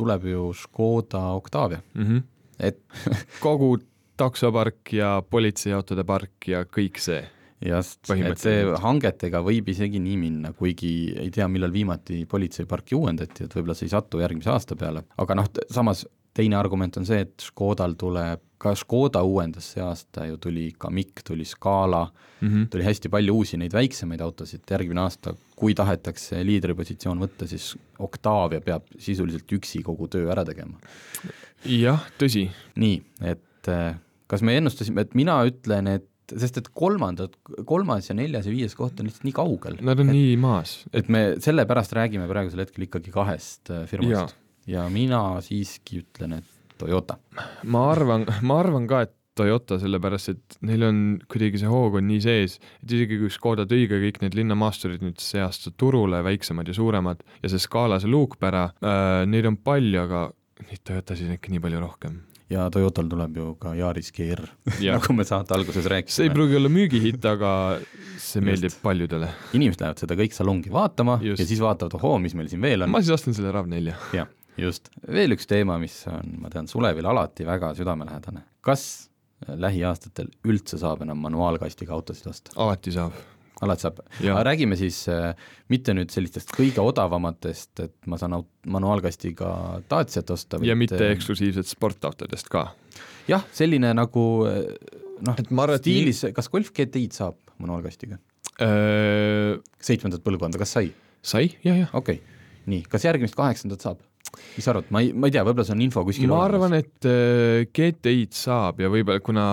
tuleb 0.00 0.26
ju 0.32 0.50
Škoda 0.64 1.22
Octavia 1.38 1.78
mm, 1.94 2.08
-hmm. 2.08 2.22
et 2.58 2.82
kogu 3.44 3.76
taksopark 4.20 4.92
ja 4.92 5.20
politseiautode 5.30 6.04
park 6.04 6.50
ja 6.50 6.64
kõik 6.66 6.98
see 7.00 7.22
just, 7.66 8.10
et 8.14 8.40
see 8.40 8.62
hangetega 8.82 9.42
võib 9.44 9.68
isegi 9.72 10.00
nii 10.02 10.16
minna, 10.20 10.52
kuigi 10.56 10.92
ei 11.20 11.30
tea, 11.34 11.48
millal 11.48 11.72
viimati 11.74 12.22
politseiparki 12.30 12.96
uuendati, 12.96 13.44
et 13.44 13.56
võib-olla 13.56 13.76
see 13.76 13.88
ei 13.88 13.94
satu 13.96 14.22
järgmise 14.22 14.52
aasta 14.52 14.78
peale, 14.80 15.04
aga 15.20 15.36
noh, 15.36 15.50
samas 15.70 16.06
teine 16.36 16.56
argument 16.56 16.96
on 17.00 17.06
see, 17.08 17.24
et 17.26 17.44
Škodal 17.44 17.96
tuleb, 17.98 18.42
ka 18.60 18.74
Škoda 18.76 19.22
uuendas 19.26 19.70
see 19.74 19.82
aasta 19.82 20.26
ju, 20.28 20.36
tuli 20.42 20.66
Kamiq, 20.78 21.22
tuli 21.26 21.46
Scala 21.48 22.04
mm, 22.04 22.48
-hmm. 22.48 22.66
tuli 22.70 22.84
hästi 22.84 23.08
palju 23.08 23.34
uusi 23.34 23.56
neid 23.56 23.72
väiksemaid 23.72 24.20
autosid, 24.20 24.62
järgmine 24.70 25.00
aasta, 25.00 25.34
kui 25.56 25.74
tahetakse 25.74 26.44
liidripositsioon 26.44 27.22
võtta, 27.24 27.48
siis 27.48 27.72
Octavia 27.98 28.60
peab 28.60 28.86
sisuliselt 28.98 29.52
üksi 29.52 29.82
kogu 29.82 30.08
töö 30.08 30.30
ära 30.32 30.44
tegema. 30.44 30.78
jah, 31.64 32.04
tõsi. 32.18 32.48
nii, 32.76 33.02
et 33.22 33.68
eh, 33.68 33.94
kas 34.26 34.42
me 34.42 34.56
ennustasime, 34.56 35.00
et 35.00 35.14
mina 35.14 35.40
ütlen, 35.48 35.88
et 35.88 36.09
sest 36.30 36.60
et 36.60 36.70
kolmandad, 36.76 37.34
kolmas 37.68 38.10
ja 38.10 38.16
neljas 38.18 38.48
ja 38.48 38.54
viies 38.54 38.76
koht 38.78 39.00
on 39.00 39.08
lihtsalt 39.08 39.26
nii 39.28 39.36
kaugel. 39.36 39.78
Nad 39.86 40.02
on 40.02 40.10
et, 40.10 40.16
nii 40.16 40.36
maas. 40.40 40.80
et 40.96 41.10
me 41.12 41.24
sellepärast 41.42 41.94
räägime 41.96 42.28
praegusel 42.30 42.64
hetkel 42.64 42.86
ikkagi 42.86 43.14
kahest 43.14 43.72
äh, 43.74 43.86
firmast 43.90 44.36
ja. 44.66 44.80
ja 44.80 44.88
mina 44.92 45.22
siiski 45.44 46.04
ütlen, 46.04 46.40
et 46.40 46.76
Toyota. 46.80 47.18
ma 47.68 47.88
arvan, 47.92 48.26
ma 48.48 48.60
arvan 48.62 48.88
ka, 48.90 49.04
et 49.08 49.16
Toyota, 49.40 49.78
sellepärast 49.80 50.32
et 50.32 50.56
neil 50.66 50.82
on 50.84 50.96
kuidagi 51.30 51.60
see 51.62 51.70
hoog 51.70 52.00
on 52.00 52.08
nii 52.10 52.20
sees, 52.24 52.58
et 52.82 52.96
isegi 52.96 53.20
kui 53.20 53.30
Škoda 53.32 53.64
tõi 53.68 53.86
ka 53.88 54.00
kõik 54.02 54.18
need 54.24 54.36
linnamaasturid 54.36 55.04
nüüd 55.04 55.22
see 55.22 55.40
aasta 55.40 55.72
turule, 55.80 56.20
väiksemad 56.26 56.68
ja 56.68 56.76
suuremad, 56.76 57.22
ja 57.40 57.52
see 57.52 57.62
skaala, 57.62 58.00
see 58.02 58.10
luukpära 58.10 58.66
äh,, 58.74 59.22
neid 59.30 59.48
on 59.48 59.60
palju, 59.64 60.02
aga 60.02 60.26
neid 60.66 60.82
Toyotasid 60.84 61.30
on 61.30 61.38
ikka 61.38 61.54
nii 61.54 61.62
palju 61.62 61.80
rohkem 61.80 62.18
ja 62.50 62.66
Toyotal 62.72 63.08
tuleb 63.10 63.36
ju 63.36 63.52
ka 63.60 63.74
Yaris 63.78 64.10
GR 64.16 64.42
nagu 64.94 65.16
me 65.16 65.26
saate 65.28 65.54
alguses 65.54 65.86
rääkisime. 65.90 66.16
see 66.16 66.28
ei 66.28 66.34
pruugi 66.34 66.58
olla 66.58 66.72
müügihitt, 66.72 67.24
aga 67.30 67.52
see 68.18 68.42
meeldib 68.44 68.72
Just. 68.72 68.82
paljudele. 68.84 69.30
inimesed 69.56 69.84
lähevad 69.84 70.02
seda 70.02 70.18
kõik 70.18 70.36
salongi 70.36 70.72
vaatama 70.74 71.18
just. 71.22 71.42
ja 71.42 71.46
siis 71.46 71.62
vaatavad, 71.62 71.96
ohoo, 72.00 72.18
mis 72.22 72.36
meil 72.38 72.50
siin 72.52 72.62
veel 72.64 72.86
on. 72.86 72.92
ma 72.92 73.02
siis 73.04 73.14
ostan 73.18 73.36
selle 73.36 73.54
RAV4. 73.54 73.94
jah, 74.18 74.30
just. 74.60 74.90
veel 75.06 75.36
üks 75.36 75.48
teema, 75.50 75.78
mis 75.82 76.02
on, 76.10 76.36
ma 76.42 76.52
tean, 76.52 76.68
Sulevil 76.70 77.06
alati 77.06 77.46
väga 77.48 77.74
südamelähedane. 77.78 78.44
kas 78.66 78.86
lähiaastatel 79.48 80.28
üldse 80.44 80.78
saab 80.80 81.04
enam 81.06 81.22
manuaalkastiga 81.22 81.94
autosid 81.96 82.32
osta? 82.32 82.56
alati 82.60 82.92
saab 82.94 83.14
alati 83.64 83.84
saab, 83.86 84.00
aga 84.22 84.42
räägime 84.46 84.78
siis 84.78 85.02
äh, 85.12 85.34
mitte 85.72 85.94
nüüd 85.96 86.12
sellistest 86.12 86.52
kõige 86.56 86.82
odavamatest, 86.82 87.72
et 87.84 88.08
ma 88.10 88.18
saan 88.20 88.38
manuaalkastiga 88.70 89.52
Daciat 89.90 90.32
osta. 90.32 90.60
ja 90.64 90.76
mitte 90.78 91.00
äh, 91.00 91.14
eksklusiivselt 91.16 91.68
sportautodest 91.70 92.50
ka. 92.52 92.70
jah, 93.28 93.44
selline 93.56 93.92
nagu 93.96 94.26
äh, 94.48 94.74
noh, 95.26 95.40
stiilis 95.76 96.24
nii..., 96.26 96.34
kas 96.36 96.50
Golf 96.52 96.72
GTI-d 96.76 97.16
saab 97.20 97.40
manuaalkastiga 97.60 98.20
äh...? 98.64 99.56
seitsmendat 99.80 100.24
põlvkonda, 100.24 100.60
kas 100.60 100.76
sai? 100.78 100.92
sai, 101.20 101.50
jah, 101.66 101.84
jah. 101.84 101.92
okei 101.92 102.22
okay., 102.22 102.38
nii, 102.70 102.86
kas 102.88 103.04
järgmist 103.08 103.36
kaheksandat 103.38 103.84
saab? 103.84 104.04
Mis 104.56 104.64
sa 104.64 104.72
arvad, 104.72 104.88
ma 104.94 105.02
ei, 105.04 105.10
ma 105.12 105.28
ei 105.28 105.34
tea, 105.34 105.42
võib-olla 105.46 105.66
see 105.66 105.76
on 105.76 105.82
info 105.84 106.04
kuskil 106.06 106.30
ma 106.30 106.40
arvan, 106.46 106.76
et 106.78 107.08
äh, 107.08 107.66
GTI-d 107.76 108.36
saab 108.36 108.80
ja 108.82 108.90
võib-olla, 108.92 109.22
kuna 109.24 109.44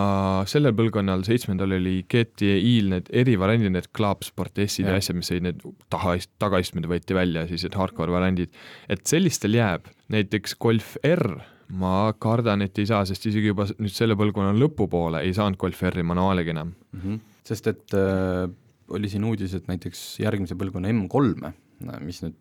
sellel 0.50 0.76
põlvkonnal, 0.78 1.26
seitsmendal 1.28 1.76
oli 1.78 2.00
GTI-l 2.10 2.94
need 2.94 3.12
erivariandid, 3.24 3.74
need 3.76 3.92
Club 3.98 4.26
Sport 4.28 4.62
S-id 4.66 4.86
ja, 4.86 4.96
ja 4.96 5.02
asjad, 5.02 5.20
mis 5.20 5.32
olid 5.34 5.48
need 5.50 5.68
taha, 5.94 6.18
tagaistmed 6.42 6.88
võeti 6.90 7.18
välja, 7.18 7.48
siis 7.50 7.66
need 7.68 7.78
hardcore 7.80 8.16
variandid, 8.16 8.54
et 8.92 9.06
sellistel 9.10 9.58
jääb, 9.58 9.90
näiteks 10.14 10.58
Golf 10.62 10.96
R, 11.08 11.40
ma 11.78 12.14
kardan, 12.24 12.64
et 12.64 12.80
ei 12.80 12.88
saa, 12.88 13.04
sest 13.08 13.28
isegi 13.28 13.52
juba 13.52 13.68
nüüd 13.76 13.92
selle 13.92 14.16
põlvkonna 14.20 14.54
lõpupoole 14.56 15.26
ei 15.26 15.34
saanud 15.36 15.60
Golf 15.60 15.82
R-i 15.90 16.06
manuaaligi 16.08 16.54
enam 16.54 16.72
mm. 16.72 17.02
-hmm. 17.02 17.20
sest 17.50 17.68
et 17.74 17.98
äh, 17.98 18.48
oli 18.96 19.10
siin 19.12 19.26
uudis, 19.28 19.54
et 19.58 19.68
näiteks 19.68 20.20
järgmise 20.24 20.56
põlvkonna 20.56 20.92
M3-e, 20.94 21.52
mis 22.06 22.22
nüüd 22.24 22.38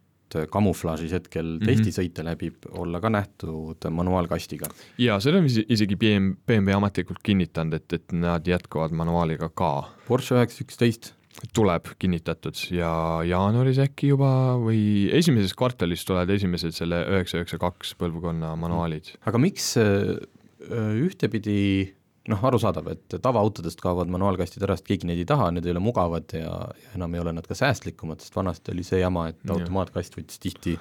kamuflaažis 0.51 1.13
hetkel 1.13 1.45
mm 1.45 1.59
-hmm. 1.59 1.67
testisõite 1.67 2.25
läbib, 2.25 2.67
olla 2.71 3.01
ka 3.01 3.11
nähtud 3.11 3.91
manuaalkastiga. 3.91 4.71
jaa, 4.99 5.21
seda 5.21 5.39
on 5.39 5.47
isegi 5.47 5.97
BM, 5.97 6.33
BMW 6.47 6.77
ametlikult 6.77 7.23
kinnitanud, 7.23 7.75
et, 7.75 7.93
et 7.93 8.13
nad 8.13 8.47
jätkavad 8.47 8.91
manuaaliga 8.91 9.49
ka. 9.49 9.93
Porsche 10.09 10.35
üheksa 10.35 10.65
üksteist 10.65 11.13
tuleb 11.57 11.91
kinnitatud 12.01 12.57
ja 12.73 12.91
jaanuaris 13.29 13.79
äkki 13.83 14.13
juba 14.15 14.31
või 14.61 15.09
esimeses 15.13 15.53
kvartalis 15.55 16.05
tulevad 16.09 16.31
esimesed 16.33 16.75
selle 16.77 17.03
üheksa 17.13 17.41
üheksa 17.41 17.59
kaks 17.61 17.95
põlvkonna 18.01 18.55
manuaalid. 18.57 19.13
aga 19.27 19.39
miks 19.39 19.75
äh, 19.81 20.17
ühtepidi 21.07 21.93
noh, 22.31 22.45
arusaadav, 22.51 22.89
et 22.95 23.19
tavaautodest 23.23 23.81
kaovad 23.83 24.11
manuaalkastid 24.13 24.65
ära, 24.67 24.77
sest 24.79 24.89
keegi 24.89 25.09
neid 25.09 25.23
ei 25.23 25.29
taha, 25.29 25.51
need 25.55 25.67
ei 25.67 25.75
ole 25.75 25.83
mugavad 25.85 26.33
ja, 26.37 26.55
ja 26.83 26.95
enam 26.99 27.15
ei 27.15 27.23
ole 27.23 27.35
nad 27.37 27.47
ka 27.47 27.59
säästlikumad, 27.59 28.23
sest 28.23 28.37
vanasti 28.37 28.75
oli 28.75 28.87
see 28.87 29.03
jama, 29.03 29.29
et 29.33 29.53
automaatkast 29.53 30.19
võttis 30.19 30.43
tihti 30.43 30.77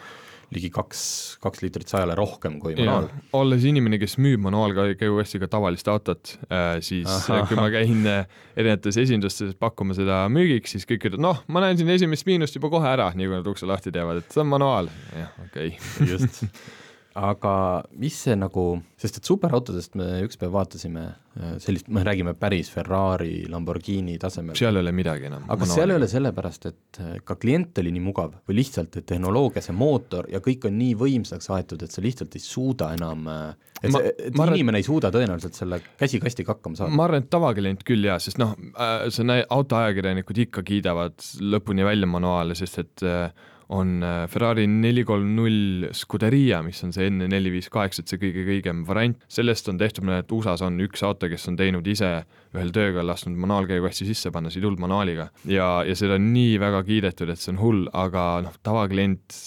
ligi 0.53 0.69
kaks, 0.73 1.01
kaks 1.41 1.63
liitrit 1.63 1.89
sajale 1.89 2.15
rohkem 2.17 2.59
kui 2.61 2.75
manuaal. 2.77 3.07
olles 3.37 3.65
inimene, 3.65 3.97
kes 4.01 4.17
müüb 4.21 4.43
manuaalkäigukastiga 4.45 5.49
tavalist 5.51 5.89
autot 5.91 6.35
äh,, 6.45 6.77
siis 6.85 7.09
Aha. 7.09 7.41
kui 7.49 7.57
ma 7.57 7.67
käin 7.73 8.05
äh, 8.09 8.29
erinevates 8.55 8.99
esindustes 9.01 9.55
pakkuma 9.59 9.97
seda 9.97 10.23
müügiks, 10.31 10.75
siis 10.75 10.85
kõik 10.89 11.09
ütlevad, 11.09 11.25
noh, 11.25 11.43
ma 11.49 11.65
näen 11.65 11.81
siin 11.81 11.89
esimest 11.95 12.29
miinust 12.29 12.57
juba 12.59 12.71
kohe 12.73 12.93
ära, 12.93 13.09
nii 13.17 13.29
kui 13.29 13.39
nad 13.39 13.51
ukse 13.51 13.69
lahti 13.69 13.93
teevad, 13.95 14.21
et 14.21 14.33
see 14.33 14.45
on 14.45 14.51
manuaal. 14.53 14.91
jah, 15.17 15.33
okei 15.47 15.73
okay. 15.75 16.09
just 16.13 16.45
aga 17.15 17.51
mis 17.95 18.15
see 18.25 18.35
nagu, 18.35 18.63
sest 18.99 19.21
et 19.21 19.27
superautodest 19.29 19.93
me 19.95 20.07
üks 20.25 20.35
päev 20.39 20.51
vaatasime 20.51 21.03
äh, 21.07 21.53
sellist, 21.63 21.87
me 21.93 22.03
räägime 22.03 22.33
päris 22.39 22.67
Ferrari, 22.73 23.45
Lamborghini 23.51 24.17
tasemel. 24.19 24.57
seal 24.59 24.75
ei 24.75 24.83
ole 24.83 24.91
midagi 24.95 25.29
enam. 25.29 25.45
aga 25.51 25.69
seal 25.69 25.93
ei 25.93 25.99
ole 26.01 26.09
sellepärast, 26.11 26.67
et 26.71 26.99
äh, 26.99 27.13
ka 27.23 27.37
klient 27.39 27.79
oli 27.79 27.93
nii 27.95 28.03
mugav 28.03 28.35
või 28.49 28.59
lihtsalt, 28.59 28.99
et 28.99 29.07
tehnoloogia, 29.07 29.63
see 29.63 29.77
mootor 29.77 30.27
ja 30.33 30.43
kõik 30.43 30.67
on 30.67 30.75
nii 30.81 30.97
võimsaks 30.99 31.47
aetud, 31.55 31.87
et 31.87 31.95
sa 31.95 32.03
lihtsalt 32.03 32.35
ei 32.35 32.43
suuda 32.43 32.91
enam, 32.97 33.23
äh, 33.31 33.73
et 33.79 33.95
ma, 33.95 34.03
see, 34.03 34.13
et 34.27 34.35
ma 34.35 34.49
inimene 34.51 34.75
arvan, 34.75 34.81
ei 34.83 34.89
suuda 34.91 35.13
tõenäoliselt 35.15 35.63
selle 35.63 35.79
käsikastiga 35.95 36.57
hakkama 36.57 36.81
saada? 36.81 36.99
ma 36.99 37.07
arvan, 37.07 37.23
et 37.23 37.31
tavaklient 37.31 37.87
küll 37.87 38.11
jaa, 38.11 38.19
sest 38.19 38.43
noh, 38.43 38.57
sa 38.75 39.27
näe-, 39.27 39.47
autoajakirjanikud 39.55 40.45
ikka 40.49 40.67
kiidavad 40.67 41.31
lõpuni 41.39 41.87
välja 41.87 42.11
manuaale, 42.11 42.59
sest 42.59 42.83
et 42.83 43.07
äh, 43.07 43.29
on 43.73 44.03
äh, 44.03 44.25
Ferrari 44.31 44.67
neli 44.69 45.03
kolm 45.07 45.35
null 45.37 45.87
Scuderia, 45.95 46.61
mis 46.65 46.81
on 46.85 46.93
see 46.95 47.09
enne 47.09 47.29
neli 47.31 47.51
viis 47.53 47.69
kaheksat, 47.73 48.09
see 48.09 48.21
kõige 48.21 48.45
kõigem 48.47 48.83
variant, 48.87 49.19
sellest 49.31 49.69
on 49.71 49.79
tehtud 49.81 50.07
mõned, 50.07 50.31
USA-s 50.35 50.65
on 50.65 50.79
üks 50.85 51.05
auto, 51.07 51.29
kes 51.31 51.49
on 51.51 51.59
teinud 51.59 51.87
ise 51.89 52.11
ühel 52.55 52.73
tööga 52.75 53.03
lasknud 53.05 53.37
manuaalkäigukasti 53.41 54.09
sisse 54.09 54.31
panna, 54.35 54.53
tulnud 54.53 54.81
manuaaliga. 54.81 55.29
ja, 55.49 55.69
ja 55.87 55.95
seda 55.97 56.19
on 56.19 56.31
nii 56.33 56.57
väga 56.61 56.83
kiidetud, 56.87 57.31
et 57.31 57.41
see 57.41 57.53
on 57.55 57.61
hull, 57.61 57.85
aga 57.93 58.25
noh, 58.45 58.57
tavaklient, 58.65 59.39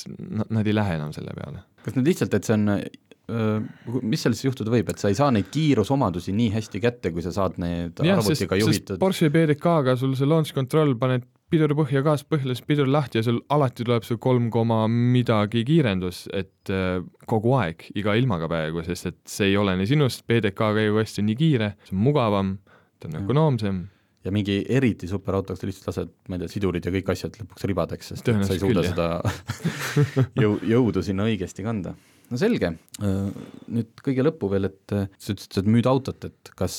nad 0.48 0.66
ei 0.66 0.76
lähe 0.76 0.98
enam 0.98 1.14
selle 1.16 1.34
peale. 1.36 1.64
kas 1.84 1.96
nüüd 1.96 2.10
lihtsalt, 2.12 2.34
et 2.34 2.48
see 2.48 2.58
on 2.58 2.80
mis 3.28 4.22
seal 4.24 4.32
siis 4.32 4.46
juhtuda 4.46 4.72
võib, 4.72 4.88
et 4.88 5.00
sa 5.00 5.10
ei 5.12 5.16
saa 5.18 5.28
neid 5.34 5.50
kiirusomadusi 5.52 6.32
nii 6.32 6.48
hästi 6.54 6.80
kätte, 6.80 7.10
kui 7.12 7.24
sa 7.24 7.32
saad 7.34 7.58
need 7.60 8.00
ja, 8.00 8.16
arvutiga 8.16 8.56
sest, 8.56 8.62
juhitud? 8.62 9.00
Porsche 9.02 9.28
PDK-ga 9.34 9.98
sul 10.00 10.14
see 10.16 10.28
launch 10.28 10.56
control 10.56 10.94
paned 11.00 11.26
pidur 11.52 11.74
põhja, 11.78 12.02
gaas 12.04 12.24
põhja, 12.28 12.52
siis 12.52 12.64
pidur 12.68 12.88
lahti 12.90 13.20
ja 13.20 13.26
sul 13.26 13.40
alati 13.52 13.86
tuleb 13.86 14.06
see 14.06 14.20
kolm 14.22 14.48
koma 14.54 14.82
midagi 14.90 15.64
kiirendus, 15.68 16.26
et 16.36 16.72
äh, 16.72 16.98
kogu 17.28 17.54
aeg, 17.58 17.86
iga 17.98 18.16
ilmaga 18.18 18.50
peaaegu, 18.50 18.84
sest 18.86 19.12
et 19.12 19.20
see 19.28 19.52
ei 19.52 19.60
olene 19.60 19.86
sinust, 19.88 20.26
PDK 20.28 20.72
käib 20.78 20.98
hästi 21.00 21.24
nii 21.26 21.38
kiire, 21.38 21.70
see 21.88 21.96
on 21.96 22.02
mugavam, 22.08 22.58
ta 23.00 23.10
on 23.10 23.22
ökonoomsem. 23.22 23.86
Ja 24.26 24.32
mingi 24.34 24.58
eriti 24.74 25.08
superautoks 25.08 25.62
sa 25.62 25.68
lihtsalt 25.68 25.88
lased, 25.88 26.14
ma 26.28 26.36
ei 26.36 26.42
tea, 26.42 26.52
sidurid 26.52 26.84
ja 26.84 26.92
kõik 26.92 27.12
asjad 27.14 27.38
lõpuks 27.38 27.64
ribadeks, 27.70 28.12
sest 28.12 28.28
sa 28.28 28.54
ei 28.56 28.60
suuda 28.60 28.82
küll, 28.82 28.88
seda 28.90 30.26
jõu, 30.42 30.58
jõudu 30.68 31.04
sinna 31.06 31.28
õigesti 31.30 31.64
kanda 31.64 31.94
no 32.28 32.40
selge, 32.40 32.72
nüüd 33.00 34.02
kõige 34.04 34.24
lõppu 34.26 34.50
veel, 34.52 34.68
et 34.68 34.92
sa 34.92 35.32
ütlesid, 35.34 35.58
et 35.62 35.70
müüd 35.70 35.88
autot, 35.90 36.28
et 36.28 36.52
kas, 36.58 36.76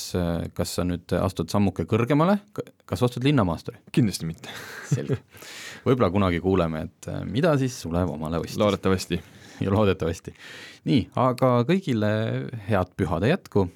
kas 0.56 0.76
sa 0.78 0.84
nüüd 0.86 1.14
astud 1.18 1.50
sammuke 1.52 1.86
kõrgemale, 1.90 2.38
kas 2.88 3.02
ostud 3.06 3.26
linnamaasturi? 3.26 3.80
kindlasti 3.94 4.28
mitte 4.28 4.54
selge. 4.92 5.20
võib-olla 5.86 6.10
kunagi 6.14 6.42
kuuleme, 6.44 6.86
et 6.88 7.10
mida 7.30 7.56
siis 7.60 7.76
Sulev 7.82 8.12
omale 8.14 8.42
ostis. 8.42 8.58
loodetavasti. 8.60 9.20
ja 9.64 9.72
loodetavasti. 9.74 10.34
nii, 10.88 11.06
aga 11.20 11.52
kõigile 11.68 12.12
head 12.68 12.94
pühade 12.98 13.32
jätku, 13.32 13.68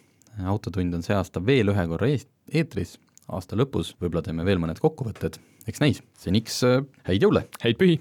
autotund 0.51 0.99
on 0.99 1.05
see 1.07 1.17
aasta 1.17 1.43
veel 1.45 1.73
ühe 1.75 1.89
korra 1.91 2.11
eest, 2.13 2.31
eetris, 2.53 2.97
aasta 3.29 3.59
lõpus 3.59 3.95
võib-olla 4.01 4.25
teeme 4.25 4.47
veel 4.47 4.63
mõned 4.63 4.81
kokkuvõtted, 4.83 5.41
eks 5.69 5.85
näis, 5.85 6.03
seniks 6.21 6.63
häid 7.09 7.29
jõule! 7.29 7.49
häid 7.65 7.81
pühi! 7.81 8.01